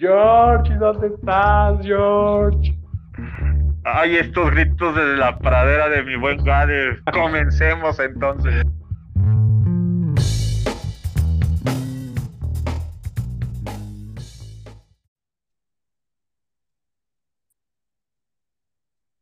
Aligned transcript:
George, 0.00 0.74
¿dónde 0.76 1.08
estás, 1.08 1.78
George? 1.84 2.74
Ay, 3.84 4.16
estos 4.16 4.50
gritos 4.50 4.96
desde 4.96 5.18
la 5.18 5.38
pradera 5.38 5.90
de 5.90 6.02
mi 6.02 6.16
buen 6.16 6.42
Gade. 6.42 7.02
Comencemos 7.12 8.00
entonces. 8.00 8.64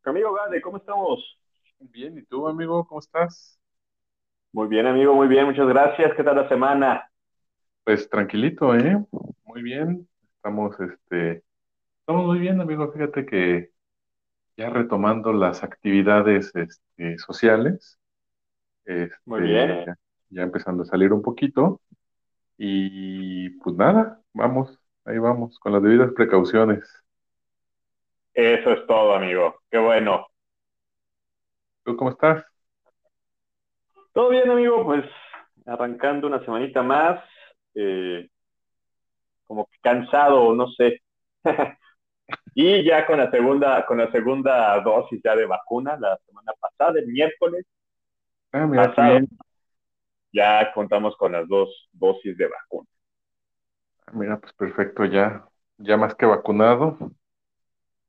Amigo 0.05 0.33
Gade, 0.33 0.61
¿cómo 0.61 0.77
estamos? 0.77 1.39
Bien, 1.81 2.17
¿y 2.19 2.23
tú, 2.23 2.47
amigo? 2.47 2.87
¿Cómo 2.87 3.01
estás? 3.01 3.59
Muy 4.53 4.69
bien, 4.69 4.87
amigo, 4.87 5.13
muy 5.13 5.27
bien, 5.27 5.47
muchas 5.47 5.67
gracias. 5.67 6.15
¿Qué 6.15 6.23
tal 6.23 6.37
la 6.37 6.49
semana? 6.49 7.11
Pues 7.83 8.09
tranquilito, 8.09 8.77
¿eh? 8.77 9.05
Muy 9.45 9.63
bien. 9.63 10.07
Estamos, 10.39 10.79
este, 10.79 11.43
estamos 12.01 12.27
muy 12.27 12.39
bien, 12.39 12.61
amigo. 12.61 12.93
Fíjate 12.93 13.27
que 13.27 13.73
ya 14.57 14.71
retomando 14.71 15.33
las 15.33 15.65
actividades, 15.65 16.55
este, 16.55 17.19
sociales. 17.19 17.99
Este, 18.85 19.17
Muy 19.25 19.41
bien. 19.43 19.85
Ya, 19.85 19.99
ya 20.31 20.43
empezando 20.43 20.85
a 20.85 20.87
salir 20.87 21.13
un 21.13 21.23
poquito. 21.23 21.81
Y 22.57 23.51
pues 23.61 23.75
nada, 23.75 24.21
vamos, 24.33 24.79
ahí 25.05 25.19
vamos, 25.19 25.59
con 25.59 25.73
las 25.73 25.83
debidas 25.83 26.13
precauciones. 26.13 26.89
Eso 28.33 28.71
es 28.71 28.87
todo, 28.87 29.15
amigo. 29.15 29.61
Qué 29.69 29.79
bueno. 29.79 30.29
¿Tú 31.83 31.97
cómo 31.97 32.11
estás? 32.11 32.45
Todo 34.13 34.31
bien, 34.31 34.49
amigo, 34.49 34.85
pues 34.85 35.05
arrancando 35.67 36.29
una 36.29 36.45
semanita 36.45 36.83
más, 36.83 37.21
eh, 37.75 38.29
como 39.49 39.67
que 39.69 39.79
cansado, 39.83 40.55
no 40.55 40.69
sé. 40.73 41.03
y 42.55 42.85
ya 42.85 43.07
con 43.07 43.19
la 43.19 43.31
segunda, 43.31 43.87
con 43.87 43.99
la 43.99 44.11
segunda 44.13 44.81
dosis 44.81 45.21
ya 45.25 45.37
de 45.37 45.47
vacuna, 45.47 45.97
la 45.99 46.19
semana 46.27 46.53
pasada, 46.61 46.99
el 47.01 47.09
miércoles 47.09 47.67
Ah, 48.53 48.67
mira, 48.67 48.95
pasado, 48.95 49.21
ya 50.33 50.73
contamos 50.75 51.17
con 51.17 51.33
las 51.33 51.47
dos 51.49 51.89
dosis 51.93 52.37
de 52.37 52.49
vacuna. 52.49 52.89
Ah, 54.07 54.13
Mira, 54.15 54.41
pues 54.41 54.53
perfecto, 54.55 55.05
ya, 55.05 55.49
ya 55.79 55.97
más 55.97 56.15
que 56.15 56.27
vacunado, 56.27 56.99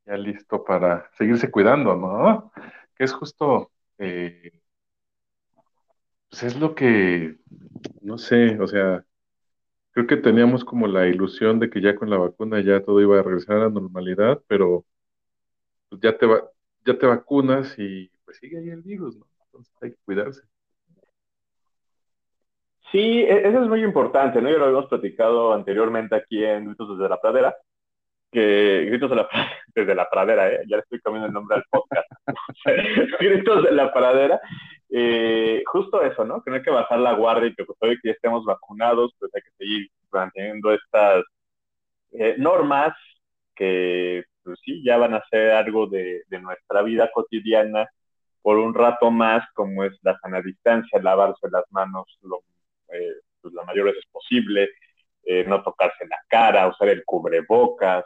ya 0.05 0.17
listo 0.17 0.63
para 0.63 1.09
seguirse 1.17 1.51
cuidando, 1.51 1.95
¿no? 1.95 2.51
Que 2.95 3.03
es 3.05 3.13
justo, 3.13 3.71
eh, 3.97 4.51
pues 6.29 6.43
es 6.43 6.55
lo 6.59 6.75
que, 6.75 7.37
no 8.01 8.17
sé, 8.17 8.59
o 8.59 8.67
sea, 8.67 9.05
creo 10.05 10.07
que 10.07 10.17
teníamos 10.17 10.63
como 10.65 10.87
la 10.87 11.07
ilusión 11.07 11.59
de 11.59 11.69
que 11.69 11.81
ya 11.81 11.95
con 11.95 12.09
la 12.09 12.17
vacuna 12.17 12.61
ya 12.61 12.83
todo 12.83 13.01
iba 13.01 13.19
a 13.19 13.23
regresar 13.23 13.57
a 13.57 13.59
la 13.65 13.69
normalidad, 13.69 14.41
pero 14.47 14.85
pues 15.89 16.01
ya 16.01 16.17
te 16.17 16.25
va, 16.25 16.41
ya 16.85 16.97
te 16.97 17.05
vacunas 17.05 17.75
y 17.77 18.09
pues 18.25 18.37
sigue 18.37 18.59
ahí 18.59 18.69
el 18.69 18.81
virus, 18.81 19.17
¿no? 19.17 19.27
Entonces 19.45 19.73
hay 19.81 19.91
que 19.91 19.97
cuidarse. 20.05 20.41
Sí, 22.91 22.99
e- 23.21 23.47
eso 23.47 23.61
es 23.63 23.69
muy 23.69 23.83
importante, 23.83 24.41
¿no? 24.41 24.49
Ya 24.49 24.57
lo 24.57 24.65
habíamos 24.65 24.89
platicado 24.89 25.53
anteriormente 25.53 26.15
aquí 26.15 26.43
en 26.43 26.65
Gritos 26.65 26.97
desde 26.97 27.09
la 27.09 27.21
Pradera, 27.21 27.55
que 28.31 28.85
Gritos 28.85 29.09
de 29.09 29.15
la, 29.15 29.29
desde 29.75 29.95
la 29.95 30.09
Pradera, 30.09 30.49
¿eh? 30.51 30.61
Ya 30.67 30.77
le 30.77 30.83
estoy 30.83 30.99
cambiando 30.99 31.27
el 31.27 31.33
nombre 31.33 31.57
al 31.57 31.63
podcast. 31.69 32.07
Gritos 33.19 33.63
de 33.63 33.71
la 33.71 33.91
Pradera. 33.91 34.39
Eh, 34.89 35.63
justo 35.65 36.01
eso, 36.01 36.25
¿no? 36.25 36.41
Que 36.41 36.49
no 36.49 36.57
hay 36.57 36.63
que 36.63 36.71
bajar 36.71 36.99
la 36.99 37.13
guardia 37.13 37.49
y 37.49 37.55
que 37.55 37.65
pues 37.65 37.77
hoy 37.81 37.99
que 38.01 38.09
ya 38.09 38.13
estemos 38.13 38.45
vacunados, 38.45 39.13
pues 39.19 39.31
hay 39.35 39.41
que 39.41 39.51
seguir 39.57 39.89
manteniendo 40.11 40.73
estas 40.73 41.23
eh, 42.11 42.35
normas 42.37 42.93
que, 43.55 44.23
pues 44.43 44.59
sí, 44.63 44.83
ya 44.83 44.97
van 44.97 45.13
a 45.13 45.23
ser 45.29 45.51
algo 45.51 45.87
de, 45.87 46.23
de 46.27 46.39
nuestra 46.39 46.81
vida 46.81 47.09
cotidiana 47.13 47.87
por 48.41 48.57
un 48.57 48.73
rato 48.73 49.11
más, 49.11 49.43
como 49.53 49.83
es 49.83 49.93
la 50.01 50.17
sana 50.19 50.41
distancia, 50.41 51.01
lavarse 51.01 51.49
las 51.51 51.65
manos 51.71 52.17
lo, 52.21 52.39
eh, 52.89 53.13
pues, 53.41 53.53
las 53.53 53.65
mayores 53.65 53.95
veces 53.95 54.09
posible, 54.11 54.69
eh, 55.23 55.43
no 55.45 55.61
tocarse 55.61 56.07
la 56.07 56.17
cara, 56.27 56.67
usar 56.67 56.89
el 56.89 57.03
cubrebocas, 57.05 58.05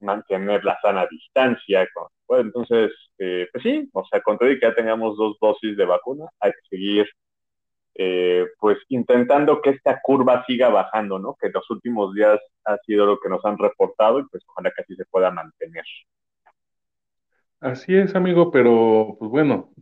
mantener 0.00 0.64
la 0.64 0.78
sana 0.82 1.06
distancia. 1.10 1.88
con- 1.94 2.08
entonces, 2.40 2.92
eh, 3.18 3.48
pues 3.52 3.62
sí, 3.64 3.88
o 3.92 4.04
sea, 4.06 4.20
con 4.22 4.38
todo 4.38 4.50
y 4.50 4.58
que 4.60 4.66
ya 4.68 4.74
tengamos 4.74 5.16
dos 5.16 5.36
dosis 5.40 5.76
de 5.76 5.84
vacuna, 5.86 6.26
hay 6.40 6.52
que 6.52 6.58
seguir, 6.70 7.06
eh, 7.96 8.46
pues, 8.60 8.78
intentando 8.88 9.62
que 9.62 9.70
esta 9.70 10.00
curva 10.02 10.44
siga 10.46 10.68
bajando, 10.70 11.18
¿no? 11.18 11.36
Que 11.40 11.50
los 11.50 11.68
últimos 11.70 12.14
días 12.14 12.40
ha 12.66 12.78
sido 12.86 13.06
lo 13.06 13.20
que 13.20 13.28
nos 13.30 13.44
han 13.46 13.58
reportado 13.58 14.20
y 14.20 14.24
pues 14.30 14.44
ojalá 14.48 14.72
que 14.72 14.82
así 14.82 14.96
se 14.96 15.06
pueda 15.06 15.30
mantener. 15.32 15.84
Así 17.60 17.94
es, 17.96 18.14
amigo, 18.16 18.50
pero 18.50 19.16
pues 19.18 19.30
bueno, 19.30 19.72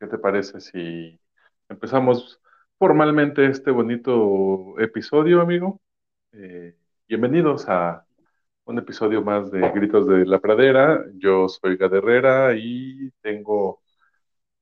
¿qué 0.00 0.06
te 0.06 0.18
parece 0.18 0.60
si 0.60 1.20
empezamos 1.68 2.40
formalmente 2.78 3.46
este 3.46 3.70
bonito 3.70 4.78
episodio, 4.80 5.40
amigo? 5.40 5.80
Eh, 6.32 6.76
bienvenidos 7.08 7.68
a 7.68 8.06
un 8.68 8.78
episodio 8.78 9.22
más 9.22 9.50
de 9.50 9.66
Gritos 9.70 10.06
de 10.06 10.26
la 10.26 10.40
Pradera. 10.40 11.02
Yo 11.14 11.48
soy 11.48 11.78
Gad 11.78 11.94
Herrera 11.94 12.54
y 12.54 13.10
tengo 13.22 13.80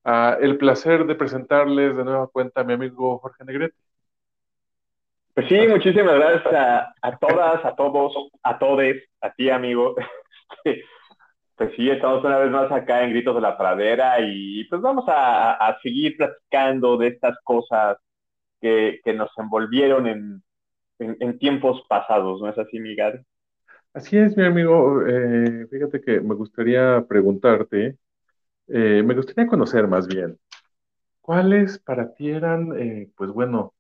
ah, 0.05 0.37
el 0.41 0.57
placer 0.59 1.07
de 1.07 1.17
presentarles 1.17 1.97
de 1.97 2.05
nueva 2.05 2.29
cuenta 2.29 2.61
a 2.61 2.65
mi 2.65 2.75
amigo 2.75 3.19
Jorge 3.19 3.45
Negrete. 3.45 3.75
Pues 5.35 5.49
sí, 5.49 5.59
muchísimas 5.69 6.15
gracias 6.15 6.55
a, 6.55 6.95
a 7.03 7.19
todas, 7.19 7.65
a 7.65 7.75
todos, 7.75 8.15
a 8.45 8.59
todes, 8.59 9.03
a 9.21 9.33
ti, 9.33 9.51
amigo. 9.51 9.95
Pues 11.59 11.71
sí, 11.75 11.89
estamos 11.89 12.23
una 12.23 12.37
vez 12.37 12.51
más 12.51 12.71
acá 12.71 13.03
en 13.03 13.13
Gritos 13.13 13.35
de 13.35 13.41
la 13.41 13.57
Pradera 13.57 14.17
y 14.21 14.65
pues 14.65 14.83
vamos 14.83 15.07
a, 15.09 15.53
a 15.53 15.81
seguir 15.81 16.15
platicando 16.19 16.99
de 16.99 17.07
estas 17.07 17.39
cosas 17.45 17.97
que, 18.61 19.01
que 19.03 19.15
nos 19.15 19.31
envolvieron 19.39 20.07
en, 20.07 20.43
en, 20.99 21.17
en, 21.19 21.39
tiempos 21.39 21.83
pasados, 21.89 22.43
¿no 22.43 22.51
es 22.51 22.59
así, 22.59 22.79
Miguel? 22.79 23.25
Así 23.97 24.17
es, 24.19 24.37
mi 24.37 24.45
amigo. 24.45 25.07
Eh, 25.07 25.67
fíjate 25.71 26.01
que 26.03 26.21
me 26.21 26.35
gustaría 26.35 27.05
preguntarte, 27.09 27.99
eh, 28.69 29.03
me 29.05 29.15
gustaría 29.15 29.47
conocer 29.49 29.89
más 29.89 30.09
bien, 30.09 30.39
¿cuáles 31.23 31.79
para 31.81 32.15
ti 32.15 32.31
eran, 32.31 32.73
eh, 32.79 33.11
pues 33.17 33.31
bueno, 33.33 33.75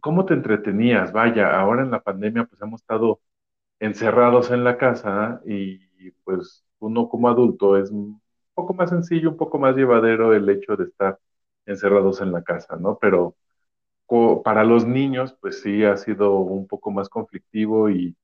cómo 0.00 0.26
te 0.26 0.34
entretenías? 0.34 1.12
Vaya, 1.12 1.58
ahora 1.60 1.82
en 1.82 1.90
la 1.92 2.02
pandemia 2.02 2.44
pues 2.46 2.60
hemos 2.62 2.82
estado 2.82 3.20
encerrados 3.80 4.50
en 4.52 4.64
la 4.64 4.78
casa 4.78 5.40
y 5.46 5.80
pues 6.24 6.64
uno 6.80 7.08
como 7.08 7.28
adulto 7.28 7.76
es 7.78 7.90
un 7.92 8.20
poco 8.54 8.74
más 8.74 8.90
sencillo, 8.90 9.30
un 9.30 9.38
poco 9.38 9.58
más 9.58 9.76
llevadero 9.76 10.34
el 10.34 10.48
hecho 10.50 10.76
de 10.76 10.84
estar 10.86 11.18
encerrados 11.66 12.20
en 12.22 12.32
la 12.32 12.42
casa, 12.44 12.76
¿no? 12.76 12.98
Pero 13.00 13.36
para 14.44 14.64
los 14.64 14.86
niños 14.86 15.34
pues 15.40 15.60
sí 15.62 15.84
ha 15.84 15.96
sido 15.96 16.38
un 16.38 16.66
poco 16.66 16.90
más 16.90 17.08
conflictivo 17.08 17.90
y 17.90 18.16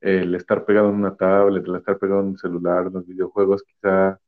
el 0.00 0.34
estar 0.34 0.64
pegado 0.64 0.90
en 0.90 0.96
una 0.96 1.16
tablet, 1.16 1.66
el 1.66 1.76
estar 1.76 1.98
pegado 1.98 2.20
en 2.20 2.28
un 2.28 2.38
celular, 2.38 2.86
en 2.86 2.94
los 2.94 3.06
videojuegos, 3.06 3.62
quizá 3.64 4.18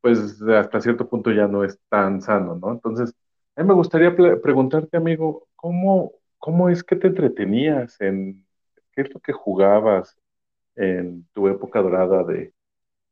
pues 0.00 0.42
hasta 0.42 0.80
cierto 0.80 1.08
punto 1.08 1.32
ya 1.32 1.48
no 1.48 1.64
es 1.64 1.78
tan 1.88 2.20
sano, 2.22 2.56
¿no? 2.56 2.72
Entonces, 2.72 3.14
a 3.56 3.62
mí 3.62 3.68
me 3.68 3.74
gustaría 3.74 4.14
preguntarte, 4.16 4.96
amigo, 4.98 5.48
¿cómo, 5.56 6.12
¿cómo 6.38 6.68
es 6.68 6.84
que 6.84 6.96
te 6.96 7.08
entretenías 7.08 8.00
en 8.00 8.46
qué 8.92 9.02
es 9.02 9.14
lo 9.14 9.20
que 9.20 9.32
jugabas 9.32 10.16
en 10.76 11.26
tu 11.34 11.48
época 11.48 11.82
dorada 11.82 12.24
de, 12.24 12.54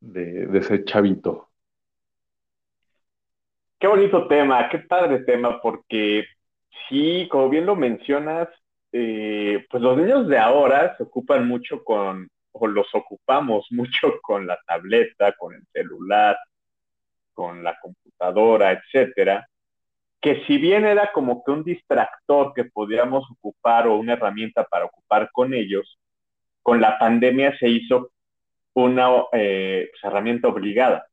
de, 0.00 0.46
de 0.48 0.58
ese 0.60 0.84
chavito? 0.84 1.50
Qué 3.78 3.86
bonito 3.88 4.28
tema, 4.28 4.68
qué 4.70 4.78
padre 4.78 5.24
tema, 5.24 5.60
porque 5.60 6.24
sí, 6.88 7.28
como 7.30 7.48
bien 7.48 7.66
lo 7.66 7.74
mencionas, 7.76 8.48
eh, 8.92 9.66
pues 9.70 9.82
los 9.82 9.97
niños 9.97 10.28
de 10.28 10.38
ahora 10.38 10.94
se 10.97 11.04
ocupan 11.04 11.48
mucho 11.48 11.82
con, 11.82 12.28
o 12.53 12.66
los 12.66 12.94
ocupamos 12.94 13.66
mucho 13.71 14.21
con 14.22 14.47
la 14.47 14.59
tableta, 14.66 15.33
con 15.33 15.54
el 15.54 15.62
celular, 15.72 16.39
con 17.33 17.65
la 17.65 17.78
computadora, 17.80 18.72
etcétera, 18.72 19.48
que 20.21 20.44
si 20.47 20.59
bien 20.59 20.84
era 20.84 21.10
como 21.12 21.42
que 21.42 21.50
un 21.50 21.65
distractor 21.65 22.53
que 22.54 22.65
podíamos 22.65 23.28
ocupar 23.30 23.89
o 23.89 23.97
una 23.97 24.12
herramienta 24.12 24.65
para 24.65 24.84
ocupar 24.84 25.30
con 25.33 25.54
ellos, 25.54 25.98
con 26.62 26.80
la 26.80 26.98
pandemia 26.98 27.56
se 27.59 27.68
hizo 27.68 28.12
una 28.74 29.09
eh, 29.33 29.89
pues, 29.91 30.04
herramienta 30.04 30.48
obligada, 30.48 31.06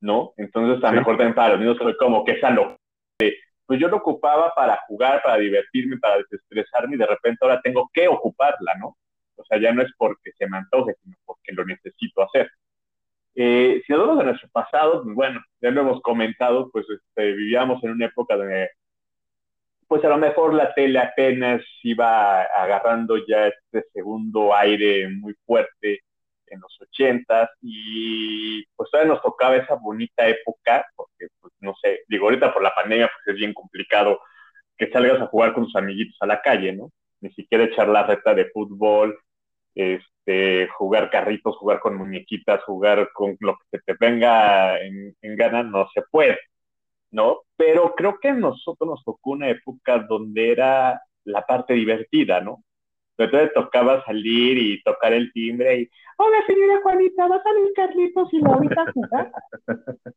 ¿no? 0.00 0.32
Entonces, 0.36 0.82
a 0.82 0.88
lo 0.88 0.92
sí. 0.92 0.98
mejor 0.98 1.16
también 1.16 1.34
para 1.34 1.50
los 1.50 1.60
niños 1.60 1.78
fue 1.78 1.96
como 1.96 2.24
que 2.24 2.32
esa 2.32 2.50
lo 2.50 2.78
pues 3.70 3.78
yo 3.78 3.86
lo 3.86 3.98
ocupaba 3.98 4.52
para 4.52 4.80
jugar, 4.88 5.22
para 5.22 5.36
divertirme, 5.36 5.96
para 5.98 6.16
desestresarme 6.16 6.96
y 6.96 6.98
de 6.98 7.06
repente 7.06 7.38
ahora 7.42 7.60
tengo 7.60 7.88
que 7.94 8.08
ocuparla, 8.08 8.74
¿no? 8.80 8.96
O 9.36 9.44
sea, 9.44 9.60
ya 9.60 9.72
no 9.72 9.80
es 9.80 9.92
porque 9.96 10.32
se 10.36 10.48
me 10.48 10.56
antoje, 10.56 10.96
sino 11.00 11.14
porque 11.24 11.52
lo 11.52 11.64
necesito 11.64 12.20
hacer. 12.20 12.50
Eh, 13.36 13.80
si 13.86 13.92
hablamos 13.92 14.18
de 14.18 14.24
nuestro 14.24 14.48
pasado, 14.48 15.04
pues 15.04 15.14
bueno, 15.14 15.40
ya 15.60 15.70
lo 15.70 15.82
hemos 15.82 16.02
comentado, 16.02 16.68
pues 16.72 16.84
este, 16.90 17.30
vivíamos 17.30 17.80
en 17.84 17.90
una 17.90 18.06
época 18.06 18.34
donde 18.34 18.70
pues 19.86 20.04
a 20.04 20.08
lo 20.08 20.18
mejor 20.18 20.52
la 20.52 20.74
tele 20.74 20.98
apenas 20.98 21.62
iba 21.84 22.42
agarrando 22.42 23.24
ya 23.24 23.46
este 23.46 23.84
segundo 23.92 24.52
aire 24.52 25.08
muy 25.10 25.34
fuerte 25.46 26.00
en 26.50 26.60
los 26.60 26.76
ochentas 26.80 27.50
y 27.62 28.64
pues 28.76 28.90
todavía 28.90 29.14
nos 29.14 29.22
tocaba 29.22 29.56
esa 29.56 29.74
bonita 29.76 30.28
época, 30.28 30.84
porque 30.96 31.28
pues 31.40 31.52
no 31.60 31.74
sé, 31.82 32.00
digo 32.08 32.26
ahorita 32.26 32.52
por 32.52 32.62
la 32.62 32.74
pandemia 32.74 33.08
pues 33.08 33.34
es 33.34 33.40
bien 33.40 33.54
complicado 33.54 34.20
que 34.76 34.90
salgas 34.90 35.20
a 35.20 35.26
jugar 35.26 35.52
con 35.54 35.64
tus 35.64 35.76
amiguitos 35.76 36.16
a 36.20 36.26
la 36.26 36.40
calle, 36.40 36.72
¿no? 36.72 36.90
Ni 37.20 37.30
siquiera 37.32 37.64
echar 37.64 37.88
la 37.88 38.04
reta 38.04 38.34
de 38.34 38.46
fútbol, 38.46 39.18
este, 39.74 40.68
jugar 40.68 41.10
carritos, 41.10 41.56
jugar 41.56 41.80
con 41.80 41.96
muñequitas, 41.96 42.62
jugar 42.64 43.10
con 43.12 43.36
lo 43.40 43.56
que 43.56 43.78
se 43.78 43.82
te 43.84 43.94
venga 43.98 44.80
en, 44.80 45.14
en 45.22 45.36
gana, 45.36 45.62
no 45.62 45.88
se 45.94 46.02
puede, 46.10 46.38
¿no? 47.10 47.40
Pero 47.56 47.94
creo 47.94 48.18
que 48.20 48.28
a 48.28 48.34
nosotros 48.34 48.88
nos 48.88 49.04
tocó 49.04 49.32
una 49.32 49.48
época 49.50 49.98
donde 49.98 50.50
era 50.52 51.00
la 51.24 51.42
parte 51.46 51.74
divertida, 51.74 52.40
¿no? 52.40 52.64
Entonces 53.24 53.52
tocaba 53.54 54.04
salir 54.04 54.58
y 54.58 54.82
tocar 54.82 55.12
el 55.12 55.32
timbre 55.32 55.80
y, 55.80 55.90
hola 56.16 56.38
señora 56.46 56.80
Juanita, 56.82 57.28
¿va 57.28 57.36
a 57.36 57.42
salir 57.42 57.72
Carlitos 57.74 58.32
y 58.32 58.40
la 58.40 58.50
ahorita 58.50 58.92
jugar? 58.94 59.32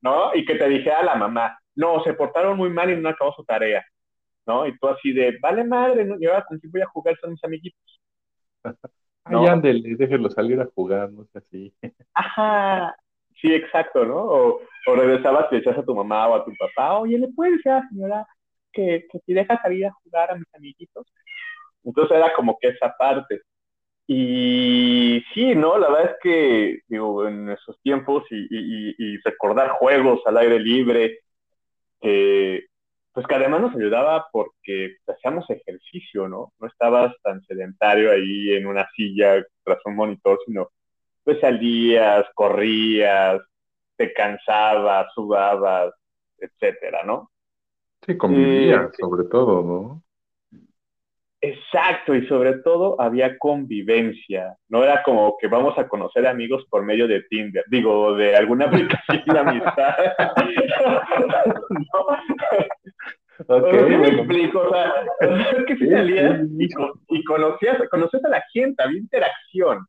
¿No? 0.00 0.34
Y 0.34 0.44
que 0.44 0.54
te 0.54 0.68
dijera 0.68 1.02
la 1.02 1.16
mamá, 1.16 1.58
no, 1.74 2.02
se 2.02 2.14
portaron 2.14 2.56
muy 2.56 2.70
mal 2.70 2.90
y 2.90 2.96
no 2.96 3.08
acabó 3.08 3.32
su 3.34 3.44
tarea, 3.44 3.84
¿no? 4.46 4.66
Y 4.66 4.78
tú 4.78 4.88
así 4.88 5.12
de, 5.12 5.36
vale 5.40 5.64
madre, 5.64 6.04
¿no? 6.04 6.16
yo 6.18 6.30
con 6.48 6.58
quién 6.58 6.72
voy 6.72 6.80
a 6.80 6.86
jugar, 6.86 7.16
son 7.20 7.32
mis 7.32 7.44
amiguitos. 7.44 8.00
¿no? 8.64 9.40
Ay, 9.40 9.46
ándele, 9.48 9.96
déjenlo 9.96 10.30
salir 10.30 10.60
a 10.60 10.68
jugar, 10.74 11.10
no 11.10 11.24
sé 11.24 11.38
así. 11.38 11.74
Ajá, 12.14 12.94
sí, 13.40 13.52
exacto, 13.52 14.04
¿no? 14.04 14.16
O, 14.16 14.60
o 14.86 14.94
regresabas 14.94 15.52
y 15.52 15.56
echas 15.56 15.76
a 15.76 15.84
tu 15.84 15.94
mamá 15.94 16.28
o 16.28 16.36
a 16.36 16.44
tu 16.44 16.52
papá, 16.56 16.98
oye, 16.98 17.18
¿le 17.18 17.28
puedes 17.28 17.56
decir 17.56 17.72
a 17.72 17.80
la 17.80 17.88
señora 17.88 18.26
que, 18.72 19.06
que 19.10 19.18
si 19.26 19.34
deja 19.34 19.60
salir 19.60 19.86
a 19.86 19.92
jugar 20.04 20.30
a 20.30 20.36
mis 20.36 20.54
amiguitos? 20.54 21.06
Entonces 21.86 22.16
era 22.16 22.34
como 22.34 22.58
que 22.60 22.68
esa 22.68 22.94
parte. 22.98 23.40
Y 24.06 25.24
sí, 25.32 25.54
¿no? 25.54 25.78
La 25.78 25.88
verdad 25.88 26.12
es 26.12 26.16
que, 26.22 26.80
digo, 26.88 27.26
en 27.26 27.50
esos 27.50 27.80
tiempos 27.80 28.24
y, 28.30 28.36
y, 28.36 28.94
y 28.98 29.18
recordar 29.24 29.70
juegos 29.70 30.20
al 30.26 30.36
aire 30.36 30.60
libre, 30.60 31.20
eh, 32.02 32.66
pues 33.12 33.26
que 33.26 33.34
además 33.34 33.62
nos 33.62 33.74
ayudaba 33.74 34.26
porque 34.30 34.96
hacíamos 35.06 35.48
ejercicio, 35.48 36.28
¿no? 36.28 36.52
No 36.60 36.66
estabas 36.68 37.14
tan 37.22 37.42
sedentario 37.46 38.12
ahí 38.12 38.52
en 38.54 38.66
una 38.66 38.86
silla 38.94 39.44
tras 39.64 39.78
un 39.86 39.96
monitor, 39.96 40.38
sino 40.44 40.68
pues 41.24 41.40
salías, 41.40 42.26
corrías, 42.34 43.40
te 43.96 44.12
cansabas, 44.12 45.12
sudabas, 45.14 45.94
etcétera, 46.38 47.02
¿no? 47.04 47.30
Sí, 48.04 48.16
convivías, 48.16 48.90
eh, 48.90 48.96
sobre 49.00 49.24
todo, 49.24 49.62
¿no? 49.62 50.02
Exacto, 51.46 52.14
y 52.14 52.26
sobre 52.26 52.54
todo 52.58 53.00
había 53.00 53.38
convivencia. 53.38 54.56
No 54.68 54.82
era 54.82 55.02
como 55.04 55.36
que 55.40 55.46
vamos 55.46 55.78
a 55.78 55.86
conocer 55.86 56.26
amigos 56.26 56.64
por 56.68 56.82
medio 56.82 57.06
de 57.06 57.22
Tinder, 57.22 57.64
digo, 57.68 58.14
de 58.14 58.36
alguna 58.36 58.64
aplicación 58.66 59.22
de 59.26 59.38
amistad. 59.38 59.94
no. 61.70 62.06
Okay, 63.48 63.96
me 63.98 64.08
explico, 64.08 64.60
o 64.60 64.70
sea, 64.70 64.94
es 65.20 65.64
que 65.66 65.76
si 65.76 65.90
salías 65.90 66.40
y, 66.58 66.68
y, 67.08 67.24
conocías, 67.24 67.76
conocías 67.90 68.24
a 68.24 68.30
la 68.30 68.42
gente, 68.50 68.82
había 68.82 68.98
interacción, 68.98 69.86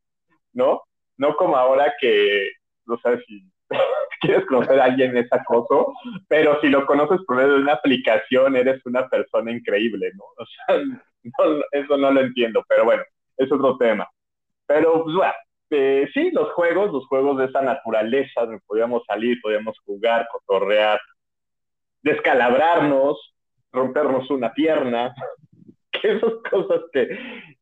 ¿no? 0.52 0.82
No 1.16 1.36
como 1.38 1.56
ahora 1.56 1.94
que, 2.00 2.50
no 2.86 3.00
sabes 3.00 3.24
si 3.26 3.42
quieres 4.22 4.46
conocer 4.46 4.80
a 4.80 4.86
alguien 4.86 5.16
es 5.18 5.32
acoso, 5.32 5.94
pero 6.28 6.60
si 6.62 6.68
lo 6.68 6.86
conoces 6.86 7.20
por 7.26 7.38
medio 7.38 7.54
de 7.54 7.62
una 7.62 7.74
aplicación, 7.74 8.56
eres 8.56 8.86
una 8.86 9.08
persona 9.08 9.52
increíble, 9.52 10.12
¿no? 10.16 10.24
O 10.38 10.46
sea, 10.46 10.84
no, 11.40 11.62
eso 11.72 11.98
no 11.98 12.12
lo 12.12 12.22
entiendo, 12.22 12.64
pero 12.68 12.86
bueno, 12.86 13.04
es 13.38 13.52
otro 13.52 13.78
tema. 13.78 14.08
Pero, 14.66 15.04
pues, 15.04 15.16
bueno, 15.16 15.34
eh, 15.70 16.10
sí, 16.14 16.32
los 16.32 16.52
juegos, 16.54 16.92
los 16.92 17.08
juegos 17.08 17.38
de 17.38 17.46
esa 17.46 17.62
naturaleza, 17.62 18.42
donde 18.42 18.62
podíamos 18.66 19.04
salir, 19.06 19.40
podíamos 19.42 19.78
jugar, 19.86 20.28
cotorrear, 20.32 21.00
descalabrarnos, 22.02 23.36
rompernos 23.72 24.30
una 24.30 24.54
pierna, 24.54 25.14
que 25.92 26.14
esas 26.14 26.34
cosas 26.50 26.82
que, 26.92 27.08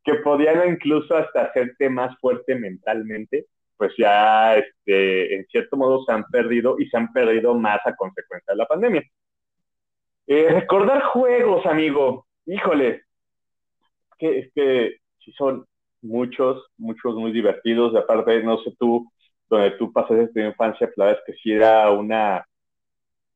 que 0.04 0.16
podían 0.16 0.68
incluso 0.70 1.16
hasta 1.16 1.44
hacerte 1.44 1.90
más 1.90 2.18
fuerte 2.20 2.56
mentalmente, 2.56 3.48
pues 3.78 3.94
ya 3.98 4.56
este, 4.56 5.36
en 5.36 5.46
cierto 5.48 5.78
modo 5.78 6.04
se 6.06 6.12
han 6.12 6.24
perdido 6.26 6.78
y 6.80 6.88
se 6.88 6.98
han 6.98 7.12
perdido 7.12 7.56
más 7.56 7.80
a 7.86 7.96
consecuencia 7.96 8.54
de 8.54 8.58
la 8.58 8.66
pandemia. 8.66 9.04
Eh, 10.28 10.48
recordar 10.50 11.02
juegos, 11.04 11.66
amigo, 11.66 12.26
híjole, 12.46 13.04
que, 14.18 14.40
es 14.40 14.54
que 14.54 14.98
sí 15.24 15.32
son 15.34 15.66
muchos, 16.02 16.66
muchos 16.78 17.16
muy 17.16 17.32
divertidos. 17.32 17.94
Y 17.94 17.98
aparte, 17.98 18.44
no 18.44 18.58
sé 18.64 18.74
tú, 18.80 19.12
donde 19.50 19.72
tú 19.72 19.92
pasaste 19.92 20.28
tu 20.28 20.40
infancia, 20.40 20.88
pues 20.88 20.98
la 20.98 21.06
verdad 21.06 21.24
es 21.26 21.34
que 21.34 21.42
sí 21.42 21.52
era 21.52 21.92
una, 21.92 22.46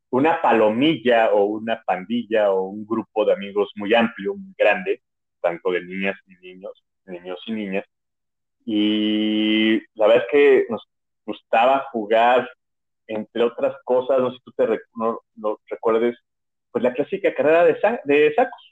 una 0.09 0.41
palomilla 0.41 1.31
o 1.33 1.45
una 1.45 1.81
pandilla 1.85 2.51
o 2.51 2.63
un 2.69 2.85
grupo 2.85 3.25
de 3.25 3.33
amigos 3.33 3.71
muy 3.75 3.93
amplio, 3.93 4.35
muy 4.35 4.53
grande, 4.57 5.01
tanto 5.41 5.71
de 5.71 5.83
niñas 5.83 6.17
y 6.27 6.35
niños, 6.47 6.83
niños 7.05 7.39
y 7.45 7.51
niñas. 7.51 7.85
Y 8.65 9.79
la 9.95 10.07
verdad 10.07 10.25
es 10.25 10.31
que 10.31 10.65
nos 10.69 10.87
gustaba 11.25 11.87
jugar, 11.91 12.49
entre 13.07 13.43
otras 13.43 13.75
cosas, 13.83 14.19
no 14.19 14.31
sé 14.31 14.37
si 14.37 14.43
tú 14.43 14.51
te 14.51 14.67
no, 14.95 15.19
no 15.35 15.59
recuerdes, 15.67 16.17
pues 16.71 16.83
la 16.83 16.93
clásica 16.93 17.33
carrera 17.33 17.65
de, 17.65 17.77
de 18.05 18.33
sacos 18.35 18.68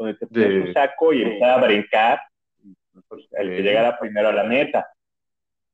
donde 0.00 0.14
te 0.14 0.26
pones 0.26 0.48
de... 0.48 0.60
un 0.60 0.72
saco 0.72 1.12
y 1.12 1.22
empezaba 1.22 1.54
a 1.54 1.66
brincar, 1.66 2.20
pues, 3.06 3.26
el 3.32 3.50
que 3.50 3.62
llegara 3.62 3.98
primero 3.98 4.28
a 4.28 4.32
la 4.32 4.44
meta. 4.44 4.88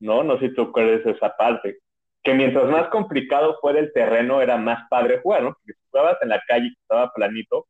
¿No? 0.01 0.23
No 0.23 0.39
sé 0.39 0.49
si 0.49 0.55
tú 0.55 0.63
acuerdas 0.63 1.07
esa 1.07 1.35
parte. 1.37 1.79
Que 2.23 2.35
mientras 2.35 2.69
más 2.69 2.89
complicado 2.89 3.57
fuera 3.61 3.79
el 3.79 3.93
terreno, 3.93 4.43
era 4.43 4.57
más 4.57 4.87
padre 4.91 5.21
jugar, 5.23 5.45
¿no? 5.45 5.53
Porque 5.53 5.73
si 5.75 5.89
jugabas 5.91 6.19
en 6.21 6.29
la 6.31 6.43
calle 6.47 6.69
que 6.69 6.81
estaba 6.81 7.13
planito, 7.13 7.67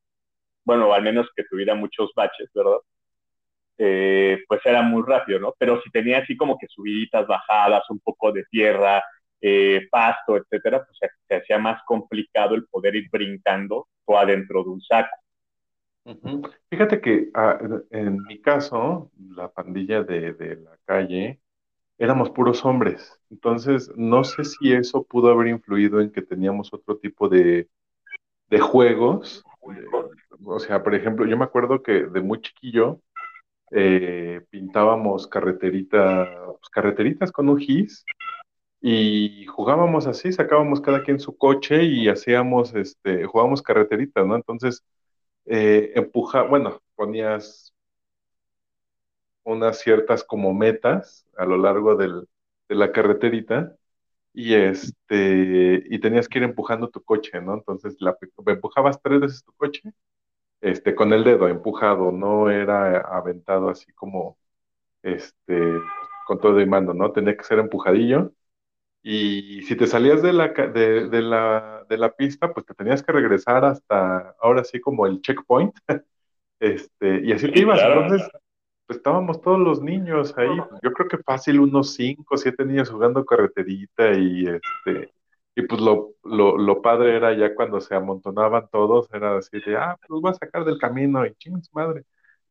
bueno, 0.65 0.93
al 0.93 1.03
menos 1.03 1.29
que 1.37 1.45
tuviera 1.45 1.75
muchos 1.75 2.11
baches, 2.17 2.49
¿verdad? 2.55 2.79
Eh, 3.79 4.43
pues 4.49 4.63
era 4.65 4.81
muy 4.81 5.03
rápido, 5.07 5.39
¿no? 5.39 5.55
Pero 5.59 5.81
si 5.83 5.91
tenía 5.91 6.19
así 6.19 6.37
como 6.37 6.57
que 6.59 6.67
subiditas, 6.69 7.27
bajadas, 7.27 7.89
un 7.91 8.01
poco 8.01 8.33
de 8.33 8.45
tierra, 8.51 9.05
eh, 9.43 9.87
pasto, 9.91 10.39
etcétera, 10.39 10.83
pues 10.85 10.99
se, 10.99 11.09
se, 11.29 11.35
hacía 11.37 11.59
más 11.59 11.83
complicado 11.85 12.55
el 12.55 12.67
poder 12.67 12.97
ir 12.97 13.09
brincando 13.13 13.87
o 14.07 14.19
adentro 14.19 14.65
de 14.65 14.71
un 14.71 14.81
saco. 14.81 15.15
Fíjate 16.71 17.01
que 17.01 17.31
ah, 17.35 17.59
en 17.91 18.23
mi 18.25 18.41
caso, 18.41 19.11
la 19.17 19.51
pandilla 19.51 20.03
de, 20.03 20.35
de, 20.35 20.57
la 20.57 20.79
calle, 20.85 21.41
éramos 21.99 22.31
puros 22.31 22.65
hombres. 22.65 23.19
Entonces, 23.31 23.91
no 23.97 24.23
sé 24.25 24.45
si 24.45 24.73
eso 24.73 25.03
pudo 25.05 25.31
haber 25.31 25.49
influido 25.49 26.01
en 26.01 26.13
que 26.13 26.23
teníamos 26.23 26.73
otro 26.73 26.99
tipo 26.99 27.29
de, 27.29 27.69
de 28.49 28.61
juegos. 28.61 29.43
o 30.45 30.59
sea, 30.61 30.83
por 30.83 30.95
ejemplo, 30.95 31.27
yo 31.27 31.37
me 31.37 31.45
acuerdo 31.45 31.83
que 31.83 32.05
de 32.05 32.21
muy 32.21 32.41
chiquillo 32.41 33.01
eh, 33.73 34.43
pintábamos 34.51 35.27
carreterita, 35.27 36.29
pues, 36.47 36.71
carreteritas 36.71 37.33
con 37.33 37.49
un 37.49 37.59
gis 37.59 38.05
y 38.81 39.47
jugábamos 39.47 40.07
así, 40.07 40.33
sacábamos 40.33 40.81
cada 40.81 41.03
quien 41.03 41.19
su 41.19 41.37
coche 41.37 41.85
y 41.85 42.09
hacíamos, 42.09 42.75
este, 42.75 43.25
jugábamos 43.25 43.63
carreteritas, 43.63 44.25
¿no? 44.27 44.37
Entonces, 44.37 44.85
eh, 45.47 45.93
empuja, 45.97 46.43
bueno, 46.43 46.83
ponías 46.95 47.75
unas 49.45 49.79
ciertas 49.79 50.25
como 50.25 50.53
metas 50.55 51.27
a 51.37 51.45
lo 51.45 51.57
largo 51.57 51.97
del, 51.97 52.29
de 52.69 52.75
la 52.75 52.93
carreterita 52.93 53.77
y 54.35 54.55
este 54.55 55.85
y 55.87 55.99
tenías 56.01 56.29
que 56.29 56.39
ir 56.39 56.45
empujando 56.45 56.91
tu 56.91 57.03
coche, 57.03 57.41
¿no? 57.41 57.55
Entonces 57.55 57.97
la, 58.01 58.17
empujabas 58.47 59.01
tres 59.03 59.21
veces 59.21 59.45
tu 59.45 59.53
coche, 59.55 59.93
este, 60.63 60.95
con 60.97 61.13
el 61.13 61.25
dedo 61.25 61.49
empujado, 61.49 62.13
no 62.13 62.51
era 62.51 63.01
aventado 63.01 63.71
así 63.71 63.93
como 63.95 64.39
este 65.03 65.57
con 66.27 66.41
todo 66.41 66.57
de 66.57 66.67
mando, 66.67 66.95
¿no? 66.95 67.13
Tenía 67.13 67.37
que 67.37 67.45
ser 67.45 67.61
empujadillo 67.61 68.33
y 69.09 69.63
si 69.63 69.77
te 69.77 69.87
salías 69.87 70.21
de 70.21 70.33
la, 70.33 70.49
de, 70.49 71.09
de, 71.09 71.23
la, 71.23 71.87
de 71.89 71.97
la 71.97 72.11
pista, 72.11 72.53
pues 72.53 72.67
te 72.67 72.75
tenías 72.75 73.05
que 73.05 73.13
regresar 73.13 73.65
hasta 73.65 74.35
ahora 74.41 74.65
sí 74.65 74.81
como 74.81 75.07
el 75.07 75.21
checkpoint. 75.21 75.77
este, 76.59 77.21
y 77.25 77.31
así 77.31 77.49
te 77.53 77.61
ibas. 77.61 77.79
Claro. 77.79 78.03
Entonces, 78.03 78.29
pues 78.85 78.97
estábamos 78.97 79.41
todos 79.41 79.61
los 79.61 79.81
niños 79.81 80.37
ahí. 80.37 80.49
Yo 80.83 80.93
creo 80.93 81.09
que 81.09 81.19
fácil 81.19 81.61
unos 81.61 81.95
cinco, 81.95 82.37
siete 82.37 82.65
niños 82.65 82.91
jugando 82.91 83.25
carreterita 83.25 84.13
y 84.15 84.49
este. 84.49 85.13
Y 85.55 85.63
pues 85.63 85.81
lo, 85.81 86.15
lo, 86.25 86.59
lo 86.59 86.83
padre 86.83 87.17
era 87.17 87.33
ya 87.33 87.55
cuando 87.55 87.81
se 87.81 87.95
amontonaban 87.95 88.69
todos, 88.73 89.09
era 89.13 89.39
así 89.39 89.61
de, 89.65 89.77
ah, 89.77 89.97
pues 90.05 90.21
voy 90.21 90.33
a 90.33 90.35
sacar 90.35 90.65
del 90.65 90.79
camino 90.79 91.25
y 91.25 91.33
chingos 91.37 91.71
madre. 91.73 92.05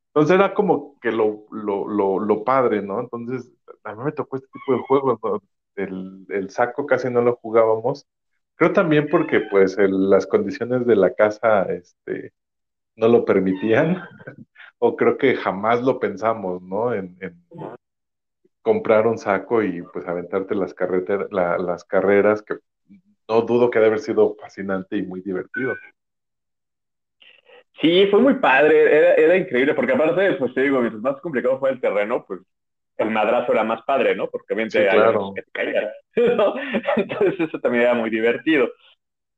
Entonces 0.08 0.36
era 0.36 0.54
como 0.54 0.98
que 1.02 1.12
lo, 1.12 1.48
lo, 1.52 1.86
lo, 1.90 2.20
lo 2.20 2.44
padre, 2.46 2.82
¿no? 2.82 3.02
Entonces, 3.02 3.52
a 3.84 3.94
mí 3.94 4.04
me 4.06 4.14
tocó 4.14 4.38
este 4.38 4.48
tipo 4.54 4.74
de 4.74 4.80
juegos, 4.88 5.20
¿no? 5.22 5.42
El, 5.76 6.26
el, 6.30 6.50
saco 6.50 6.86
casi 6.86 7.10
no 7.10 7.22
lo 7.22 7.36
jugábamos, 7.38 8.06
Creo 8.58 8.72
también 8.74 9.10
porque 9.10 9.42
pues 9.52 9.76
las 9.80 10.28
condiciones 10.28 10.86
de 10.88 10.96
la 10.96 11.14
casa 11.14 11.64
este, 11.64 12.32
no 12.96 13.08
lo 13.10 13.26
permitían, 13.26 14.04
o 14.80 14.96
creo 14.96 15.18
que 15.18 15.36
jamás 15.38 15.82
lo 15.84 16.00
pensamos, 16.00 16.62
¿no? 16.62 16.94
En, 16.94 17.18
en 17.22 17.44
comprar 18.62 19.08
un 19.08 19.18
saco 19.18 19.64
y 19.64 19.82
pues 19.94 20.06
aventarte 20.08 20.56
las, 20.56 20.74
carreter- 20.76 21.30
la- 21.32 21.58
las 21.58 21.86
carreras, 21.86 22.42
que 22.42 22.56
no 23.30 23.42
dudo 23.42 23.70
que 23.72 23.80
ha 23.80 23.82
de 23.82 23.88
haber 23.88 24.00
sido 24.00 24.36
fascinante 24.42 24.98
y 24.98 25.04
muy 25.04 25.22
divertido. 25.22 25.76
Sí, 27.82 28.08
fue 28.10 28.22
muy 28.22 28.36
padre, 28.36 28.84
era, 28.98 29.14
era 29.16 29.38
increíble, 29.38 29.74
porque 29.74 29.94
aparte, 29.94 30.34
pues 30.36 30.54
te 30.54 30.62
digo, 30.62 30.80
mientras 30.80 31.02
más 31.04 31.22
complicado 31.22 31.60
fue 31.60 31.72
el 31.72 31.82
terreno, 31.82 32.26
pues 32.26 32.40
el 32.98 33.10
madrazo 33.12 33.52
era 33.52 33.64
más 33.64 33.82
padre, 33.84 34.16
¿no? 34.16 34.30
Porque 34.30 34.54
obviamente 34.54 34.80
Sí, 34.82 34.88
claro. 34.90 35.34
que 35.36 35.42
¿no? 36.36 36.56
Entonces 36.96 37.40
eso 37.40 37.60
también 37.60 37.84
era 37.84 37.94
muy 37.94 38.10
divertido. 38.10 38.72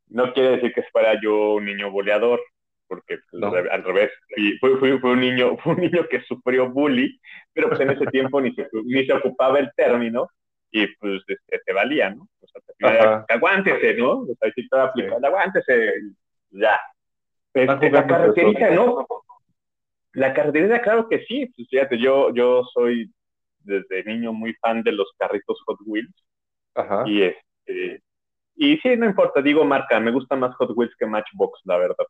No 0.09 0.31
quiere 0.33 0.51
decir 0.51 0.73
que 0.73 0.83
fuera 0.91 1.19
yo 1.21 1.55
un 1.55 1.65
niño 1.65 1.91
boleador, 1.91 2.41
porque 2.87 3.17
pues, 3.29 3.41
No. 3.41 3.47
al 3.47 3.83
revés, 3.83 4.11
fue, 4.59 4.77
fue, 4.77 4.99
fue 4.99 5.11
un 5.11 5.19
niño, 5.19 5.57
fue 5.57 5.73
un 5.73 5.81
niño 5.81 6.07
que 6.07 6.21
sufrió 6.21 6.69
bully, 6.69 7.19
pero 7.53 7.67
pues 7.69 7.79
en 7.81 7.91
ese 7.91 8.05
tiempo 8.07 8.39
ni 8.39 8.53
se, 8.53 8.67
ni 8.85 9.05
se 9.05 9.13
ocupaba 9.13 9.59
el 9.59 9.71
término 9.75 10.29
y 10.71 10.87
pues 10.97 11.21
este, 11.27 11.59
te 11.65 11.73
valía, 11.73 12.11
¿no? 12.11 12.27
O 12.41 12.47
sea, 12.47 12.61
te 12.77 12.85
Ajá. 12.87 13.25
aguántese, 13.29 13.95
¿no? 13.95 14.19
O 14.19 14.35
sea, 14.39 14.51
si 14.53 14.61
Sí. 14.61 14.69
aguántese, 15.23 15.93
ya. 16.51 16.79
Este, 17.53 17.89
la 17.89 17.99
entre 18.01 18.75
¿no? 18.75 19.07
La 20.13 20.33
carreterita, 20.33 20.81
claro 20.81 21.07
que 21.09 21.25
sí. 21.25 21.51
Pues 21.55 21.67
fíjate, 21.69 21.97
yo, 21.97 22.33
yo 22.33 22.63
soy 22.73 23.11
desde 23.59 24.03
niño 24.03 24.33
muy 24.33 24.53
fan 24.55 24.83
de 24.83 24.91
los 24.91 25.11
carritos 25.17 25.61
Hot 25.65 25.79
Wheels. 25.85 26.13
Ajá. 26.75 27.03
Y 27.07 27.23
este, 27.23 28.01
y 28.55 28.77
sí, 28.77 28.97
no 28.97 29.05
importa, 29.05 29.41
digo 29.41 29.63
marca, 29.65 29.99
me 29.99 30.11
gusta 30.11 30.35
más 30.35 30.55
Hot 30.55 30.71
Wheels 30.75 30.95
que 30.97 31.05
Matchbox, 31.05 31.61
la 31.65 31.77
verdad. 31.77 32.05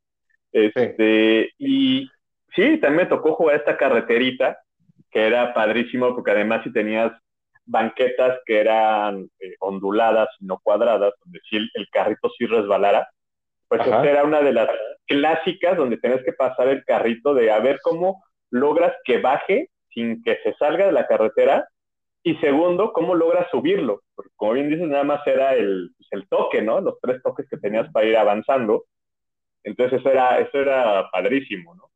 Este, 0.52 1.52
y 1.58 2.10
sí, 2.56 2.78
también 2.78 2.96
me 2.96 3.06
tocó 3.06 3.36
jugar 3.36 3.58
esta 3.58 3.78
carreterita, 3.78 4.58
que 5.12 5.28
era 5.28 5.54
padrísimo, 5.54 6.16
porque 6.16 6.32
además 6.32 6.64
si 6.64 6.72
tenías 6.72 7.12
banquetas 7.66 8.40
que 8.46 8.60
eran 8.60 9.30
eh, 9.40 9.56
onduladas, 9.60 10.30
no 10.40 10.60
cuadradas, 10.64 11.14
donde 11.24 11.40
si 11.50 11.58
el, 11.58 11.70
el 11.74 11.88
carrito 11.90 12.30
sí 12.38 12.46
resbalara, 12.46 13.10
pues 13.68 13.82
Ajá. 13.82 13.98
esta 13.98 14.10
era 14.10 14.24
una 14.24 14.42
de 14.42 14.54
las 14.54 14.70
clásicas 15.06 15.76
donde 15.76 15.98
tenías 15.98 16.24
que 16.24 16.34
pasar 16.34 16.70
el 16.70 16.86
carrito 16.86 17.34
de 17.34 17.52
a 17.52 17.60
ver 17.60 17.80
cómo 17.84 18.24
logras 18.50 18.94
que 19.04 19.20
baje 19.20 19.70
sin 19.98 20.22
que 20.22 20.38
se 20.44 20.54
salga 20.60 20.86
de 20.86 20.92
la 20.92 21.08
carretera 21.08 21.68
y 22.22 22.36
segundo, 22.36 22.94
cómo 22.94 23.16
logras 23.16 23.50
subirlo. 23.50 24.04
Porque 24.14 24.32
como 24.36 24.54
bien 24.54 24.70
dices, 24.70 24.88
nada 24.88 25.04
más 25.04 25.26
era 25.26 25.56
el, 25.56 25.92
pues, 25.98 26.08
el 26.12 26.28
toque, 26.28 26.62
¿no? 26.62 26.80
Los 26.82 27.00
tres 27.02 27.22
toques 27.24 27.48
que 27.50 27.58
tenías 27.58 27.92
para 27.92 28.06
ir 28.06 28.16
avanzando. 28.16 28.86
Entonces 29.64 30.00
eso 30.00 30.12
era, 30.12 30.40
eso 30.40 30.60
era 30.60 31.10
padrísimo, 31.12 31.74
¿no? 31.74 31.90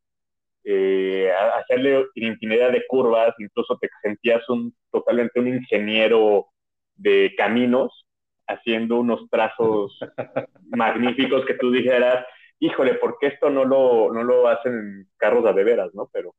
Eh, 0.63 1.31
hacerle 1.31 2.05
infinidad 2.15 2.71
de 2.71 2.85
curvas, 2.87 3.35
incluso 3.37 3.77
te 3.79 3.89
sentías 4.01 4.47
un, 4.49 4.73
totalmente 4.91 5.39
un 5.39 5.47
ingeniero 5.47 6.47
de 6.95 7.33
caminos, 7.37 8.07
haciendo 8.47 8.99
unos 8.99 9.29
trazos 9.29 9.99
magníficos 10.69 11.45
que 11.45 11.53
tú 11.55 11.71
dijeras, 11.71 12.25
híjole, 12.59 12.95
¿por 12.95 13.17
qué 13.19 13.27
esto 13.27 13.49
no 13.49 13.63
lo, 13.63 14.11
no 14.11 14.23
lo 14.23 14.47
hacen 14.47 14.73
en 14.73 15.09
carros 15.17 15.45
a 15.45 15.53
de 15.53 15.63
veras, 15.63 15.93
no? 15.93 16.09
Pero, 16.11 16.33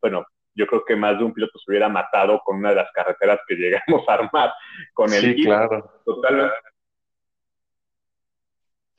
bueno, 0.00 0.24
yo 0.58 0.66
creo 0.68 0.84
que 0.86 0.96
más 0.96 1.18
de 1.18 1.24
un 1.24 1.34
piloto 1.34 1.58
se 1.60 1.70
hubiera 1.70 1.88
matado 1.90 2.40
con 2.44 2.58
una 2.58 2.70
de 2.70 2.76
las 2.76 2.92
carreteras 2.92 3.40
que 3.48 3.56
llegamos 3.56 4.08
a 4.08 4.14
armar 4.14 4.52
con 4.94 5.14
el 5.14 5.24
Sí, 5.24 5.34
claro. 5.40 5.90
Totalmente. 6.04 6.54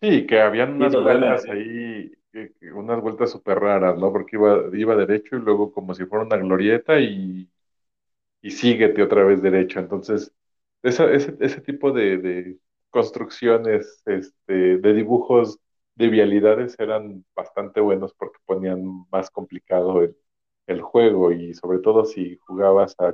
Sí, 0.02 0.26
que 0.28 0.40
habían 0.42 0.74
unas 0.76 0.94
Sí, 0.94 1.02
vueltas 1.04 1.46
ahí, 1.50 2.12
unas 2.74 3.02
vueltas 3.02 3.32
súper 3.32 3.60
raras, 3.60 3.98
¿no? 3.98 4.12
Porque 4.14 4.38
iba, 4.38 4.64
iba 4.74 4.96
derecho 4.96 5.36
y 5.36 5.40
luego 5.42 5.72
como 5.74 5.94
si 5.94 6.06
fuera 6.06 6.24
una 6.26 6.38
glorieta 6.38 7.00
y, 7.02 7.50
y 8.42 8.52
síguete 8.52 9.04
otra 9.04 9.24
vez 9.26 9.42
derecho. 9.42 9.80
Entonces, 9.80 10.34
esa- 10.84 11.12
ese, 11.14 11.38
ese 11.42 11.62
tipo 11.62 11.92
de, 11.92 12.18
de 12.20 12.60
construcciones, 12.92 14.04
este, 14.08 14.80
de 14.80 14.94
dibujos 14.94 15.60
de 15.96 16.10
vialidades 16.10 16.76
eran 16.80 17.26
bastante 17.36 17.82
buenos 17.82 18.14
porque 18.16 18.40
ponían 18.46 19.06
más 19.12 19.30
complicado 19.32 20.02
el, 20.04 20.18
el 20.70 20.82
juego 20.82 21.32
y 21.32 21.54
sobre 21.54 21.80
todo 21.80 22.06
si 22.06 22.38
jugabas 22.40 22.96
a, 23.00 23.14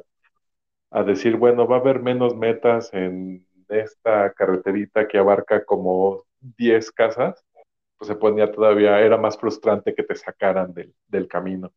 a 0.92 1.04
decir, 1.04 1.38
bueno, 1.38 1.68
va 1.68 1.78
a 1.78 1.80
haber 1.80 2.02
menos 2.02 2.36
metas 2.36 2.94
en 2.94 3.46
esta 3.70 4.34
carreterita 4.34 5.08
que 5.08 5.18
abarca 5.18 5.66
como 5.66 6.26
10 6.40 6.92
casas, 6.92 7.44
pues 7.98 8.08
se 8.10 8.16
ponía 8.16 8.52
todavía, 8.52 9.00
era 9.02 9.18
más 9.18 9.38
frustrante 9.38 9.96
que 9.96 10.04
te 10.04 10.16
sacaran 10.16 10.74
del, 10.74 10.94
del 11.08 11.28
camino. 11.28 11.72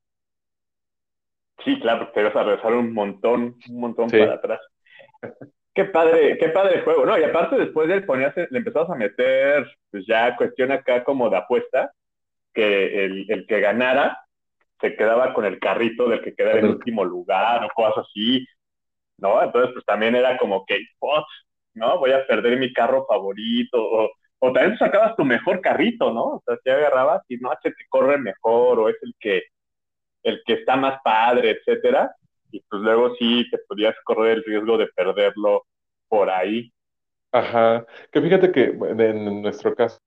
Sí, 1.64 1.80
claro, 1.80 2.10
te 2.12 2.22
vas 2.22 2.36
a 2.36 2.42
regresar 2.44 2.74
un 2.74 2.92
montón, 2.92 3.56
un 3.68 3.80
montón 3.80 4.08
Sí. 4.10 4.18
para 4.18 4.34
atrás. 4.34 4.60
Qué 5.74 5.84
padre, 5.86 6.38
qué 6.38 6.48
padre 6.48 6.82
juego, 6.82 7.04
¿no? 7.06 7.18
Y 7.18 7.24
aparte 7.24 7.56
después 7.56 7.88
de 7.88 7.94
él 7.94 8.06
ponías, 8.06 8.34
le 8.36 8.58
empezabas 8.58 8.90
a 8.90 8.94
meter, 8.96 9.66
pues 9.90 10.04
ya 10.06 10.36
cuestión 10.36 10.72
acá 10.72 11.04
como 11.04 11.30
de 11.30 11.36
apuesta, 11.36 11.92
que 12.54 13.04
el, 13.04 13.30
el 13.30 13.46
que 13.46 13.60
ganara 13.60 14.18
se 14.80 14.96
quedaba 14.96 15.34
con 15.34 15.44
el 15.44 15.58
carrito 15.60 16.08
del 16.08 16.22
que 16.22 16.34
quedara 16.34 16.58
Con 16.58 16.60
en 16.60 16.66
el- 16.66 16.70
último 16.70 17.04
lugar 17.04 17.64
o 17.64 17.68
cosas 17.74 18.06
así, 18.08 18.46
¿no? 19.18 19.42
Entonces 19.42 19.72
pues 19.74 19.84
también 19.86 20.14
era 20.16 20.38
como 20.38 20.64
que, 20.66 20.78
"Put", 20.98 21.24
¿no? 21.74 21.98
Voy 21.98 22.12
a 22.12 22.26
perder 22.26 22.58
mi 22.58 22.72
carro 22.72 23.06
favorito, 23.06 23.78
o, 23.82 24.10
o 24.40 24.52
también 24.52 24.72
tú 24.78 24.84
sacabas 24.84 25.16
tu 25.16 25.24
mejor 25.24 25.60
carrito, 25.60 26.12
¿no? 26.12 26.24
O 26.36 26.42
sea, 26.46 26.56
te 26.64 26.72
agarrabas 26.72 27.22
y 27.28 27.38
no, 27.38 27.52
este 27.52 27.70
te 27.72 27.84
corre 27.88 28.18
mejor, 28.18 28.78
o 28.80 28.88
es 28.88 28.96
el 29.02 29.14
que, 29.20 29.42
el 30.22 30.42
que 30.46 30.54
está 30.54 30.76
más 30.76 31.00
padre, 31.04 31.50
etcétera, 31.52 32.12
y 32.52 32.60
pues 32.68 32.82
luego 32.82 33.14
sí 33.16 33.46
te 33.50 33.58
podías 33.68 33.94
correr 34.04 34.38
el 34.38 34.44
riesgo 34.44 34.78
de 34.78 34.88
perderlo 34.88 35.64
por 36.08 36.30
ahí. 36.30 36.72
Ajá, 37.32 37.86
que 38.12 38.20
fíjate 38.22 38.52
que 38.52 38.64
en 38.98 39.42
nuestro 39.42 39.74
caso, 39.74 39.98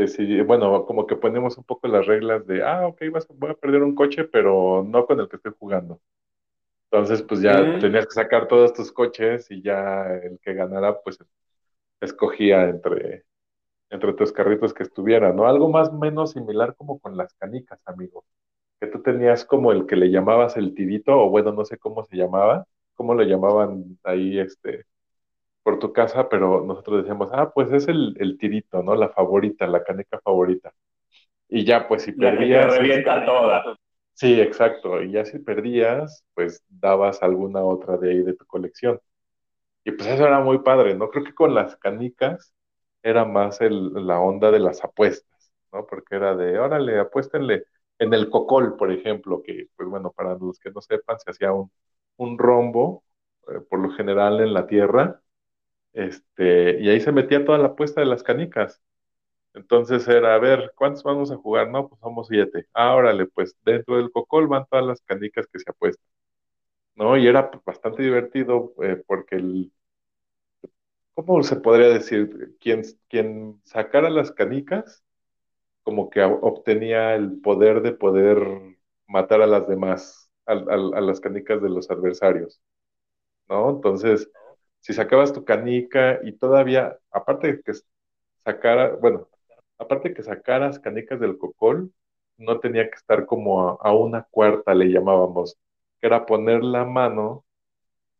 decidí, 0.00 0.40
bueno, 0.42 0.84
como 0.86 1.06
que 1.06 1.16
ponemos 1.16 1.58
un 1.58 1.64
poco 1.64 1.88
las 1.88 2.06
reglas 2.06 2.46
de, 2.46 2.62
ah, 2.62 2.86
ok, 2.86 3.02
vas, 3.12 3.26
voy 3.28 3.50
a 3.50 3.54
perder 3.54 3.82
un 3.82 3.94
coche, 3.94 4.24
pero 4.24 4.84
no 4.86 5.06
con 5.06 5.20
el 5.20 5.28
que 5.28 5.36
estoy 5.36 5.52
jugando. 5.58 6.00
Entonces, 6.90 7.22
pues 7.22 7.40
ya 7.42 7.78
tenías 7.78 8.06
que 8.06 8.14
sacar 8.14 8.48
todos 8.48 8.72
tus 8.72 8.92
coches 8.92 9.50
y 9.50 9.62
ya 9.62 10.06
el 10.24 10.40
que 10.40 10.54
ganara, 10.54 11.00
pues 11.02 11.18
escogía 12.00 12.68
entre, 12.68 13.24
entre 13.90 14.14
tus 14.14 14.32
carritos 14.32 14.74
que 14.74 14.84
estuviera, 14.84 15.32
¿no? 15.32 15.46
Algo 15.46 15.68
más 15.70 15.90
o 15.90 15.98
menos 15.98 16.32
similar 16.32 16.74
como 16.76 16.98
con 17.00 17.16
las 17.16 17.34
canicas, 17.34 17.80
amigo. 17.86 18.24
Que 18.80 18.88
tú 18.88 19.02
tenías 19.02 19.44
como 19.44 19.72
el 19.72 19.86
que 19.86 19.96
le 19.96 20.10
llamabas 20.10 20.56
el 20.56 20.74
tirito, 20.74 21.12
o 21.18 21.30
bueno, 21.30 21.52
no 21.52 21.64
sé 21.64 21.78
cómo 21.78 22.04
se 22.04 22.16
llamaba, 22.16 22.66
cómo 22.94 23.14
lo 23.14 23.22
llamaban 23.24 23.98
ahí, 24.04 24.38
este, 24.40 24.86
por 25.62 25.78
tu 25.78 25.92
casa, 25.92 26.28
pero 26.28 26.64
nosotros 26.64 26.98
decíamos, 27.02 27.30
ah, 27.32 27.52
pues 27.54 27.72
es 27.72 27.88
el, 27.88 28.16
el 28.20 28.38
tirito, 28.38 28.82
¿no? 28.82 28.94
La 28.96 29.10
favorita, 29.10 29.66
la 29.66 29.84
caneca 29.84 30.20
favorita. 30.22 30.72
Y 31.48 31.64
ya, 31.64 31.88
pues 31.88 32.02
si 32.04 32.12
La 32.14 32.36
que 32.38 32.46
te 32.46 32.62
perdías, 32.62 32.68
revienta 32.68 33.24
todas. 33.26 33.66
sí, 34.14 34.40
exacto, 34.40 35.02
y 35.02 35.12
ya 35.12 35.24
si 35.24 35.38
perdías, 35.38 36.24
pues 36.34 36.62
dabas 36.68 37.22
alguna 37.22 37.62
otra 37.64 37.96
de 37.96 38.10
ahí 38.10 38.22
de 38.22 38.34
tu 38.34 38.46
colección. 38.46 39.00
Y 39.84 39.92
pues 39.92 40.08
eso 40.10 40.26
era 40.26 40.40
muy 40.40 40.60
padre, 40.60 40.94
¿no? 40.96 41.10
Creo 41.10 41.24
que 41.24 41.34
con 41.34 41.54
las 41.54 41.76
canicas 41.76 42.54
era 43.02 43.24
más 43.26 43.60
el, 43.60 43.94
la 44.06 44.20
onda 44.20 44.50
de 44.50 44.60
las 44.60 44.84
apuestas, 44.84 45.52
¿no? 45.72 45.86
Porque 45.86 46.16
era 46.16 46.36
de, 46.36 46.58
órale, 46.58 46.98
apuéstenle 47.00 47.64
en 47.98 48.14
el 48.14 48.30
cocol, 48.30 48.76
por 48.76 48.92
ejemplo, 48.92 49.42
que, 49.42 49.68
pues 49.76 49.88
bueno, 49.88 50.12
para 50.12 50.36
los 50.36 50.58
que 50.60 50.70
no 50.72 50.80
sepan, 50.82 51.18
se 51.20 51.30
hacía 51.32 51.52
un, 51.52 51.72
un 52.18 52.38
rombo, 52.38 53.04
eh, 53.48 53.60
por 53.70 53.80
lo 53.80 53.90
general 53.92 54.40
en 54.40 54.54
la 54.54 54.66
tierra, 54.66 55.22
este, 55.92 56.80
y 56.80 56.88
ahí 56.88 57.00
se 57.00 57.12
metía 57.12 57.44
toda 57.44 57.58
la 57.58 57.68
apuesta 57.68 58.00
de 58.00 58.06
las 58.06 58.22
canicas. 58.22 58.80
Entonces 59.54 60.06
era, 60.08 60.34
a 60.34 60.38
ver, 60.38 60.72
¿cuántos 60.76 61.02
vamos 61.04 61.30
a 61.32 61.36
jugar? 61.38 61.70
No, 61.70 61.88
pues 61.88 62.00
somos 62.00 62.28
siete. 62.28 62.66
Ah, 62.74 62.94
órale, 62.94 63.26
pues 63.28 63.56
dentro 63.64 63.96
del 63.98 64.10
cocol 64.12 64.48
van 64.48 64.66
todas 64.70 64.86
las 64.86 65.02
canicas 65.02 65.46
que 65.48 65.60
se 65.60 65.70
apuestan, 65.70 66.06
¿no? 66.96 67.16
Y 67.18 67.26
era 67.28 67.50
bastante 67.66 68.02
divertido 68.04 68.74
eh, 68.82 69.02
porque 69.06 69.36
el, 69.36 69.72
¿cómo 71.14 71.42
se 71.42 71.56
podría 71.56 71.88
decir? 71.88 72.56
Quien, 72.60 72.82
quien 73.08 73.60
sacara 73.64 74.10
las 74.10 74.32
canicas, 74.32 75.04
como 75.84 76.10
que 76.10 76.22
obtenía 76.24 77.16
el 77.16 77.40
poder 77.42 77.82
de 77.82 77.92
poder 77.94 78.38
matar 79.06 79.42
a 79.42 79.48
las 79.48 79.68
demás, 79.68 80.30
a, 80.46 80.54
a, 80.54 80.56
a 80.56 81.02
las 81.02 81.20
canicas 81.20 81.62
de 81.62 81.70
los 81.70 81.90
adversarios, 81.90 82.60
¿no? 83.48 83.70
Entonces, 83.70 84.30
si 84.80 84.92
sacabas 84.94 85.32
tu 85.32 85.44
canica 85.44 86.20
y 86.24 86.32
todavía, 86.32 86.98
aparte 87.10 87.48
de 87.48 87.62
que 87.62 87.72
sacara, 88.44 88.96
bueno, 88.96 89.28
aparte 89.78 90.10
de 90.10 90.14
que 90.14 90.22
sacaras 90.22 90.78
canicas 90.78 91.20
del 91.20 91.38
cocol, 91.38 91.92
no 92.38 92.60
tenía 92.60 92.88
que 92.90 92.96
estar 92.96 93.26
como 93.26 93.80
a, 93.80 93.94
una 93.94 94.24
cuarta, 94.30 94.74
le 94.74 94.86
llamábamos, 94.90 95.58
que 96.00 96.06
era 96.06 96.26
poner 96.26 96.64
la 96.64 96.84
mano 96.84 97.44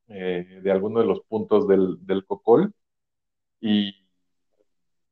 eh, 0.08 0.60
de 0.62 0.70
alguno 0.72 1.00
de 1.00 1.06
los 1.06 1.22
puntos 1.22 1.68
del, 1.68 2.04
del 2.06 2.24
cocol 2.26 2.74
y 3.60 3.94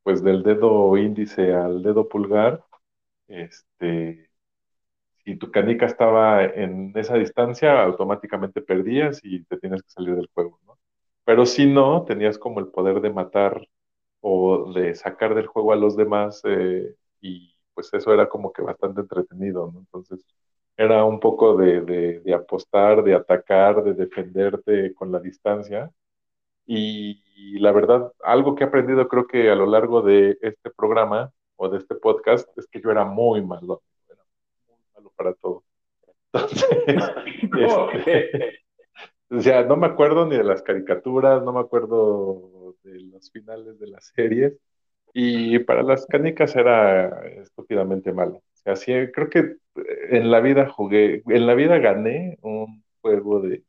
pues 0.02 0.23
del 0.23 0.43
dedo 0.43 0.97
índice 0.97 1.52
al 1.55 1.83
dedo 1.83 2.09
pulgar, 2.09 2.64
este, 3.28 4.31
si 5.25 5.37
tu 5.37 5.50
canica 5.50 5.87
estaba 5.87 6.45
en 6.45 6.93
esa 6.97 7.17
distancia, 7.17 7.83
automáticamente 7.83 8.62
perdías 8.62 9.21
y 9.23 9.45
te 9.45 9.59
tienes 9.59 9.83
que 9.83 9.90
salir 9.90 10.17
del 10.17 10.31
juego. 10.35 10.59
Pero 11.28 11.44
si 11.44 11.66
no, 11.66 12.04
tenías 12.06 12.38
como 12.38 12.58
el 12.58 12.68
poder 12.68 13.02
de 13.02 13.11
matar 13.11 13.68
o 14.23 14.73
de 14.73 14.94
sacar 14.94 15.35
del 15.35 15.47
juego 15.47 15.75
a 15.75 15.76
los 15.76 15.94
demás 15.94 16.40
eh, 16.44 16.94
y 17.20 17.54
pues 17.75 17.92
eso 17.92 18.14
era 18.14 18.30
como 18.30 18.50
que 18.50 18.62
bastante 18.62 19.02
entretenido, 19.02 19.70
¿no? 19.70 19.80
Entonces 19.80 20.25
era 20.75 21.04
un 21.04 21.20
poco 21.20 21.54
de, 21.58 21.82
de, 21.82 22.32
apostar, 22.35 23.04
de 23.04 23.14
atacar, 23.14 23.85
de 23.85 23.92
defenderte 23.92 24.94
con 24.94 25.12
la 25.12 25.20
distancia. 25.20 25.92
Y, 26.64 27.58
la 27.58 27.73
verdad, 27.73 28.11
algo 28.25 28.54
que 28.54 28.64
he 28.64 28.66
aprendido 28.66 29.06
creo 29.06 29.26
que 29.26 29.50
a 29.50 29.54
lo 29.54 29.66
largo 29.66 30.00
de 30.00 30.38
este 30.40 30.70
programa 30.70 31.30
o 31.56 31.68
de 31.68 31.76
este 31.76 31.94
podcast 31.97 32.49
es 32.56 32.66
que 32.68 32.80
yo 32.80 32.90
era 32.90 33.04
muy 33.04 33.42
malo, 33.44 33.82
era 34.08 34.23
muy 34.66 34.78
malo 34.94 35.12
para 35.14 35.35
todo. 35.35 35.62
Entonces, 36.32 36.68
este, 37.99 38.67
o 39.30 39.40
sea, 39.40 39.62
no 39.64 39.76
me 39.76 39.87
acuerdo 39.87 40.26
ni 40.26 40.37
de 40.37 40.44
las 40.44 40.62
caricaturas, 40.62 41.42
no 41.42 41.52
me 41.52 41.61
acuerdo 41.61 42.76
de 42.82 43.00
los 43.00 43.30
finales 43.30 43.78
de 43.78 43.87
las 43.88 44.06
series, 44.14 44.54
y 45.14 45.58
para 45.61 45.82
las 45.82 46.06
canicas 46.06 46.56
era 46.56 47.26
estúpidamente 47.28 48.12
malo. 48.12 48.37
O 48.38 48.42
sea, 48.56 48.76
sí, 48.76 48.92
creo 49.14 49.30
que 49.30 49.56
en 50.11 50.30
la 50.30 50.40
vida 50.40 50.68
jugué, 50.68 51.23
en 51.26 51.47
la 51.47 51.54
vida 51.54 51.78
gané 51.78 52.38
un 52.42 52.85
juego 53.00 53.40
de, 53.40 53.64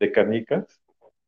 de 0.00 0.12
canicas 0.12 0.66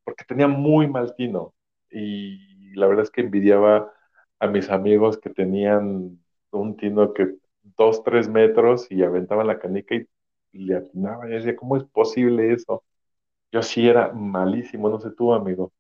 porque 0.05 0.25
tenía 0.25 0.49
muy 0.49 0.89
mal 0.89 1.15
tino. 1.17 1.55
Y 1.91 2.75
la 2.77 2.87
verdad 2.87 3.05
es 3.05 3.11
que 3.11 3.23
envidiaba 3.23 3.93
a 4.39 4.47
mis 4.49 4.71
amigos 4.71 5.19
que 5.19 5.31
tenían 5.31 6.21
un 6.53 6.77
tino 6.77 7.13
que 7.15 7.35
dos, 7.77 8.03
tres 8.05 8.29
metros 8.29 8.87
y 8.91 9.03
aventaban 9.03 9.47
la 9.47 9.59
canica 9.59 9.95
y 9.97 10.07
le 10.53 10.77
atinaba. 10.77 11.29
Y 11.29 11.33
decía, 11.33 11.57
¿cómo 11.57 11.77
es 11.77 11.85
posible 11.85 12.53
eso? 12.53 12.85
Yo 13.53 13.63
sí 13.63 13.89
era 13.89 14.13
malísimo, 14.13 14.89
no 14.89 15.01
sé 15.01 15.11
tú, 15.11 15.33
amigo. 15.33 15.73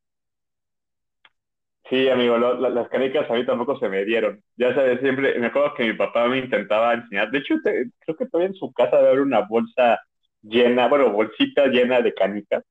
Sí, 1.89 2.09
amigo, 2.09 2.39
las 2.39 2.89
canicas 2.89 3.29
a 3.29 3.35
mí 3.35 3.45
tampoco 3.45 3.77
se 3.79 3.89
me 3.89 4.05
dieron. 4.05 4.41
Ya 4.57 4.73
sabes, 4.75 5.00
siempre, 5.00 5.37
me 5.41 5.47
acuerdo 5.47 5.75
que 5.75 5.85
mi 5.85 5.93
papá 5.95 6.29
me 6.29 6.39
intentaba 6.39 6.95
enseñar. 6.95 7.33
De 7.33 7.39
hecho, 7.39 7.57
creo 7.62 8.17
que 8.17 8.27
todavía 8.27 8.50
en 8.50 8.55
su 8.55 8.73
casa 8.73 8.97
debe 8.99 9.09
haber 9.09 9.21
una 9.23 9.41
bolsa 9.41 10.00
llena, 10.43 10.87
bueno, 10.87 11.11
bolsita 11.11 11.67
llena 11.67 12.00
de 12.00 12.15
canicas. 12.15 12.65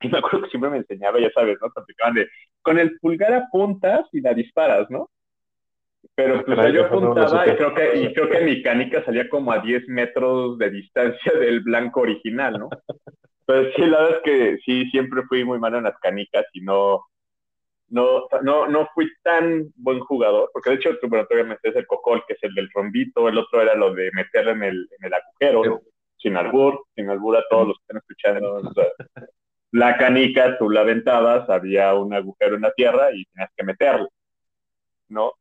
Y 0.00 0.08
me 0.08 0.18
acuerdo 0.18 0.42
que 0.42 0.50
siempre 0.50 0.70
me 0.70 0.78
enseñaba, 0.78 1.20
ya 1.20 1.30
sabes, 1.32 1.58
¿no? 1.60 1.68
de, 2.14 2.28
con 2.62 2.78
el 2.78 2.98
pulgar 2.98 3.34
apuntas 3.34 4.06
y 4.12 4.22
la 4.22 4.32
disparas, 4.32 4.90
¿no? 4.90 5.10
Pero 6.14 6.44
pues 6.44 6.72
yo 6.72 6.86
apuntaba 6.86 7.46
y 7.46 7.56
creo, 7.56 7.74
que, 7.74 7.98
y 8.00 8.14
creo 8.14 8.30
que 8.30 8.40
mi 8.40 8.62
canica 8.62 9.04
salía 9.04 9.28
como 9.28 9.52
a 9.52 9.58
10 9.58 9.88
metros 9.88 10.58
de 10.58 10.70
distancia 10.70 11.32
del 11.32 11.60
blanco 11.60 12.00
original, 12.00 12.58
¿no? 12.58 12.70
Pues 13.46 13.74
sí, 13.76 13.82
la 13.82 14.00
verdad 14.00 14.16
es 14.16 14.22
que 14.22 14.58
sí, 14.64 14.90
siempre 14.90 15.22
fui 15.28 15.44
muy 15.44 15.58
malo 15.58 15.78
en 15.78 15.84
las 15.84 15.98
canicas 15.98 16.46
y 16.54 16.62
no, 16.62 17.04
no, 17.88 18.26
no, 18.42 18.66
no 18.66 18.88
fui 18.94 19.10
tan 19.22 19.70
buen 19.76 20.00
jugador, 20.00 20.50
porque 20.52 20.70
de 20.70 20.76
hecho, 20.76 20.90
bueno, 21.08 21.26
todavía 21.26 21.50
me 21.50 21.58
es 21.62 21.76
el 21.76 21.86
cocol, 21.86 22.24
que 22.26 22.34
es 22.34 22.42
el 22.42 22.54
del 22.54 22.70
rombito, 22.74 23.28
el 23.28 23.36
otro 23.36 23.60
era 23.60 23.74
lo 23.74 23.92
de 23.92 24.10
meterle 24.12 24.52
en 24.52 24.62
el, 24.62 24.88
en 24.98 25.06
el 25.06 25.14
agujero, 25.14 25.82
sin 26.16 26.36
albur, 26.36 26.86
sin 26.94 27.10
albur 27.10 27.36
a 27.36 27.44
todos 27.50 27.68
los 27.68 27.76
que 27.78 27.82
están 27.82 27.98
escuchando. 27.98 28.72
la 29.72 29.96
canica, 29.98 30.56
tú 30.56 30.70
la 30.70 30.80
aventabas, 30.80 31.48
había 31.50 31.92
un 31.94 32.14
agujero 32.14 32.56
en 32.56 32.62
la 32.62 32.72
tierra 32.72 33.10
y 33.12 33.26
tenías 33.26 33.50
que 33.54 33.64
meterlo, 33.64 34.08
¿no? 35.08 35.32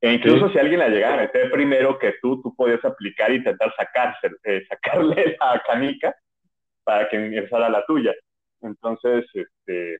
E 0.00 0.12
incluso 0.12 0.48
si 0.50 0.58
alguien 0.58 0.78
la 0.78 0.88
llegaba 0.88 1.14
a 1.14 1.22
meter 1.22 1.50
primero 1.50 1.98
que 1.98 2.14
tú, 2.22 2.40
tú 2.40 2.54
podías 2.54 2.84
aplicar 2.84 3.32
e 3.32 3.36
intentar 3.36 3.74
sacarse, 3.74 4.30
eh, 4.44 4.64
sacarle 4.68 5.36
la 5.40 5.60
canica 5.66 6.14
para 6.88 7.06
que 7.06 7.16
empezara 7.16 7.68
la 7.68 7.84
tuya. 7.84 8.14
Entonces, 8.62 9.26
este, 9.34 9.98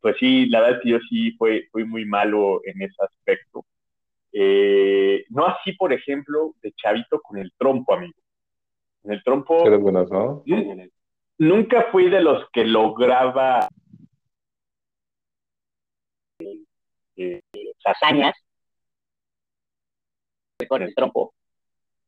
pues 0.00 0.16
sí, 0.20 0.46
la 0.46 0.60
verdad 0.60 0.76
es 0.76 0.82
que 0.84 0.90
yo 0.90 0.98
sí 1.08 1.32
fui, 1.32 1.66
fui 1.72 1.84
muy 1.84 2.04
malo 2.04 2.60
en 2.64 2.80
ese 2.80 2.94
aspecto. 3.02 3.64
Eh, 4.32 5.24
no 5.30 5.46
así, 5.46 5.72
por 5.72 5.92
ejemplo, 5.92 6.54
de 6.62 6.70
chavito 6.74 7.20
con 7.20 7.38
el 7.38 7.52
trompo, 7.58 7.92
amigo. 7.92 8.14
En 9.02 9.14
el 9.14 9.24
trompo... 9.24 9.64
buenas, 9.80 10.08
¿no? 10.12 10.44
Nunca 11.38 11.88
fui 11.90 12.08
de 12.08 12.20
los 12.20 12.48
que 12.50 12.64
lograba 12.64 13.68
eh, 17.16 17.42
hazañas 17.84 18.34
con 20.68 20.82
el 20.82 20.94
trompo, 20.94 21.34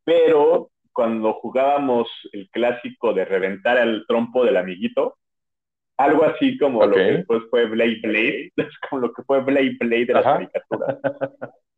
pero 0.04 0.71
cuando 0.92 1.34
jugábamos 1.34 2.08
el 2.32 2.48
clásico 2.50 3.12
de 3.12 3.24
reventar 3.24 3.78
el 3.78 4.04
trompo 4.06 4.44
del 4.44 4.56
amiguito, 4.56 5.16
algo 5.96 6.24
así 6.24 6.58
como 6.58 6.84
lo 6.84 6.94
que 6.94 7.00
después 7.00 7.42
fue 7.50 7.66
Blade 7.66 8.00
Blade, 8.02 8.52
como 8.90 9.02
lo 9.02 9.12
que 9.12 9.22
fue 9.22 9.40
Blade 9.40 9.76
Blade 9.80 10.06
de 10.06 10.14
las 10.14 10.24
caricaturas. 10.24 10.98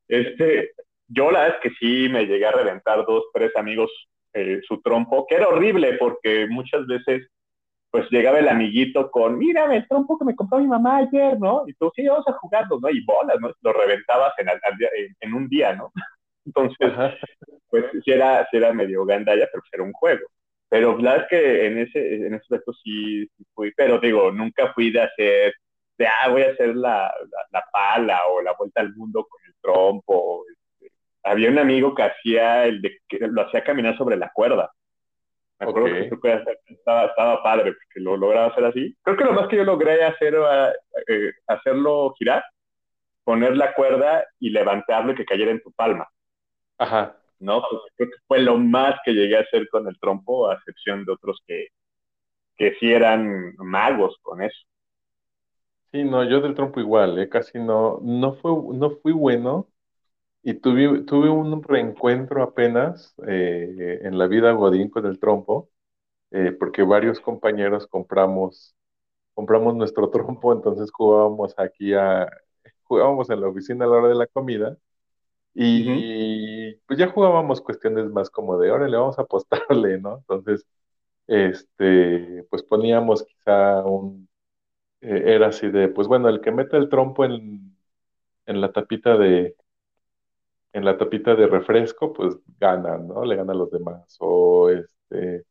Este, 0.08 0.72
yo 1.08 1.30
la 1.30 1.40
verdad 1.40 1.56
es 1.56 1.62
que 1.62 1.76
sí 1.78 2.08
me 2.08 2.26
llegué 2.26 2.46
a 2.46 2.52
reventar 2.52 3.04
dos, 3.06 3.24
tres 3.32 3.54
amigos 3.56 3.90
eh, 4.32 4.60
su 4.66 4.80
trompo, 4.82 5.26
que 5.26 5.36
era 5.36 5.48
horrible 5.48 5.94
porque 5.94 6.46
muchas 6.48 6.86
veces 6.86 7.28
pues 7.90 8.10
llegaba 8.10 8.40
el 8.40 8.48
amiguito 8.48 9.08
con, 9.10 9.38
mírame 9.38 9.76
el 9.76 9.88
trompo 9.88 10.18
que 10.18 10.24
me 10.24 10.34
compró 10.34 10.58
mi 10.58 10.66
mamá 10.66 10.96
ayer, 10.96 11.38
¿no? 11.38 11.62
Y 11.68 11.74
tú, 11.74 11.92
sí, 11.94 12.04
vamos 12.04 12.26
a 12.26 12.32
jugarlo, 12.32 12.80
¿no? 12.80 12.90
Y 12.90 13.04
bolas, 13.04 13.36
¿no? 13.40 13.52
Lo 13.62 13.72
reventabas 13.72 14.32
en, 14.38 14.48
en 15.20 15.34
un 15.34 15.48
día, 15.48 15.74
¿no? 15.74 15.92
Entonces, 16.46 16.76
pues 17.68 17.84
sí 18.04 18.12
era, 18.12 18.46
sí 18.50 18.56
era 18.56 18.72
medio 18.72 19.04
gandalla, 19.04 19.48
pero 19.50 19.62
era 19.72 19.82
un 19.82 19.92
juego. 19.92 20.26
Pero 20.68 20.98
la 20.98 21.12
verdad 21.12 21.22
es 21.22 21.28
que 21.28 21.66
en 21.66 21.78
ese, 21.78 22.14
en 22.16 22.34
ese 22.34 22.36
aspecto 22.36 22.72
sí, 22.72 23.28
fui, 23.54 23.72
pero 23.76 23.98
digo, 23.98 24.32
nunca 24.32 24.72
fui 24.72 24.90
de 24.90 25.02
hacer, 25.02 25.54
de, 25.96 26.06
ah, 26.06 26.28
voy 26.30 26.42
a 26.42 26.50
hacer 26.50 26.74
la, 26.74 27.12
la, 27.52 27.64
pala 27.72 28.26
o 28.28 28.42
la 28.42 28.54
vuelta 28.58 28.80
al 28.80 28.94
mundo 28.94 29.26
con 29.28 29.40
el 29.46 29.54
trompo. 29.60 30.44
Este. 30.50 30.92
Había 31.22 31.50
un 31.50 31.58
amigo 31.58 31.94
que 31.94 32.02
hacía 32.02 32.64
el 32.66 32.82
de, 32.82 32.98
que 33.08 33.18
lo 33.20 33.42
hacía 33.42 33.62
caminar 33.62 33.96
sobre 33.96 34.16
la 34.16 34.30
cuerda. 34.34 34.72
Me 35.60 35.68
acuerdo 35.68 36.20
que 36.20 36.44
estaba, 36.66 37.04
estaba 37.06 37.42
padre, 37.42 37.72
porque 37.72 38.00
lo 38.00 38.16
lograba 38.16 38.46
hacer 38.46 38.64
así. 38.64 38.96
Creo 39.02 39.16
que 39.16 39.24
lo 39.24 39.32
más 39.32 39.48
que 39.48 39.56
yo 39.56 39.64
logré 39.64 40.02
hacer 40.02 40.34
era 40.34 40.72
eh, 41.06 41.32
hacerlo 41.46 42.14
girar, 42.18 42.44
poner 43.22 43.56
la 43.56 43.72
cuerda 43.74 44.26
y 44.40 44.50
levantarlo 44.50 45.12
y 45.12 45.14
que 45.14 45.24
cayera 45.24 45.52
en 45.52 45.62
tu 45.62 45.72
palma. 45.72 46.08
Ajá. 46.78 47.16
¿no? 47.40 47.62
Pues 47.70 47.82
creo 47.96 48.08
que 48.10 48.16
fue 48.26 48.40
lo 48.40 48.58
más 48.58 48.96
que 49.04 49.12
llegué 49.12 49.36
a 49.36 49.40
hacer 49.42 49.68
con 49.68 49.86
el 49.88 49.98
trompo, 49.98 50.48
a 50.48 50.54
excepción 50.54 51.04
de 51.04 51.12
otros 51.12 51.42
que, 51.46 51.68
que 52.56 52.74
sí 52.80 52.92
eran 52.92 53.54
magos 53.58 54.16
con 54.22 54.42
eso. 54.42 54.58
Sí, 55.92 56.02
no, 56.02 56.24
yo 56.28 56.40
del 56.40 56.54
trompo 56.54 56.80
igual, 56.80 57.18
¿eh? 57.20 57.28
casi 57.28 57.58
no, 57.58 58.00
no, 58.02 58.34
fue, 58.34 58.50
no 58.76 58.90
fui 58.98 59.12
bueno 59.12 59.68
y 60.42 60.54
tuve, 60.54 61.02
tuve 61.04 61.30
un 61.30 61.62
reencuentro 61.62 62.42
apenas 62.42 63.14
eh, 63.28 64.00
en 64.02 64.18
la 64.18 64.26
vida 64.26 64.52
Godín 64.52 64.90
con 64.90 65.06
el 65.06 65.20
trompo, 65.20 65.70
eh, 66.32 66.52
porque 66.52 66.82
varios 66.84 67.20
compañeros 67.20 67.86
compramos, 67.88 68.76
compramos 69.34 69.74
nuestro 69.76 70.10
trompo, 70.12 70.52
entonces 70.52 70.90
jugábamos 70.92 71.54
aquí 71.58 71.94
a, 71.94 72.28
jugábamos 72.84 73.30
en 73.30 73.40
la 73.42 73.48
oficina 73.48 73.84
a 73.86 73.88
la 73.88 73.96
hora 73.98 74.08
de 74.08 74.16
la 74.16 74.26
comida 74.28 74.78
y 75.54 76.74
pues 76.86 76.98
ya 76.98 77.08
jugábamos 77.08 77.60
cuestiones 77.60 78.10
más 78.10 78.30
como 78.30 78.58
de, 78.58 78.70
ahora 78.70 78.88
le 78.88 78.96
vamos 78.96 79.18
a 79.18 79.22
apostarle, 79.22 80.00
¿no? 80.00 80.18
Entonces, 80.18 80.66
este, 81.26 82.44
pues 82.50 82.62
poníamos 82.64 83.24
quizá 83.24 83.84
un, 83.84 84.28
eh, 85.00 85.22
era 85.26 85.48
así 85.48 85.68
de, 85.70 85.88
pues 85.88 86.08
bueno, 86.08 86.28
el 86.28 86.40
que 86.40 86.52
mete 86.52 86.76
el 86.76 86.88
trompo 86.88 87.24
en, 87.24 87.76
en 88.46 88.60
la 88.60 88.72
tapita 88.72 89.16
de, 89.16 89.56
en 90.74 90.84
la 90.84 90.98
tapita 90.98 91.34
de 91.36 91.46
refresco, 91.46 92.12
pues 92.12 92.36
gana, 92.58 92.98
¿no? 92.98 93.24
Le 93.24 93.36
gana 93.36 93.52
a 93.52 93.56
los 93.56 93.70
demás. 93.70 94.16
O 94.20 94.70
este, 94.70 95.44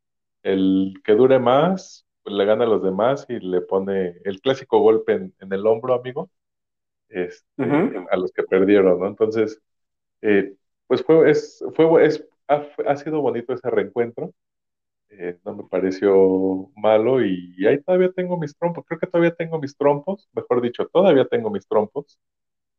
el 0.44 0.94
que 1.04 1.14
dure 1.16 1.40
más, 1.40 2.06
pues 2.24 2.36
le 2.36 2.46
gana 2.46 2.66
a 2.66 2.68
los 2.68 2.84
demás 2.84 3.26
y 3.30 3.40
le 3.40 3.62
pone 3.62 4.18
el 4.26 4.42
clásico 4.42 4.80
golpe 4.80 5.14
en, 5.14 5.54
el 5.54 5.66
hombro, 5.66 5.94
amigo, 5.94 6.30
este, 7.10 7.64
a 8.12 8.18
los 8.18 8.32
que 8.34 8.44
perdieron, 8.44 9.00
¿no? 9.00 9.08
Entonces, 9.08 9.62
eh, 10.24 10.54
pues 10.88 11.04
fue, 11.04 11.30
es, 11.30 11.64
fue, 11.76 12.06
es, 12.06 12.26
ha, 12.48 12.96
sido 12.96 13.22
bonito 13.22 13.54
ese 13.54 13.70
reencuentro. 13.70 14.34
Eh, 15.10 15.38
no 15.46 15.56
me 15.56 15.64
pareció 15.66 16.72
malo 16.76 17.24
y, 17.24 17.56
ahí 17.68 17.80
todavía 17.82 18.12
tengo 18.12 18.38
mis 18.38 18.58
trompos, 18.58 18.84
creo 18.88 19.00
que 19.00 19.06
todavía 19.06 19.36
tengo 19.36 19.60
mis 19.60 19.78
trompos, 19.78 20.28
mejor 20.34 20.62
dicho, 20.62 20.88
todavía 20.88 21.26
tengo 21.26 21.52
mis 21.52 21.68
trompos 21.68 22.18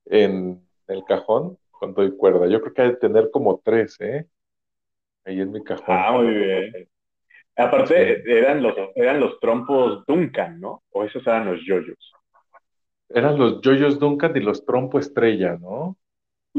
en 0.07 0.61
el 0.89 1.05
cajón 1.05 1.59
con 1.71 1.95
doy 1.95 2.17
cuerda. 2.17 2.49
Yo 2.49 2.61
creo 2.61 2.75
que 2.75 2.83
hay 2.83 2.89
de 2.89 2.97
tener 2.97 3.31
como 3.31 3.61
tres, 3.63 3.97
¿eh? 4.01 4.27
Ahí 5.25 5.41
en 5.41 5.53
mi 5.53 5.63
cajón. 5.63 5.85
Ah, 5.87 6.13
muy 6.13 6.35
bien. 6.35 6.89
Aparte, 7.57 8.23
eran, 8.27 8.63
los, 8.63 8.75
eran 8.97 9.21
los 9.21 9.39
trompos 9.39 10.05
Duncan, 10.07 10.61
¿no? 10.61 10.83
O 10.91 11.05
esos 11.05 11.25
eran 11.27 11.47
los 11.47 11.61
yoyos. 11.65 12.13
Eran 13.11 13.39
los 13.39 13.61
yoyos 13.61 13.99
Duncan 13.99 14.37
y 14.37 14.41
los 14.41 14.65
trompo 14.65 14.99
estrella, 14.99 15.57
¿no? 15.61 15.97